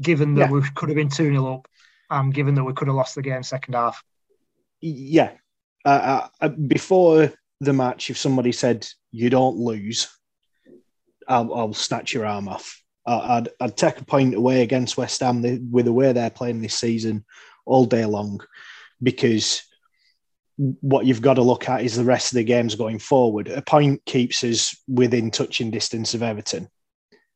given 0.00 0.34
that 0.34 0.48
yeah. 0.48 0.50
we 0.50 0.62
could 0.74 0.88
have 0.88 0.96
been 0.96 1.10
2 1.10 1.30
0 1.30 1.54
up 1.54 1.68
and 2.10 2.32
given 2.32 2.54
that 2.54 2.64
we 2.64 2.72
could 2.72 2.88
have 2.88 2.96
lost 2.96 3.14
the 3.14 3.22
game 3.22 3.42
second 3.42 3.74
half? 3.74 4.02
Yeah. 4.80 5.32
Uh, 5.84 6.28
uh, 6.40 6.48
before 6.48 7.32
the 7.60 7.72
match, 7.72 8.10
if 8.10 8.16
somebody 8.18 8.52
said 8.52 8.86
you 9.10 9.30
don't 9.30 9.56
lose, 9.56 10.08
I'll, 11.26 11.52
I'll 11.54 11.74
snatch 11.74 12.14
your 12.14 12.26
arm 12.26 12.48
off. 12.48 12.82
I'd, 13.08 13.48
I'd 13.60 13.76
take 13.76 14.00
a 14.00 14.04
point 14.04 14.34
away 14.34 14.62
against 14.62 14.96
West 14.96 15.20
Ham 15.20 15.42
with 15.70 15.86
the 15.86 15.92
way 15.92 16.12
they're 16.12 16.30
playing 16.30 16.60
this 16.60 16.78
season 16.78 17.24
all 17.64 17.84
day 17.84 18.04
long, 18.04 18.40
because 19.02 19.62
what 20.56 21.06
you've 21.06 21.22
got 21.22 21.34
to 21.34 21.42
look 21.42 21.68
at 21.68 21.84
is 21.84 21.94
the 21.96 22.04
rest 22.04 22.32
of 22.32 22.36
the 22.36 22.44
games 22.44 22.74
going 22.74 22.98
forward. 22.98 23.48
A 23.48 23.62
point 23.62 24.04
keeps 24.04 24.42
us 24.42 24.76
within 24.88 25.30
touching 25.30 25.70
distance 25.70 26.14
of 26.14 26.22
Everton. 26.22 26.68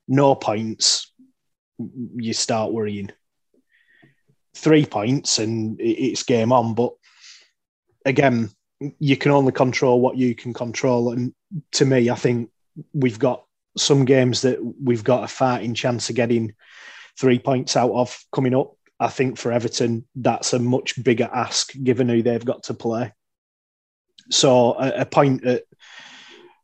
No 0.09 0.35
points, 0.35 1.13
you 1.79 2.33
start 2.33 2.73
worrying. 2.73 3.11
Three 4.55 4.85
points 4.85 5.39
and 5.39 5.81
it's 5.81 6.25
game 6.25 6.53
on. 6.53 6.75
But 6.75 6.93
again, 8.05 8.51
you 8.99 9.17
can 9.17 9.31
only 9.31 9.53
control 9.53 10.01
what 10.01 10.17
you 10.17 10.35
can 10.35 10.53
control. 10.53 11.13
And 11.13 11.33
to 11.73 11.85
me, 11.85 12.11
I 12.11 12.17
think 12.17 12.51
we've 12.93 13.19
got 13.19 13.45
some 13.77 14.05
games 14.05 14.43
that 14.43 14.59
we've 14.83 15.05
got 15.05 15.25
a 15.25 15.29
fighting 15.29 15.75
chance 15.75 16.11
of 16.11 16.17
getting 16.17 16.55
three 17.19 17.39
points 17.39 17.77
out 17.77 17.93
of 17.93 18.17
coming 18.33 18.55
up. 18.55 18.77
I 19.01 19.09
think 19.09 19.37
for 19.37 19.53
Everton, 19.53 20.07
that's 20.15 20.53
a 20.53 20.59
much 20.59 21.03
bigger 21.03 21.29
ask 21.33 21.73
given 21.83 22.09
who 22.09 22.23
they've 22.23 22.45
got 22.45 22.65
to 22.65 22.75
play. 22.75 23.13
So 24.31 24.75
a, 24.75 25.01
a 25.01 25.05
point 25.05 25.45
at 25.45 25.65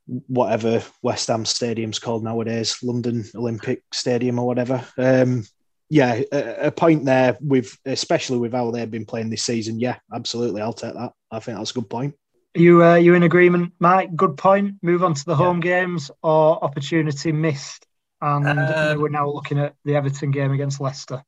whatever 0.06 0.82
West 1.02 1.28
Ham 1.28 1.44
Stadium's 1.44 1.98
called 1.98 2.24
nowadays, 2.24 2.78
London 2.82 3.24
Olympic 3.34 3.82
Stadium 3.92 4.38
or 4.38 4.46
whatever. 4.46 4.84
Um, 4.96 5.44
yeah, 5.90 6.20
a, 6.32 6.66
a, 6.66 6.70
point 6.70 7.04
there 7.04 7.36
with 7.40 7.76
especially 7.86 8.38
with 8.38 8.52
how 8.52 8.70
they've 8.70 8.90
been 8.90 9.06
playing 9.06 9.30
this 9.30 9.44
season. 9.44 9.80
Yeah, 9.80 9.96
absolutely, 10.14 10.60
I'll 10.60 10.72
take 10.72 10.94
that. 10.94 11.12
I 11.30 11.40
think 11.40 11.58
that's 11.58 11.70
a 11.70 11.74
good 11.74 11.90
point. 11.90 12.14
You 12.58 12.84
uh, 12.84 12.96
you 12.96 13.14
in 13.14 13.22
agreement, 13.22 13.72
Mike? 13.78 14.16
Good 14.16 14.36
point. 14.36 14.74
Move 14.82 15.04
on 15.04 15.14
to 15.14 15.24
the 15.24 15.36
home 15.36 15.58
yeah. 15.58 15.80
games 15.80 16.10
or 16.22 16.62
opportunity 16.64 17.30
missed, 17.30 17.86
and 18.20 18.46
um, 18.48 19.00
we're 19.00 19.10
now 19.10 19.28
looking 19.28 19.58
at 19.58 19.74
the 19.84 19.94
Everton 19.94 20.30
game 20.30 20.52
against 20.52 20.80
Leicester. 20.80 21.22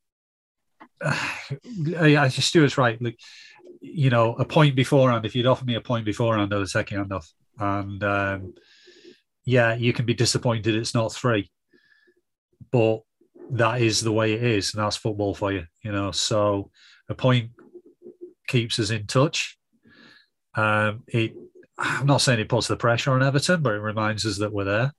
Uh, 1.99 2.05
yeah, 2.05 2.29
Stuart's 2.29 2.79
right. 2.79 3.01
Like, 3.03 3.19
you 3.81 4.11
know, 4.11 4.35
a 4.35 4.45
point 4.45 4.77
beforehand. 4.77 5.27
If 5.27 5.35
you'd 5.35 5.47
offered 5.47 5.67
me 5.67 5.75
a 5.75 5.81
point 5.81 6.05
beforehand, 6.05 6.53
I'd 6.55 6.61
have 6.61 6.71
taken 6.71 7.01
enough. 7.01 7.29
And 7.59 8.05
um, 8.05 8.55
yeah, 9.45 9.75
you 9.75 9.93
can 9.93 10.05
be 10.05 10.15
disappointed 10.15 10.77
it's 10.77 10.95
not 10.95 11.13
three, 11.13 11.51
but 12.71 13.01
that 13.51 13.81
is 13.81 14.01
the 14.01 14.13
way 14.13 14.35
it 14.35 14.43
is, 14.43 14.75
and 14.75 14.83
that's 14.85 14.97
football 14.97 15.35
for 15.35 15.53
you. 15.53 15.65
You 15.83 15.93
know, 15.93 16.13
so 16.13 16.71
a 17.09 17.15
point 17.15 17.51
keeps 18.47 18.79
us 18.79 18.91
in 18.91 19.07
touch. 19.07 19.59
Um, 20.55 21.05
it, 21.09 21.35
I'm 21.79 22.07
not 22.07 22.21
saying 22.21 22.41
it 22.41 22.49
puts 22.49 22.69
the 22.69 22.77
pressure 22.77 23.13
on 23.13 23.23
Everton, 23.23 23.63
but 23.63 23.75
it 23.75 23.81
reminds 23.81 24.27
us 24.27 24.39
that 24.39 24.53
we're 24.53 24.65
there. 24.65 24.93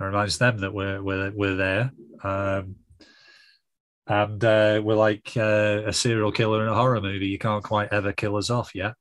It 0.00 0.04
reminds 0.04 0.38
them 0.38 0.58
that 0.58 0.72
we're 0.72 1.02
we're, 1.02 1.32
we're 1.34 1.56
there. 1.56 1.92
Um, 2.22 2.76
and 4.06 4.42
uh, 4.42 4.80
we're 4.82 4.94
like 4.94 5.32
uh, 5.36 5.82
a 5.86 5.92
serial 5.92 6.32
killer 6.32 6.62
in 6.62 6.68
a 6.68 6.74
horror 6.74 7.00
movie. 7.00 7.26
You 7.26 7.38
can't 7.38 7.64
quite 7.64 7.92
ever 7.92 8.12
kill 8.12 8.36
us 8.36 8.48
off 8.48 8.74
yet. 8.74 8.94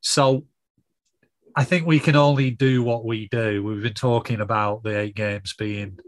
So 0.00 0.46
I 1.54 1.64
think 1.64 1.86
we 1.86 2.00
can 2.00 2.16
only 2.16 2.50
do 2.50 2.82
what 2.82 3.04
we 3.04 3.28
do. 3.28 3.62
We've 3.62 3.82
been 3.82 3.94
talking 3.94 4.40
about 4.40 4.82
the 4.82 4.98
eight 4.98 5.14
games 5.14 5.54
being 5.56 5.98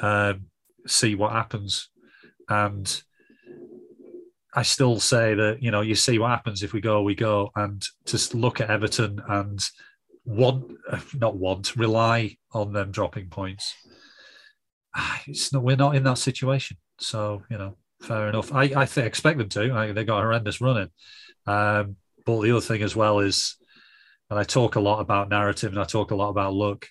um, 0.00 0.46
see 0.86 1.14
what 1.14 1.32
happens. 1.32 1.88
And 2.48 3.02
I 4.54 4.62
still 4.62 5.00
say 5.00 5.34
that, 5.34 5.62
you 5.62 5.70
know, 5.70 5.80
you 5.80 5.96
see 5.96 6.18
what 6.18 6.30
happens 6.30 6.62
if 6.62 6.72
we 6.72 6.80
go, 6.80 7.02
we 7.02 7.16
go. 7.16 7.50
And 7.56 7.84
just 8.06 8.34
look 8.34 8.60
at 8.60 8.70
Everton 8.70 9.20
and 9.28 9.60
want, 10.24 10.72
not 11.14 11.36
want, 11.36 11.74
rely 11.74 12.36
on 12.52 12.72
them 12.72 12.92
dropping 12.92 13.28
points. 13.28 13.74
It's 15.26 15.52
not, 15.52 15.64
we're 15.64 15.74
not 15.74 15.96
in 15.96 16.04
that 16.04 16.18
situation. 16.18 16.76
So, 17.00 17.42
you 17.50 17.58
know, 17.58 17.76
fair 18.00 18.28
enough. 18.28 18.52
I, 18.52 18.62
I 18.76 18.84
th- 18.86 19.06
expect 19.06 19.38
them 19.38 19.48
to. 19.50 19.74
I, 19.74 19.92
they 19.92 20.04
got 20.04 20.22
horrendous 20.22 20.60
running. 20.60 20.90
Um, 21.46 21.96
but 22.24 22.40
the 22.40 22.52
other 22.52 22.60
thing 22.60 22.82
as 22.82 22.94
well 22.94 23.18
is, 23.18 23.56
and 24.30 24.38
I 24.38 24.44
talk 24.44 24.76
a 24.76 24.80
lot 24.80 25.00
about 25.00 25.28
narrative 25.28 25.72
and 25.72 25.80
I 25.80 25.84
talk 25.84 26.12
a 26.12 26.16
lot 26.16 26.30
about 26.30 26.54
look. 26.54 26.86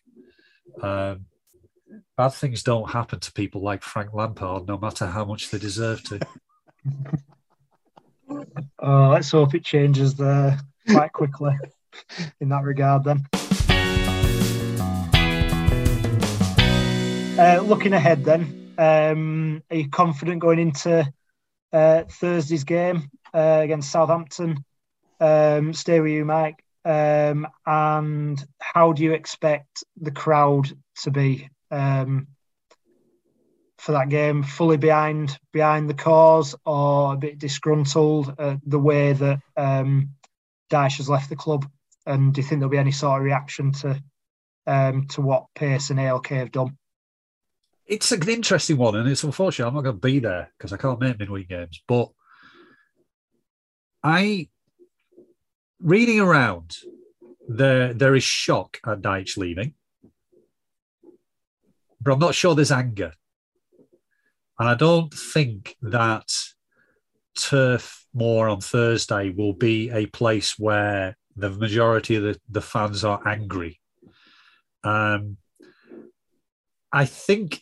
Um, 0.81 1.25
bad 2.17 2.33
things 2.33 2.61
don't 2.61 2.89
happen 2.89 3.19
to 3.21 3.31
people 3.31 3.61
like 3.61 3.83
Frank 3.83 4.13
Lampard, 4.13 4.67
no 4.67 4.77
matter 4.77 5.07
how 5.07 5.23
much 5.23 5.49
they 5.49 5.59
deserve 5.59 6.03
to. 6.03 6.19
let's 8.81 9.31
hope 9.31 9.55
it 9.55 9.63
changes 9.63 10.15
there 10.15 10.59
quite 10.89 11.13
quickly 11.13 11.57
in 12.39 12.49
that 12.49 12.63
regard. 12.63 13.03
Then, 13.03 13.25
uh, 17.39 17.61
looking 17.61 17.93
ahead, 17.93 18.23
then, 18.23 18.73
um, 18.77 19.63
are 19.69 19.77
you 19.77 19.89
confident 19.89 20.39
going 20.39 20.59
into 20.59 21.11
uh, 21.71 22.03
Thursday's 22.09 22.63
game 22.63 23.09
uh, 23.33 23.59
against 23.63 23.91
Southampton? 23.91 24.63
Um, 25.19 25.73
stay 25.73 25.99
with 25.99 26.11
you, 26.11 26.25
Mike. 26.25 26.63
Um, 26.85 27.47
and 27.65 28.43
how 28.59 28.91
do 28.91 29.03
you 29.03 29.13
expect 29.13 29.83
the 29.99 30.11
crowd 30.11 30.69
to 31.03 31.11
be 31.11 31.49
um, 31.71 32.27
for 33.83 33.91
that 33.91 34.07
game, 34.07 34.43
fully 34.43 34.77
behind 34.77 35.37
behind 35.51 35.89
the 35.89 35.93
cause, 35.93 36.55
or 36.65 37.13
a 37.13 37.17
bit 37.17 37.37
disgruntled 37.37 38.33
at 38.39 38.59
the 38.65 38.79
way 38.79 39.11
that 39.11 39.39
um, 39.57 40.11
Dyche 40.71 40.97
has 40.97 41.09
left 41.09 41.29
the 41.29 41.35
club? 41.35 41.69
And 42.05 42.33
do 42.33 42.39
you 42.39 42.47
think 42.47 42.59
there'll 42.59 42.71
be 42.71 42.77
any 42.77 42.93
sort 42.93 43.19
of 43.19 43.25
reaction 43.25 43.73
to 43.73 44.01
um, 44.65 45.07
to 45.07 45.21
what 45.21 45.47
Pace 45.53 45.89
and 45.89 45.99
ALK 45.99 46.27
have 46.27 46.53
done? 46.53 46.77
It's 47.85 48.13
an 48.13 48.27
interesting 48.29 48.77
one, 48.77 48.95
and 48.95 49.09
it's 49.09 49.25
unfortunate 49.25 49.67
I'm 49.67 49.73
not 49.73 49.83
going 49.83 49.97
to 49.97 50.07
be 50.07 50.19
there 50.19 50.49
because 50.57 50.71
I 50.71 50.77
can't 50.77 51.01
make 51.01 51.19
midweek 51.19 51.49
games. 51.49 51.83
But 51.85 52.07
I 54.01 54.47
reading 55.81 56.21
around 56.21 56.77
there 57.49 57.93
there 57.93 58.15
is 58.15 58.23
shock 58.23 58.77
at 58.87 59.01
Dyche 59.01 59.35
leaving, 59.35 59.73
but 62.01 62.13
I'm 62.13 62.19
not 62.19 62.33
sure 62.33 62.55
there's 62.55 62.71
anger, 62.71 63.11
and 64.59 64.69
I 64.69 64.75
don't 64.75 65.13
think 65.13 65.75
that 65.81 66.29
Turf 67.35 68.05
Moor 68.13 68.47
on 68.47 68.61
Thursday 68.61 69.29
will 69.29 69.53
be 69.53 69.89
a 69.89 70.05
place 70.07 70.57
where 70.59 71.17
the 71.35 71.49
majority 71.49 72.15
of 72.15 72.23
the, 72.23 72.39
the 72.49 72.61
fans 72.61 73.03
are 73.03 73.21
angry. 73.27 73.79
Um, 74.83 75.37
I 76.91 77.05
think 77.05 77.61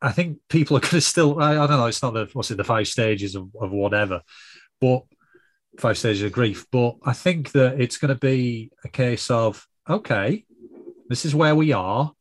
I 0.00 0.12
think 0.12 0.38
people 0.48 0.76
are 0.76 0.80
going 0.80 0.90
to 0.90 1.00
still. 1.00 1.40
I, 1.40 1.52
I, 1.52 1.66
don't 1.66 1.78
know. 1.78 1.86
It's 1.86 2.02
not 2.02 2.14
the 2.14 2.28
what's 2.32 2.50
it 2.50 2.56
the 2.56 2.64
five 2.64 2.86
stages 2.86 3.34
of, 3.34 3.48
of 3.60 3.72
whatever, 3.72 4.22
but 4.80 5.02
five 5.78 5.98
stages 5.98 6.22
of 6.22 6.32
grief. 6.32 6.66
But 6.70 6.96
I 7.04 7.12
think 7.12 7.52
that 7.52 7.80
it's 7.80 7.98
going 7.98 8.14
to 8.14 8.20
be 8.20 8.70
a 8.84 8.88
case 8.88 9.30
of 9.30 9.66
okay, 9.88 10.44
this 11.08 11.24
is 11.24 11.34
where 11.34 11.54
we 11.54 11.72
are. 11.72 12.12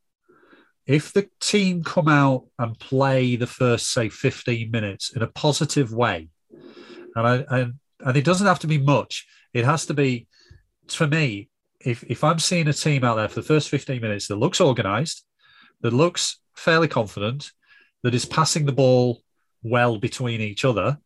If 0.88 1.12
the 1.12 1.30
team 1.42 1.84
come 1.84 2.08
out 2.08 2.46
and 2.58 2.80
play 2.80 3.36
the 3.36 3.46
first 3.46 3.92
say 3.92 4.10
fifteen 4.10 4.72
minutes 4.72 5.16
in 5.16 5.22
a 5.22 5.28
positive 5.28 5.92
way, 5.94 6.30
and 7.16 7.28
I 7.28 7.36
and, 8.06 8.18
it 8.18 8.24
doesn't 8.24 8.48
have 8.48 8.60
to 8.60 8.68
be 8.68 8.78
much. 8.78 9.28
It 9.54 9.66
has 9.66 9.86
to 9.88 9.94
be 9.94 10.28
for 10.88 11.06
me. 11.08 11.50
If 11.82 12.04
if 12.04 12.24
I'm 12.24 12.40
seeing 12.40 12.68
a 12.68 12.74
team 12.74 13.04
out 13.04 13.16
there 13.16 13.28
for 13.28 13.42
the 13.42 13.48
first 13.48 13.70
fifteen 13.70 14.02
minutes 14.02 14.28
that 14.28 14.38
looks 14.38 14.62
organised, 14.62 15.26
that 15.82 15.94
looks 15.94 16.40
fairly 16.56 16.88
confident, 16.88 17.52
that 18.04 18.16
is 18.16 18.26
passing 18.26 18.66
the 18.66 18.72
ball 18.72 19.22
well 19.64 19.98
between 19.98 20.40
each 20.40 20.64
other, 20.64 20.98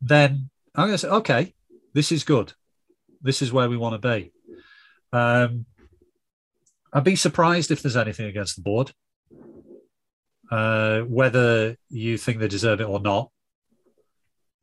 then 0.00 0.50
I'm 0.74 0.86
going 0.86 0.92
to 0.92 0.98
say, 0.98 1.08
okay, 1.08 1.54
this 1.92 2.12
is 2.12 2.24
good. 2.24 2.52
This 3.20 3.42
is 3.42 3.52
where 3.52 3.68
we 3.68 3.76
want 3.76 4.00
to 4.00 4.08
be. 4.08 4.32
Um, 5.12 5.66
I'd 6.94 7.04
be 7.04 7.16
surprised 7.16 7.72
if 7.72 7.82
there's 7.82 7.96
anything 7.96 8.26
against 8.26 8.54
the 8.54 8.62
board. 8.62 8.92
Uh, 10.50 11.00
whether 11.00 11.76
you 11.88 12.16
think 12.16 12.38
they 12.38 12.46
deserve 12.46 12.80
it 12.80 12.88
or 12.88 13.00
not, 13.00 13.30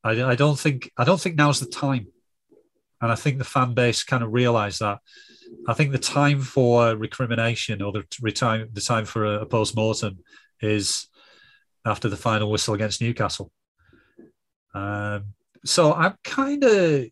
I, 0.04 0.24
I, 0.24 0.36
don't 0.36 0.58
think 0.58 0.90
I 0.98 1.04
don't 1.04 1.20
think 1.20 1.36
now's 1.36 1.60
the 1.60 1.66
time, 1.66 2.08
and 3.02 3.12
I 3.12 3.16
think 3.16 3.38
the 3.38 3.44
fan 3.44 3.74
base 3.74 4.04
kind 4.04 4.24
of 4.24 4.32
realise 4.32 4.80
that. 4.80 5.00
I 5.68 5.74
think 5.74 5.92
the 5.92 5.98
time 5.98 6.40
for 6.40 6.96
recrimination 6.96 7.82
or 7.82 7.92
the 7.92 8.32
time 8.32 8.70
the 8.72 8.82
time 8.82 9.04
for 9.06 9.26
a, 9.26 9.42
a 9.42 9.46
post 9.46 9.76
mortem 9.76 10.20
is 10.62 11.08
after 11.86 12.08
the 12.08 12.16
final 12.16 12.50
whistle 12.50 12.74
against 12.74 13.02
Newcastle. 13.02 13.52
Um, 14.74 15.34
so 15.66 15.94
I'm 15.94 16.16
kind 16.24 16.64
of 16.64 17.08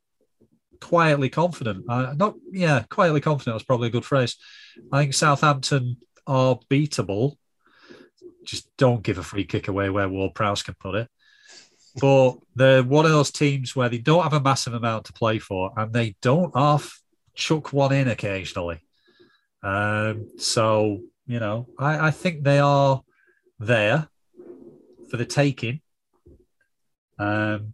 quietly 0.81 1.29
confident. 1.29 1.85
Uh, 1.87 2.13
not, 2.15 2.35
yeah, 2.51 2.83
quietly 2.89 3.21
confident 3.21 3.55
was 3.55 3.63
probably 3.63 3.87
a 3.87 3.91
good 3.91 4.05
phrase. 4.05 4.35
I 4.91 5.01
think 5.01 5.13
Southampton 5.13 5.97
are 6.27 6.59
beatable. 6.69 7.35
Just 8.43 8.75
don't 8.77 9.03
give 9.03 9.17
a 9.17 9.23
free 9.23 9.45
kick 9.45 9.67
away 9.67 9.89
where 9.89 10.09
Ward 10.09 10.33
Prowse 10.35 10.63
can 10.63 10.75
put 10.79 10.95
it. 10.95 11.07
But 11.99 12.37
they're 12.55 12.83
one 12.83 13.05
of 13.05 13.11
those 13.11 13.31
teams 13.31 13.75
where 13.75 13.89
they 13.89 13.97
don't 13.97 14.23
have 14.23 14.33
a 14.33 14.39
massive 14.39 14.73
amount 14.73 15.05
to 15.05 15.13
play 15.13 15.39
for 15.39 15.71
and 15.75 15.91
they 15.91 16.15
don't 16.21 16.55
half 16.55 17.01
chuck 17.33 17.73
one 17.73 17.93
in 17.93 18.07
occasionally. 18.07 18.79
Um, 19.63 20.29
so, 20.37 21.01
you 21.25 21.39
know, 21.39 21.67
I, 21.77 22.07
I 22.07 22.11
think 22.11 22.43
they 22.43 22.59
are 22.59 23.01
there 23.59 24.07
for 25.09 25.17
the 25.17 25.25
taking 25.25 25.81
um, 27.19 27.73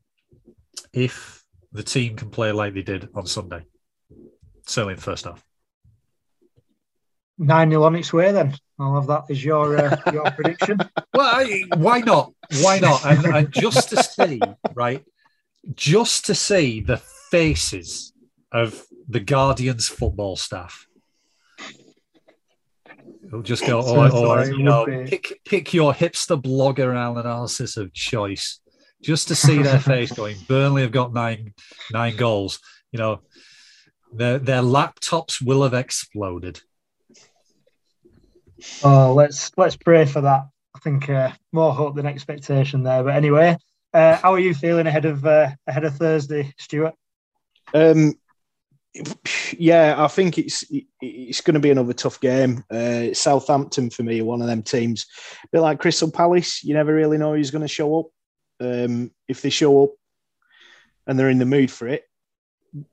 if 0.92 1.45
the 1.76 1.84
team 1.84 2.16
can 2.16 2.30
play 2.30 2.52
like 2.52 2.74
they 2.74 2.82
did 2.82 3.10
on 3.14 3.26
Sunday, 3.26 3.66
certainly 4.66 4.94
in 4.94 4.98
the 4.98 5.04
first 5.04 5.26
half. 5.26 5.44
9 7.38 7.70
0 7.70 7.84
on 7.84 7.96
its 7.96 8.14
way, 8.14 8.32
then. 8.32 8.56
I'll 8.80 8.96
have 8.96 9.08
that 9.08 9.24
as 9.30 9.44
your 9.44 9.78
uh, 9.78 9.98
your 10.14 10.30
prediction. 10.32 10.78
Well, 11.14 11.36
I, 11.36 11.64
why 11.76 12.00
not? 12.00 12.34
Why 12.62 12.80
not? 12.80 13.06
And, 13.06 13.26
and 13.26 13.52
just 13.52 13.90
to 13.90 14.04
see, 14.04 14.40
right? 14.74 15.04
Just 15.74 16.26
to 16.26 16.36
see 16.36 16.82
the 16.82 16.98
faces 16.98 18.14
of 18.52 18.86
the 19.08 19.20
Guardians 19.20 19.88
football 19.88 20.36
staff 20.36 20.88
It'll 23.28 23.42
just 23.42 23.66
go, 23.66 23.82
or, 23.82 24.12
or 24.14 24.46
you 24.46 24.64
know, 24.64 24.86
pick, 24.86 25.42
pick 25.46 25.74
your 25.74 25.94
hipster 25.94 26.42
blogger 26.42 26.92
analysis 26.92 27.76
of 27.76 27.92
choice, 27.92 28.60
just 29.06 29.28
to 29.28 29.36
see 29.36 29.62
their 29.62 29.80
face 29.94 30.12
going. 30.12 30.38
Burnley 30.48 30.82
have 30.82 30.92
got 30.92 31.14
nine 31.14 31.54
nine 31.92 32.16
goals. 32.16 32.60
You 32.92 33.00
know, 33.00 33.22
their 34.12 34.40
their 34.40 34.62
laptops 34.62 35.42
will 35.42 35.64
have 35.64 35.74
exploded. 35.74 36.60
Oh, 38.84 39.14
let's 39.14 39.52
let's 39.58 39.76
pray 39.76 40.06
for 40.06 40.22
that. 40.22 40.48
I 40.76 40.80
think 40.80 41.10
uh, 41.10 41.32
more 41.54 41.74
hope 41.74 41.96
than 41.96 42.06
expectation 42.06 42.84
there. 42.84 43.04
But 43.04 43.16
anyway, 43.16 43.58
uh, 43.94 44.18
how 44.18 44.34
are 44.34 44.40
you 44.40 44.54
feeling 44.54 44.88
ahead 44.88 45.06
of 45.06 45.26
uh, 45.26 45.52
ahead 45.68 45.86
of 45.86 45.96
Thursday, 45.96 46.54
Stuart? 46.58 46.96
Um, 47.74 48.16
yeah, 49.58 49.96
I 49.98 50.08
think 50.08 50.38
it's 50.38 50.64
it's 51.02 51.42
going 51.42 51.56
to 51.56 51.60
be 51.60 51.72
another 51.72 51.94
tough 51.94 52.20
game. 52.20 52.64
Uh, 52.72 53.14
Southampton 53.14 53.90
for 53.90 54.04
me, 54.04 54.22
one 54.22 54.42
of 54.42 54.48
them 54.48 54.64
teams, 54.64 55.06
a 55.44 55.48
bit 55.52 55.62
like 55.62 55.80
Crystal 55.80 56.12
Palace. 56.12 56.64
You 56.64 56.74
never 56.74 56.94
really 56.94 57.18
know 57.18 57.36
who's 57.36 57.52
going 57.52 57.62
to 57.62 57.68
show 57.68 58.00
up. 58.00 58.08
Um, 58.60 59.12
if 59.28 59.42
they 59.42 59.50
show 59.50 59.84
up 59.84 59.92
and 61.08 61.18
they're 61.18 61.30
in 61.30 61.40
the 61.40 61.46
mood 61.46 61.72
for 61.72 61.88
it, 61.88 62.04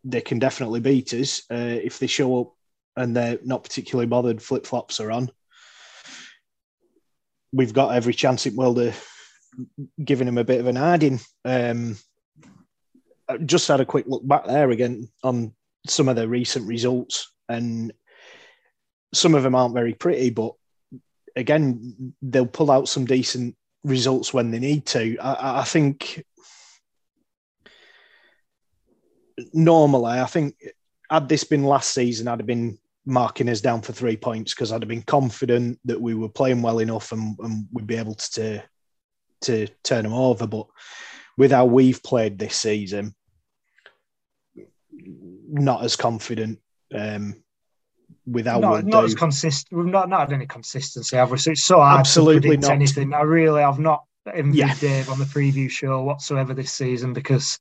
they 0.05 0.21
can 0.21 0.39
definitely 0.39 0.81
beat 0.81 1.13
us. 1.15 1.43
Uh, 1.51 1.79
if 1.83 1.99
they 1.99 2.07
show 2.07 2.41
up 2.41 2.53
and 2.97 3.17
they're 3.17 3.39
not 3.45 3.65
particularly 3.65 4.07
bothered, 4.07 4.43
flip 4.43 4.67
flops 4.67 5.01
are 5.01 5.11
on. 5.11 5.31
We've 7.53 7.73
got 7.73 7.95
every 7.95 8.15
chance 8.15 8.47
in 8.47 8.57
world 8.57 8.79
of 8.79 9.09
giving 10.03 10.27
them 10.27 10.39
a 10.39 10.45
bit 10.45 10.61
of 10.61 10.67
an 10.67 10.77
hiding. 10.77 11.21
Um, 11.45 11.97
just 13.45 13.69
had 13.69 13.81
a 13.81 13.87
quick 13.87 14.07
look 14.07 14.27
back 14.27 14.47
there 14.47 14.71
again 14.71 15.09
on 15.23 15.55
some 15.87 16.09
of 16.09 16.17
the 16.17 16.29
recent 16.29 16.67
results, 16.67 17.33
and 17.49 17.93
some 19.13 19.35
of 19.35 19.43
them 19.43 19.55
aren't 19.55 19.75
very 19.75 19.95
pretty, 19.95 20.31
but 20.31 20.53
again, 21.37 22.15
they'll 22.23 22.47
pull 22.47 22.71
out 22.71 22.89
some 22.89 23.05
decent 23.05 23.57
results 23.85 24.33
when 24.33 24.51
they 24.51 24.59
need 24.59 24.87
to. 24.87 25.17
I, 25.19 25.61
I 25.61 25.65
think 25.65 26.25
normally, 29.53 30.21
I 30.21 30.27
think 30.27 30.57
had 31.11 31.29
this 31.29 31.45
been 31.45 31.65
last 31.65 31.93
season, 31.93 32.29
I'd 32.29 32.41
have 32.41 32.47
been 32.47 32.79
marking 33.05 33.49
us 33.49 33.61
down 33.61 33.83
for 33.83 33.93
three 33.93 34.17
points 34.17 34.55
because 34.55 34.73
I'd 34.73 34.83
have 34.83 34.89
been 34.89 35.03
confident 35.03 35.79
that 35.85 36.01
we 36.01 36.15
were 36.15 36.29
playing 36.29 36.63
well 36.63 36.79
enough 36.79 37.13
and, 37.13 37.37
and 37.41 37.67
we'd 37.73 37.87
be 37.87 37.97
able 37.97 38.15
to 38.15 38.63
to 39.43 39.67
turn 39.83 40.05
them 40.05 40.13
over. 40.13 40.47
But 40.47 40.67
with 41.37 41.51
how 41.51 41.67
we've 41.67 42.03
played 42.03 42.39
this 42.39 42.57
season, 42.57 43.15
not 44.93 45.85
as 45.85 45.97
confident 45.97 46.61
um, 46.95 47.42
without 48.27 48.61
not, 48.61 48.85
not 48.85 49.05
as 49.05 49.15
consistent. 49.15 49.77
We've 49.77 49.93
not, 49.93 50.09
not 50.09 50.21
had 50.21 50.33
any 50.33 50.47
consistency, 50.47 51.17
have 51.17 51.31
we? 51.31 51.39
So 51.39 51.53
it's 51.53 51.65
so 51.65 51.79
hard 51.79 52.01
Absolutely 52.01 52.57
to 52.57 52.63
not. 52.63 52.71
anything. 52.71 53.13
I 53.15 53.23
really 53.23 53.63
have 53.63 53.79
not 53.79 54.05
envied 54.33 54.59
yeah. 54.59 54.75
Dave 54.75 55.09
on 55.09 55.19
the 55.19 55.25
preview 55.25 55.71
show 55.71 56.03
whatsoever 56.03 56.55
this 56.55 56.73
season 56.73 57.13
because, 57.13 57.59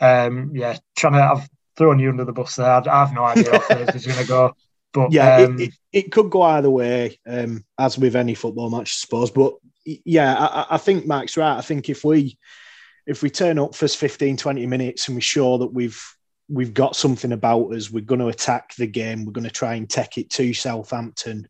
um, 0.00 0.52
yeah, 0.54 0.78
trying 0.96 1.14
to 1.14 1.22
have 1.22 1.48
thrown 1.76 1.98
you 1.98 2.10
under 2.10 2.24
the 2.24 2.32
bus 2.32 2.56
there. 2.56 2.66
I 2.66 3.00
have 3.00 3.12
no 3.14 3.24
idea 3.24 3.52
how 3.52 3.58
Thursday's 3.60 4.06
going 4.06 4.18
to 4.18 4.26
go. 4.26 4.56
But 4.94 5.10
yeah, 5.10 5.38
um, 5.38 5.58
it, 5.58 5.60
it, 5.60 5.74
it, 5.92 6.12
could 6.12 6.30
go 6.30 6.42
either 6.42 6.70
way, 6.70 7.18
um, 7.26 7.64
as 7.76 7.98
with 7.98 8.14
any 8.14 8.34
football 8.34 8.70
match, 8.70 8.90
I 8.90 8.94
suppose. 9.00 9.28
But 9.32 9.54
yeah, 9.84 10.36
I, 10.38 10.66
I 10.76 10.78
think 10.78 11.04
Mark's 11.04 11.36
right. 11.36 11.58
I 11.58 11.62
think 11.62 11.88
if 11.88 12.04
we 12.04 12.38
if 13.04 13.20
we 13.20 13.28
turn 13.28 13.58
up 13.58 13.74
for 13.74 13.88
15, 13.88 14.36
20 14.36 14.66
minutes 14.66 15.08
and 15.08 15.16
we're 15.16 15.20
sure 15.20 15.58
that 15.58 15.72
we've 15.72 16.00
we've 16.48 16.74
got 16.74 16.96
something 16.96 17.32
about 17.32 17.72
us. 17.72 17.90
We're 17.90 18.04
going 18.04 18.20
to 18.20 18.28
attack 18.28 18.74
the 18.76 18.86
game. 18.86 19.24
We're 19.24 19.32
going 19.32 19.44
to 19.44 19.50
try 19.50 19.74
and 19.74 19.88
take 19.88 20.18
it 20.18 20.30
to 20.30 20.52
Southampton. 20.52 21.48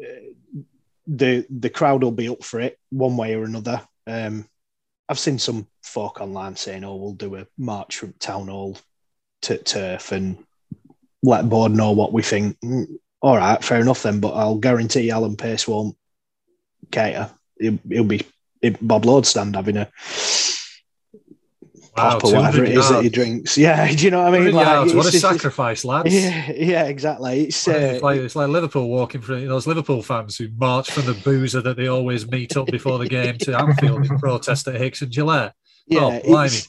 Uh, 0.00 0.64
the 1.06 1.46
the 1.48 1.70
crowd 1.70 2.02
will 2.02 2.12
be 2.12 2.28
up 2.28 2.44
for 2.44 2.60
it 2.60 2.78
one 2.90 3.16
way 3.16 3.34
or 3.34 3.44
another. 3.44 3.80
Um, 4.06 4.46
I've 5.08 5.18
seen 5.18 5.38
some 5.38 5.66
folk 5.82 6.20
online 6.20 6.56
saying, 6.56 6.84
"Oh, 6.84 6.96
we'll 6.96 7.14
do 7.14 7.36
a 7.36 7.46
march 7.56 7.96
from 7.96 8.12
town 8.18 8.48
hall 8.48 8.76
to 9.42 9.56
turf 9.56 10.12
and 10.12 10.44
let 11.22 11.48
board 11.48 11.72
know 11.72 11.92
what 11.92 12.12
we 12.12 12.22
think." 12.22 12.60
Mm, 12.60 12.98
all 13.22 13.36
right, 13.36 13.62
fair 13.64 13.80
enough 13.80 14.02
then. 14.02 14.20
But 14.20 14.34
I'll 14.34 14.58
guarantee 14.58 15.10
Alan 15.10 15.36
Pace 15.36 15.66
won't 15.66 15.96
cater. 16.90 17.30
He'll, 17.58 17.78
he'll 17.88 18.04
be 18.04 18.26
Bob 18.80 19.04
Lord 19.06 19.26
stand 19.26 19.56
having 19.56 19.78
a 19.78 19.90
wow, 21.98 22.10
pop 22.12 22.24
or 22.24 22.34
whatever 22.34 22.64
it 22.64 22.70
is 22.70 22.74
yards. 22.76 22.88
that 22.90 23.02
he 23.02 23.08
drinks. 23.10 23.58
Yeah, 23.58 23.90
do 23.92 24.04
you 24.04 24.10
know 24.10 24.22
what 24.22 24.34
I 24.34 24.38
mean? 24.38 24.52
Like, 24.52 24.94
what 24.94 25.06
a 25.06 25.12
sacrifice, 25.12 25.84
lads! 25.84 26.14
Yeah, 26.14 26.50
yeah, 26.52 26.84
exactly. 26.84 27.44
It's, 27.44 27.68
uh, 27.68 27.72
it's, 27.72 28.02
like, 28.02 28.20
it's 28.20 28.36
like 28.36 28.48
Liverpool 28.48 28.88
walking 28.88 29.20
through 29.20 29.46
those 29.48 29.66
Liverpool 29.66 30.02
fans 30.02 30.36
who 30.36 30.48
march 30.56 30.90
from 30.90 31.06
the 31.06 31.14
boozer 31.14 31.60
that 31.62 31.76
they 31.76 31.88
always 31.88 32.28
meet 32.30 32.56
up 32.56 32.66
before 32.66 32.98
the 32.98 33.06
game 33.08 33.36
to 33.38 33.58
Anfield 33.58 34.06
in 34.10 34.18
protest 34.18 34.66
at 34.68 34.76
Hicks 34.80 35.02
and 35.02 35.12
Gillett. 35.12 35.52
Yeah, 35.90 36.20
oh, 36.26 36.42
it- 36.44 36.68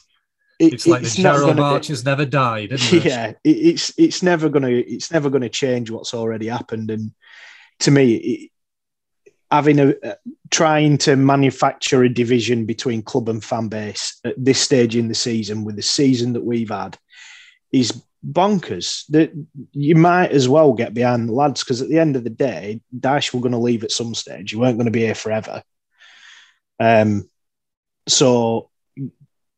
It's 0.58 0.86
like 0.86 1.02
the 1.02 1.22
not 1.22 1.36
Jarrow 1.36 1.54
March 1.54 1.86
has 1.88 2.04
never 2.04 2.24
died. 2.26 2.72
Isn't 2.72 2.98
it? 2.98 3.04
yeah, 3.06 3.26
it, 3.30 3.38
it's 3.50 3.92
it's 3.98 4.22
never 4.22 4.48
gonna 4.50 4.68
it's 4.68 5.10
never 5.10 5.30
gonna 5.30 5.48
change 5.48 5.90
what's 5.90 6.12
already 6.12 6.48
happened. 6.48 6.90
And 6.90 7.12
to 7.80 7.90
me, 7.90 8.14
it, 8.14 8.50
having 9.50 9.78
a 9.80 9.94
uh, 10.04 10.14
trying 10.50 10.98
to 10.98 11.16
manufacture 11.16 12.02
a 12.02 12.12
division 12.12 12.66
between 12.66 13.02
club 13.02 13.28
and 13.28 13.42
fan 13.42 13.68
base 13.68 14.20
at 14.24 14.34
this 14.36 14.60
stage 14.60 14.96
in 14.96 15.08
the 15.08 15.14
season, 15.14 15.64
with 15.64 15.76
the 15.76 15.82
season 15.82 16.32
that 16.32 16.44
we've 16.44 16.70
had, 16.70 16.98
is 17.72 18.02
bonkers. 18.26 19.04
That 19.08 19.32
you 19.72 19.96
might 19.96 20.32
as 20.32 20.48
well 20.48 20.72
get 20.72 20.94
behind 20.94 21.28
the 21.28 21.32
lads 21.32 21.62
because 21.62 21.82
at 21.82 21.88
the 21.88 21.98
end 21.98 22.16
of 22.16 22.24
the 22.24 22.30
day, 22.30 22.80
Dyche 22.98 23.32
were 23.32 23.40
going 23.40 23.52
to 23.52 23.58
leave 23.58 23.84
at 23.84 23.92
some 23.92 24.14
stage. 24.14 24.52
You 24.52 24.60
weren't 24.60 24.76
going 24.76 24.86
to 24.86 24.90
be 24.90 25.00
here 25.00 25.14
forever. 25.14 25.62
Um, 26.78 27.28
so 28.08 28.70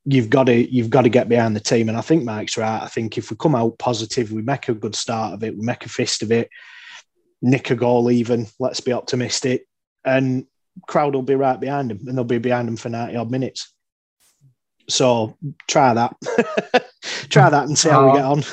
you've 0.04 0.30
got 0.30 0.44
to 0.44 0.74
you've 0.74 0.90
got 0.90 1.02
to 1.02 1.08
get 1.08 1.28
behind 1.28 1.54
the 1.54 1.60
team. 1.60 1.88
And 1.88 1.96
I 1.96 2.00
think 2.00 2.24
Mike's 2.24 2.56
right. 2.56 2.82
I 2.82 2.88
think 2.88 3.16
if 3.16 3.30
we 3.30 3.36
come 3.36 3.54
out 3.54 3.78
positive, 3.78 4.32
we 4.32 4.42
make 4.42 4.68
a 4.68 4.74
good 4.74 4.94
start 4.94 5.34
of 5.34 5.44
it, 5.44 5.56
we 5.56 5.64
make 5.64 5.84
a 5.86 5.88
fist 5.88 6.22
of 6.22 6.32
it, 6.32 6.50
nick 7.40 7.70
a 7.70 7.76
goal 7.76 8.10
even. 8.10 8.46
Let's 8.58 8.80
be 8.80 8.92
optimistic, 8.92 9.66
and 10.04 10.46
crowd 10.88 11.14
will 11.14 11.22
be 11.22 11.34
right 11.34 11.58
behind 11.60 11.90
them, 11.90 12.00
and 12.06 12.16
they'll 12.16 12.24
be 12.24 12.38
behind 12.38 12.68
them 12.68 12.76
for 12.76 12.88
ninety 12.88 13.16
odd 13.16 13.30
minutes. 13.30 13.72
So 14.88 15.36
try 15.68 15.94
that, 15.94 16.14
try 17.28 17.48
that, 17.50 17.64
and 17.68 17.78
see 17.78 17.88
how 17.88 18.06
we 18.10 18.18
get 18.18 18.24
on. 18.24 18.42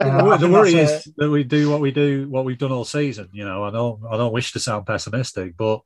The 0.00 0.06
Uh, 0.06 0.36
the 0.36 0.48
worry 0.48 0.74
is 0.74 1.12
that 1.16 1.28
we 1.28 1.42
do 1.42 1.68
what 1.68 1.80
we 1.80 1.90
do, 1.90 2.28
what 2.28 2.44
we've 2.44 2.56
done 2.56 2.70
all 2.70 2.84
season. 2.84 3.28
You 3.32 3.44
know, 3.44 3.64
I 3.64 3.70
don't, 3.70 4.00
I 4.08 4.16
don't 4.16 4.32
wish 4.32 4.52
to 4.52 4.60
sound 4.60 4.86
pessimistic, 4.86 5.56
but 5.56 5.80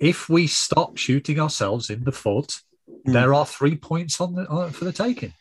if 0.00 0.28
we 0.28 0.46
stop 0.46 0.98
shooting 0.98 1.40
ourselves 1.40 1.88
in 1.90 2.04
the 2.04 2.12
foot, 2.12 2.52
Mm. 3.06 3.12
there 3.12 3.34
are 3.34 3.46
three 3.46 3.76
points 3.76 4.20
on 4.20 4.34
the 4.34 4.46
on, 4.48 4.70
for 4.70 4.84
the 4.84 4.92
taking. 4.92 5.32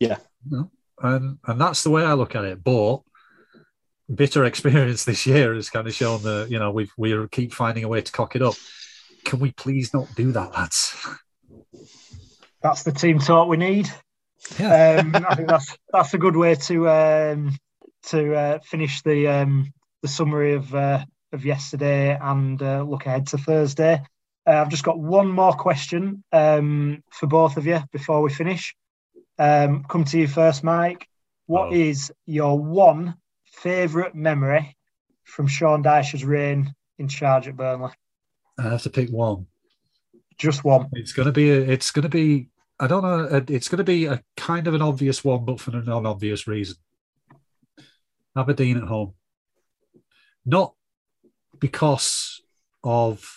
Yeah. 0.00 0.18
You 0.48 0.56
know, 0.56 0.70
and 1.02 1.38
and 1.46 1.60
that's 1.60 1.82
the 1.82 1.90
way 1.90 2.04
I 2.04 2.14
look 2.14 2.34
at 2.34 2.44
it. 2.44 2.62
But 2.62 2.98
bitter 4.14 4.44
experience 4.46 5.04
this 5.04 5.26
year 5.26 5.54
has 5.54 5.70
kind 5.70 5.86
of 5.86 5.94
shown 5.94 6.22
that 6.22 6.48
you 6.50 6.58
know 6.58 6.70
we 6.70 6.88
we 6.96 7.28
keep 7.28 7.52
finding 7.52 7.84
a 7.84 7.88
way 7.88 8.00
to 8.00 8.12
cock 8.12 8.36
it 8.36 8.42
up. 8.42 8.54
Can 9.24 9.38
we 9.38 9.52
please 9.52 9.94
not 9.94 10.08
do 10.16 10.32
that, 10.32 10.52
lads? 10.52 10.96
that's 12.62 12.82
the 12.84 12.92
team 12.92 13.18
talk 13.18 13.48
we 13.48 13.56
need. 13.56 13.88
Yeah. 14.58 15.00
Um, 15.00 15.16
I 15.28 15.34
think 15.34 15.48
that's 15.48 15.76
that's 15.92 16.14
a 16.14 16.18
good 16.18 16.36
way 16.36 16.54
to 16.54 16.88
um, 16.88 17.56
to 18.04 18.34
uh, 18.34 18.58
finish 18.60 19.02
the 19.02 19.28
um, 19.28 19.72
the 20.02 20.08
summary 20.08 20.54
of 20.54 20.74
uh, 20.74 21.04
of 21.32 21.44
yesterday 21.44 22.18
and 22.20 22.60
uh, 22.62 22.82
look 22.82 23.06
ahead 23.06 23.26
to 23.28 23.38
Thursday. 23.38 24.02
Uh, 24.46 24.50
I've 24.50 24.70
just 24.70 24.82
got 24.84 24.98
one 24.98 25.28
more 25.28 25.52
question 25.52 26.24
um, 26.32 27.02
for 27.12 27.28
both 27.28 27.56
of 27.56 27.66
you 27.66 27.80
before 27.92 28.22
we 28.22 28.30
finish. 28.30 28.74
Um, 29.38 29.84
come 29.88 30.04
to 30.04 30.18
you 30.18 30.26
first, 30.26 30.64
Mike. 30.64 31.06
What 31.46 31.72
is 31.72 32.10
Oh. 32.10 32.14
your 32.26 32.58
one 32.58 33.14
favourite 33.62 34.14
memory 34.14 34.76
from 35.24 35.46
Sean 35.46 35.82
Dyche's 35.82 36.24
reign 36.24 36.74
in 36.98 37.08
charge 37.08 37.48
at 37.48 37.56
Burnley? 37.56 37.90
I 38.58 38.62
have 38.62 38.82
to 38.82 38.90
pick 38.90 39.08
one. 39.10 39.46
Just 40.36 40.64
one. 40.64 40.88
It's 40.92 41.12
going 41.12 41.26
to 41.26 41.32
be. 41.32 41.50
A, 41.50 41.60
it's 41.60 41.90
going 41.90 42.02
to 42.02 42.08
be. 42.08 42.48
I 42.80 42.86
don't 42.86 43.02
know. 43.02 43.44
It's 43.48 43.68
going 43.68 43.78
to 43.78 43.84
be 43.84 44.06
a 44.06 44.22
kind 44.36 44.66
of 44.66 44.74
an 44.74 44.82
obvious 44.82 45.22
one, 45.22 45.44
but 45.44 45.60
for 45.60 45.76
a 45.76 45.82
non-obvious 45.82 46.46
reason. 46.46 46.76
Aberdeen 48.36 48.78
at 48.78 48.84
home, 48.84 49.12
not 50.46 50.74
because 51.60 52.40
of 52.82 53.30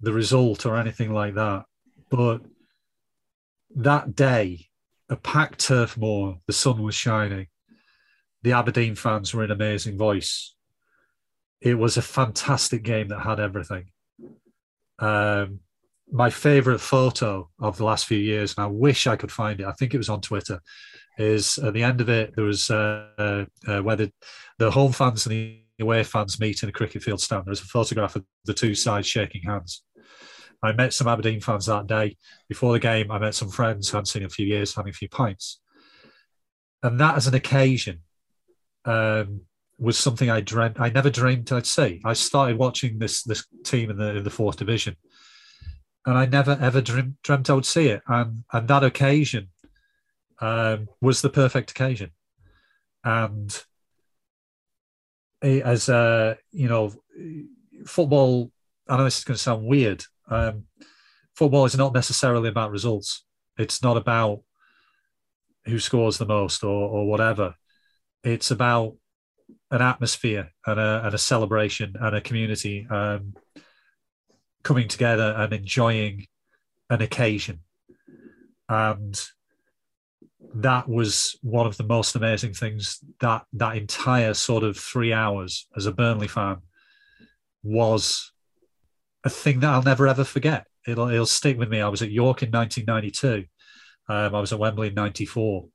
the 0.00 0.12
result 0.12 0.64
or 0.64 0.78
anything 0.78 1.12
like 1.12 1.34
that, 1.34 1.66
but 2.08 2.40
that 3.76 4.16
day, 4.16 4.66
a 5.10 5.16
packed 5.16 5.60
turf 5.60 5.98
moor, 5.98 6.38
the 6.46 6.54
sun 6.54 6.82
was 6.82 6.94
shining, 6.94 7.48
the 8.42 8.52
Aberdeen 8.52 8.94
fans 8.94 9.34
were 9.34 9.44
in 9.44 9.50
amazing 9.50 9.98
voice. 9.98 10.54
It 11.60 11.74
was 11.74 11.96
a 11.96 12.02
fantastic 12.02 12.82
game 12.82 13.08
that 13.08 13.20
had 13.20 13.38
everything. 13.38 13.90
Um, 14.98 15.60
my 16.10 16.30
favorite 16.30 16.80
photo 16.80 17.48
of 17.60 17.76
the 17.76 17.84
last 17.84 18.06
few 18.06 18.18
years, 18.18 18.54
and 18.56 18.64
I 18.64 18.68
wish 18.68 19.06
I 19.06 19.16
could 19.16 19.30
find 19.30 19.60
it. 19.60 19.66
I 19.66 19.72
think 19.72 19.94
it 19.94 19.98
was 19.98 20.08
on 20.08 20.20
Twitter. 20.20 20.60
Is 21.18 21.58
at 21.58 21.74
the 21.74 21.82
end 21.82 22.00
of 22.00 22.08
it, 22.08 22.34
there 22.34 22.46
was 22.46 22.70
uh, 22.70 23.44
uh, 23.66 23.80
where 23.80 23.96
the, 23.96 24.12
the 24.58 24.70
home 24.70 24.92
fans 24.92 25.26
and 25.26 25.34
the 25.34 25.60
away 25.78 26.02
fans 26.02 26.40
meet 26.40 26.62
in 26.62 26.68
a 26.68 26.72
cricket 26.72 27.02
field 27.02 27.20
stand. 27.20 27.44
There 27.44 27.50
was 27.50 27.60
a 27.60 27.66
photograph 27.66 28.16
of 28.16 28.24
the 28.46 28.54
two 28.54 28.74
sides 28.74 29.06
shaking 29.06 29.42
hands. 29.42 29.82
I 30.62 30.72
met 30.72 30.94
some 30.94 31.08
Aberdeen 31.08 31.40
fans 31.40 31.66
that 31.66 31.86
day. 31.86 32.16
Before 32.48 32.72
the 32.72 32.78
game, 32.78 33.10
I 33.10 33.18
met 33.18 33.34
some 33.34 33.50
friends 33.50 33.88
who 33.88 33.96
hadn't 33.96 34.06
seen 34.06 34.22
in 34.22 34.26
a 34.26 34.30
few 34.30 34.46
years, 34.46 34.74
having 34.74 34.90
a 34.90 34.94
few 34.94 35.08
pints. 35.08 35.60
And 36.82 36.98
that 37.00 37.16
as 37.16 37.26
an 37.26 37.34
occasion 37.34 38.00
um, 38.84 39.42
was 39.78 39.98
something 39.98 40.30
I 40.30 40.40
dreamt. 40.40 40.80
I 40.80 40.90
never 40.90 41.10
dreamed 41.10 41.52
I'd 41.52 41.66
see. 41.66 42.00
I 42.04 42.12
started 42.12 42.58
watching 42.58 42.98
this 42.98 43.22
this 43.22 43.46
team 43.64 43.90
in 43.90 43.96
the 43.96 44.16
in 44.16 44.24
the 44.24 44.30
fourth 44.30 44.56
division, 44.56 44.96
and 46.06 46.18
I 46.18 46.26
never 46.26 46.58
ever 46.60 46.80
dreamt, 46.80 47.22
dreamt 47.22 47.50
I 47.50 47.54
would 47.54 47.66
see 47.66 47.88
it. 47.88 48.02
And 48.06 48.44
and 48.52 48.68
that 48.68 48.84
occasion 48.84 49.48
um, 50.40 50.88
was 51.00 51.22
the 51.22 51.30
perfect 51.30 51.70
occasion. 51.70 52.10
And 53.02 53.58
as 55.42 55.88
uh, 55.88 56.36
you 56.52 56.68
know, 56.68 56.92
football. 57.86 58.50
I 58.88 58.96
know 58.96 59.04
this 59.04 59.18
is 59.18 59.24
going 59.24 59.36
to 59.36 59.42
sound 59.42 59.64
weird. 59.64 60.04
Um, 60.28 60.64
football 61.34 61.64
is 61.64 61.76
not 61.76 61.94
necessarily 61.94 62.48
about 62.48 62.72
results. 62.72 63.24
It's 63.56 63.82
not 63.82 63.96
about 63.96 64.40
who 65.64 65.78
scores 65.78 66.18
the 66.18 66.26
most 66.26 66.64
or, 66.64 66.88
or 66.88 67.06
whatever. 67.06 67.54
It's 68.22 68.50
about 68.50 68.96
an 69.70 69.82
atmosphere 69.82 70.50
and 70.66 70.80
a, 70.80 71.02
and 71.04 71.14
a 71.14 71.18
celebration 71.18 71.94
and 72.00 72.16
a 72.16 72.20
community 72.20 72.86
um, 72.90 73.34
coming 74.62 74.88
together 74.88 75.34
and 75.36 75.52
enjoying 75.52 76.26
an 76.90 77.00
occasion. 77.00 77.60
And 78.68 79.20
that 80.54 80.88
was 80.88 81.38
one 81.42 81.66
of 81.66 81.76
the 81.76 81.84
most 81.84 82.16
amazing 82.16 82.54
things 82.54 82.98
that 83.20 83.44
that 83.52 83.76
entire 83.76 84.34
sort 84.34 84.64
of 84.64 84.76
three 84.76 85.12
hours 85.12 85.66
as 85.76 85.86
a 85.86 85.92
Burnley 85.92 86.28
fan 86.28 86.58
was 87.62 88.32
a 89.24 89.30
thing 89.30 89.60
that 89.60 89.70
I'll 89.70 89.82
never 89.82 90.08
ever 90.08 90.24
forget. 90.24 90.66
It'll 90.86 91.08
it'll 91.08 91.26
stick 91.26 91.58
with 91.58 91.68
me. 91.68 91.80
I 91.80 91.88
was 91.88 92.02
at 92.02 92.10
York 92.10 92.42
in 92.42 92.50
1992. 92.50 93.46
Um, 94.08 94.34
I 94.34 94.40
was 94.40 94.52
at 94.52 94.58
Wembley 94.58 94.88
in 94.88 94.94
'94. 94.94 95.68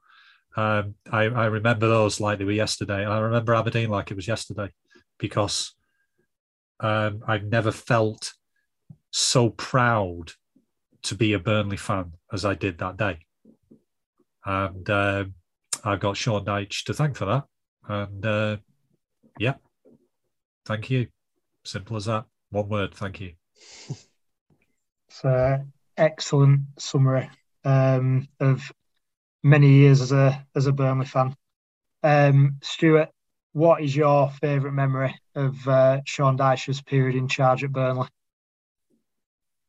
Um, 0.56 0.96
I, 1.12 1.24
I 1.24 1.46
remember 1.46 1.88
those 1.88 2.20
like 2.20 2.38
they 2.38 2.46
were 2.46 2.52
yesterday, 2.52 3.06
I 3.06 3.20
remember 3.20 3.54
Aberdeen 3.54 3.90
like 3.90 4.12
it 4.12 4.16
was 4.16 4.28
yesterday 4.28 4.72
because 5.18 5.74
um, 6.80 7.22
I've 7.28 7.46
never 7.46 7.72
felt 7.72 8.34
so 9.12 9.50
proud 9.50 10.32
to 11.04 11.16
be 11.16 11.34
a 11.34 11.40
Burnley 11.40 11.78
fan 11.78 12.14
as 12.32 12.46
I 12.46 12.56
did 12.56 12.78
that 12.80 12.98
day. 12.98 13.20
And 14.46 14.90
um 14.90 15.34
I've 15.86 16.00
got 16.00 16.18
Sean 16.18 16.44
Dyche 16.44 16.84
to 16.86 16.94
thank 16.96 17.16
for 17.16 17.26
that. 17.26 17.44
And 17.88 18.26
uh, 18.26 18.58
yeah, 19.38 19.54
thank 20.66 20.90
you. 20.90 21.08
Simple 21.64 21.98
as 21.98 22.06
that. 22.06 22.26
One 22.50 22.68
word. 22.70 22.94
Thank 22.94 23.22
you. 23.22 23.34
It's 25.08 25.24
an 25.24 25.72
excellent 25.96 26.62
summary 26.78 27.30
um, 27.64 28.28
of 28.42 28.70
many 29.46 29.70
years 29.70 30.02
as 30.02 30.12
a 30.12 30.44
as 30.56 30.66
a 30.66 30.74
Burnley 30.74 31.06
fan. 31.06 31.36
Um, 32.04 32.58
Stuart, 32.62 33.10
what 33.54 33.82
is 33.82 33.96
your 33.96 34.32
favourite 34.42 34.74
memory 34.74 35.16
of 35.36 35.56
uh, 35.68 36.02
Sean 36.06 36.36
Dyche's 36.36 36.82
period 36.82 37.16
in 37.16 37.28
charge 37.28 37.64
at 37.64 37.72
Burnley? 37.72 38.08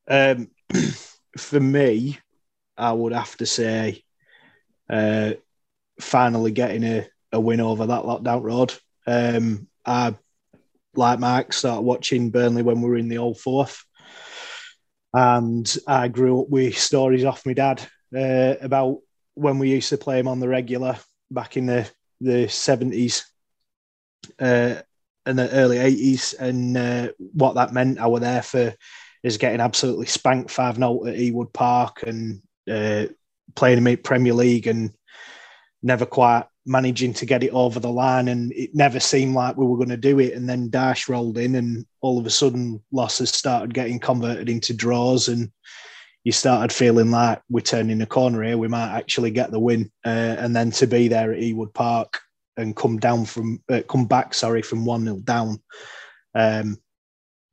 Um, 0.09 0.51
for 1.37 1.61
me, 1.61 2.19
I 2.77 2.93
would 2.93 3.13
have 3.13 3.37
to 3.37 3.47
say, 3.47 4.03
uh, 4.89 5.33
finally 6.01 6.53
getting 6.53 6.85
a, 6.85 7.07
a 7.33 7.41
win 7.41 7.61
over 7.61 7.87
that 7.87 8.05
lockdown 8.05 8.43
road. 8.43 8.75
Um, 9.07 9.69
I, 9.85 10.15
like 10.95 11.19
Mark, 11.19 11.53
started 11.53 11.83
watching 11.83 12.31
Burnley 12.31 12.63
when 12.63 12.81
we 12.81 12.89
were 12.89 12.97
in 12.97 13.09
the 13.09 13.19
Old 13.19 13.39
Fourth, 13.39 13.85
and 15.13 15.77
I 15.87 16.09
grew 16.09 16.43
up 16.43 16.49
with 16.49 16.79
stories 16.79 17.25
off 17.25 17.47
my 17.47 17.53
dad 17.53 17.83
uh, 18.15 18.55
about 18.61 18.99
when 19.37 19.59
we 19.59 19.71
used 19.71 19.91
to 19.91 19.99
play 19.99 20.19
him 20.19 20.29
on 20.29 20.41
the 20.41 20.49
regular 20.49 20.99
back 21.31 21.57
in 21.57 21.67
the 21.67 21.89
the 22.21 22.49
seventies 22.49 23.31
uh, 24.41 24.75
and 25.25 25.39
the 25.39 25.51
early 25.53 25.79
eighties, 25.79 26.33
and 26.33 26.77
uh, 26.77 27.09
what 27.33 27.55
that 27.55 27.73
meant. 27.73 28.01
I 28.01 28.09
were 28.09 28.21
there 28.21 28.43
for 28.43 28.75
is 29.23 29.39
getting 29.39 29.61
absolutely 29.61 30.07
spanked 30.07 30.53
5 30.53 30.77
0 30.77 31.07
at 31.07 31.17
Ewood 31.17 31.53
Park 31.53 32.05
and 32.05 32.41
uh, 32.71 33.07
playing 33.57 33.79
him 33.79 33.87
in 33.89 33.97
Premier 33.97 34.33
League 34.33 34.69
and 34.69 34.93
never 35.83 36.07
quite 36.07 36.45
managing 36.65 37.13
to 37.15 37.27
get 37.27 37.43
it 37.43 37.51
over 37.51 37.81
the 37.81 37.91
line. 37.91 38.29
And 38.29 38.53
it 38.53 38.75
never 38.75 39.01
seemed 39.01 39.35
like 39.35 39.57
we 39.57 39.67
were 39.67 39.77
going 39.79 39.89
to 39.89 39.97
do 39.97 40.21
it. 40.21 40.35
And 40.35 40.49
then 40.49 40.71
Dyche 40.71 41.09
rolled 41.09 41.39
in, 41.39 41.57
and 41.57 41.87
all 42.01 42.19
of 42.19 42.27
a 42.27 42.31
sudden, 42.31 42.83
losses 42.93 43.31
started 43.31 43.75
getting 43.75 43.99
converted 43.99 44.49
into 44.49 44.75
draws. 44.75 45.29
And 45.29 45.51
you 46.27 46.33
started 46.33 46.75
feeling 46.75 47.13
like 47.13 47.41
we're 47.49 47.61
turning 47.61 47.99
the 47.99 48.07
corner 48.07 48.43
here. 48.43 48.59
We 48.59 48.67
might 48.67 48.93
actually 48.93 49.31
get 49.31 49.53
the 49.53 49.61
win, 49.61 49.93
uh, 50.05 50.09
and 50.09 50.57
then 50.57 50.73
to 50.73 50.89
be 50.89 51.07
there 51.07 51.33
at 51.33 51.39
Ewood 51.39 51.73
Park 51.73 52.19
and 52.57 52.75
come 52.75 52.99
down 52.99 53.27
from 53.27 53.63
uh, 53.71 53.83
come 53.89 54.07
back, 54.07 54.35
sorry, 54.35 54.61
from 54.61 54.85
one 54.85 55.05
0 55.05 55.19
down. 55.19 55.63
Um, 56.35 56.79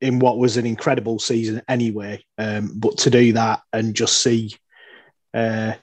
in 0.00 0.18
what 0.18 0.38
was 0.38 0.56
an 0.56 0.66
incredible 0.66 1.20
season 1.20 1.62
anyway, 1.68 2.24
um, 2.36 2.72
but 2.74 2.98
to 2.98 3.10
do 3.10 3.32
that 3.34 3.60
and 3.72 3.94
just 3.94 4.20
see 4.20 4.56
uh, 5.34 5.74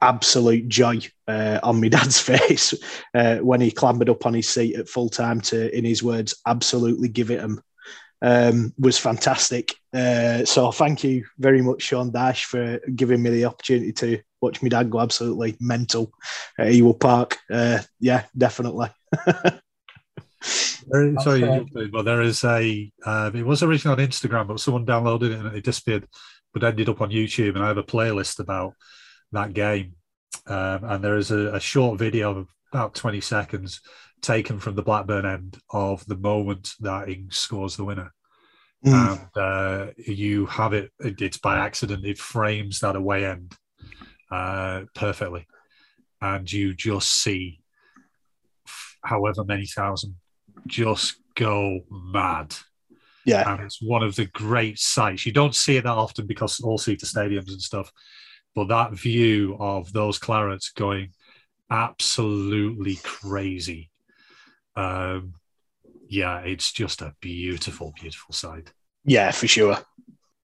absolute 0.00 0.68
joy 0.68 1.00
uh, 1.26 1.58
on 1.64 1.80
my 1.80 1.88
dad's 1.88 2.20
face 2.30 2.74
uh, 3.12 3.38
when 3.38 3.60
he 3.60 3.72
clambered 3.72 4.08
up 4.08 4.24
on 4.24 4.34
his 4.34 4.48
seat 4.48 4.76
at 4.76 4.88
full 4.88 5.08
time 5.08 5.40
to, 5.40 5.76
in 5.76 5.84
his 5.84 6.00
words, 6.00 6.36
absolutely 6.46 7.08
give 7.08 7.32
it 7.32 7.40
him 7.40 7.60
um, 8.22 8.72
was 8.78 8.98
fantastic. 8.98 9.74
Uh, 9.92 10.44
so 10.44 10.70
thank 10.70 11.02
you 11.04 11.24
very 11.38 11.62
much, 11.62 11.82
Sean 11.82 12.12
Dyche, 12.12 12.44
for 12.44 12.78
giving 12.94 13.22
me 13.22 13.30
the 13.30 13.44
opportunity 13.46 13.92
to 13.92 14.20
watch 14.40 14.62
my 14.62 14.68
dad 14.68 14.90
go 14.90 15.00
absolutely 15.00 15.56
mental 15.60 16.12
at 16.58 16.68
Ewood 16.68 17.00
Park. 17.00 17.38
Uh, 17.50 17.78
yeah, 17.98 18.24
definitely. 18.36 18.88
There, 20.86 21.14
sorry, 21.20 21.66
but 21.92 22.02
there 22.04 22.22
is 22.22 22.42
a. 22.44 22.90
Uh, 23.04 23.30
it 23.34 23.44
was 23.44 23.62
originally 23.62 24.02
on 24.02 24.08
Instagram, 24.08 24.48
but 24.48 24.60
someone 24.60 24.86
downloaded 24.86 25.32
it 25.32 25.38
and 25.38 25.54
it 25.54 25.64
disappeared, 25.64 26.08
but 26.54 26.64
ended 26.64 26.88
up 26.88 27.00
on 27.00 27.10
YouTube. 27.10 27.54
And 27.54 27.62
I 27.62 27.68
have 27.68 27.76
a 27.76 27.82
playlist 27.82 28.40
about 28.40 28.72
that 29.32 29.52
game, 29.52 29.92
um, 30.46 30.84
and 30.84 31.04
there 31.04 31.18
is 31.18 31.30
a, 31.30 31.54
a 31.54 31.60
short 31.60 31.98
video 31.98 32.30
of 32.30 32.48
about 32.72 32.94
twenty 32.94 33.20
seconds 33.20 33.82
taken 34.22 34.58
from 34.58 34.74
the 34.74 34.82
Blackburn 34.82 35.26
end 35.26 35.58
of 35.70 36.04
the 36.06 36.16
moment 36.16 36.74
that 36.80 37.08
Ings 37.08 37.36
scores 37.36 37.76
the 37.76 37.84
winner. 37.84 38.12
Mm. 38.84 39.18
And 39.36 39.42
uh, 39.42 39.92
you 39.96 40.46
have 40.46 40.72
it, 40.72 40.90
it's 41.00 41.38
by 41.38 41.58
accident, 41.58 42.04
it 42.04 42.18
frames 42.18 42.80
that 42.80 42.96
away 42.96 43.26
end 43.26 43.54
uh, 44.30 44.82
perfectly. 44.94 45.46
And 46.22 46.50
you 46.50 46.74
just 46.74 47.10
see 47.22 47.60
however 49.02 49.44
many 49.44 49.66
thousand 49.66 50.16
just 50.66 51.16
go 51.34 51.80
mad. 51.90 52.54
Yeah. 53.24 53.52
And 53.52 53.62
it's 53.62 53.82
one 53.82 54.02
of 54.02 54.16
the 54.16 54.26
great 54.26 54.78
sights. 54.78 55.26
You 55.26 55.32
don't 55.32 55.54
see 55.54 55.76
it 55.76 55.84
that 55.84 55.90
often 55.90 56.26
because 56.26 56.60
all 56.60 56.78
seater 56.78 57.06
stadiums 57.06 57.48
and 57.48 57.60
stuff, 57.60 57.90
but 58.54 58.68
that 58.68 58.92
view 58.92 59.56
of 59.60 59.92
those 59.92 60.18
clarets 60.18 60.72
going 60.74 61.12
absolutely 61.70 62.96
crazy 63.02 63.89
um, 64.76 65.34
yeah, 66.08 66.40
it's 66.40 66.72
just 66.72 67.02
a 67.02 67.14
beautiful, 67.20 67.92
beautiful 68.00 68.34
sight. 68.34 68.72
Yeah, 69.04 69.30
for 69.30 69.46
sure. 69.46 69.78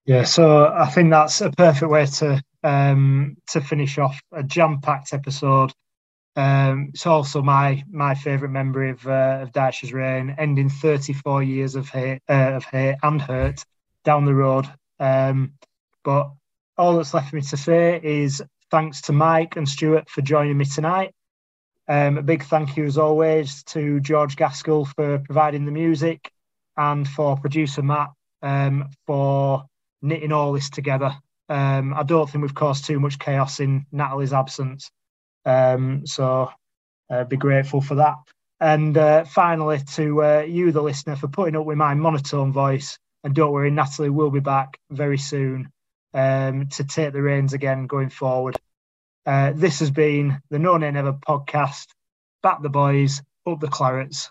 Yeah, 0.06 0.22
so 0.22 0.66
I 0.66 0.88
think 0.90 1.10
that's 1.10 1.40
a 1.40 1.50
perfect 1.50 1.90
way 1.90 2.06
to 2.06 2.42
um, 2.62 3.36
to 3.48 3.60
finish 3.60 3.98
off 3.98 4.20
a 4.32 4.42
jam-packed 4.42 5.12
episode. 5.12 5.72
Um, 6.36 6.90
it's 6.92 7.06
also 7.06 7.42
my 7.42 7.82
my 7.90 8.14
favourite 8.14 8.52
memory 8.52 8.90
of 8.90 9.06
uh, 9.06 9.40
of 9.42 9.52
Dyche's 9.52 9.92
reign, 9.92 10.34
ending 10.38 10.68
34 10.68 11.42
years 11.42 11.74
of 11.74 11.88
hate, 11.88 12.20
uh, 12.28 12.52
of 12.54 12.64
hate 12.64 12.96
and 13.02 13.20
hurt 13.20 13.64
down 14.04 14.24
the 14.24 14.34
road. 14.34 14.66
Um, 15.00 15.54
but 16.04 16.30
all 16.78 16.96
that's 16.96 17.14
left 17.14 17.30
for 17.30 17.36
me 17.36 17.42
to 17.42 17.56
say 17.56 18.00
is 18.02 18.42
thanks 18.70 19.00
to 19.02 19.12
Mike 19.12 19.56
and 19.56 19.68
Stuart 19.68 20.08
for 20.08 20.22
joining 20.22 20.56
me 20.56 20.64
tonight. 20.64 21.12
Um, 21.88 22.18
a 22.18 22.22
big 22.22 22.42
thank 22.44 22.76
you, 22.76 22.84
as 22.84 22.98
always, 22.98 23.62
to 23.64 24.00
George 24.00 24.36
Gaskell 24.36 24.86
for 24.86 25.18
providing 25.18 25.64
the 25.64 25.72
music 25.72 26.30
and 26.76 27.08
for 27.08 27.36
producer 27.36 27.82
Matt 27.82 28.10
um, 28.42 28.88
for 29.06 29.64
knitting 30.02 30.32
all 30.32 30.52
this 30.52 30.70
together. 30.70 31.16
Um, 31.48 31.94
I 31.94 32.02
don't 32.02 32.28
think 32.28 32.42
we've 32.42 32.54
caused 32.54 32.84
too 32.84 32.98
much 32.98 33.18
chaos 33.18 33.60
in 33.60 33.86
Natalie's 33.92 34.32
absence. 34.32 34.90
Um, 35.44 36.06
so 36.06 36.50
uh, 37.08 37.24
be 37.24 37.36
grateful 37.36 37.80
for 37.80 37.96
that. 37.96 38.16
And 38.58 38.96
uh, 38.96 39.24
finally, 39.24 39.80
to 39.94 40.24
uh, 40.24 40.40
you, 40.40 40.72
the 40.72 40.82
listener, 40.82 41.14
for 41.14 41.28
putting 41.28 41.56
up 41.56 41.66
with 41.66 41.76
my 41.76 41.94
monotone 41.94 42.52
voice. 42.52 42.98
And 43.22 43.34
don't 43.34 43.52
worry, 43.52 43.70
Natalie 43.70 44.10
will 44.10 44.30
be 44.30 44.40
back 44.40 44.78
very 44.90 45.18
soon 45.18 45.70
um, 46.14 46.68
to 46.68 46.84
take 46.84 47.12
the 47.12 47.22
reins 47.22 47.52
again 47.52 47.86
going 47.86 48.10
forward. 48.10 48.56
Uh, 49.26 49.52
this 49.54 49.80
has 49.80 49.90
been 49.90 50.40
the 50.50 50.58
No 50.58 50.76
Nay 50.76 50.90
Never 50.92 51.12
podcast. 51.12 51.86
Back 52.42 52.62
the 52.62 52.68
boys, 52.68 53.22
up 53.46 53.58
the 53.60 53.66
clarets. 53.66 54.30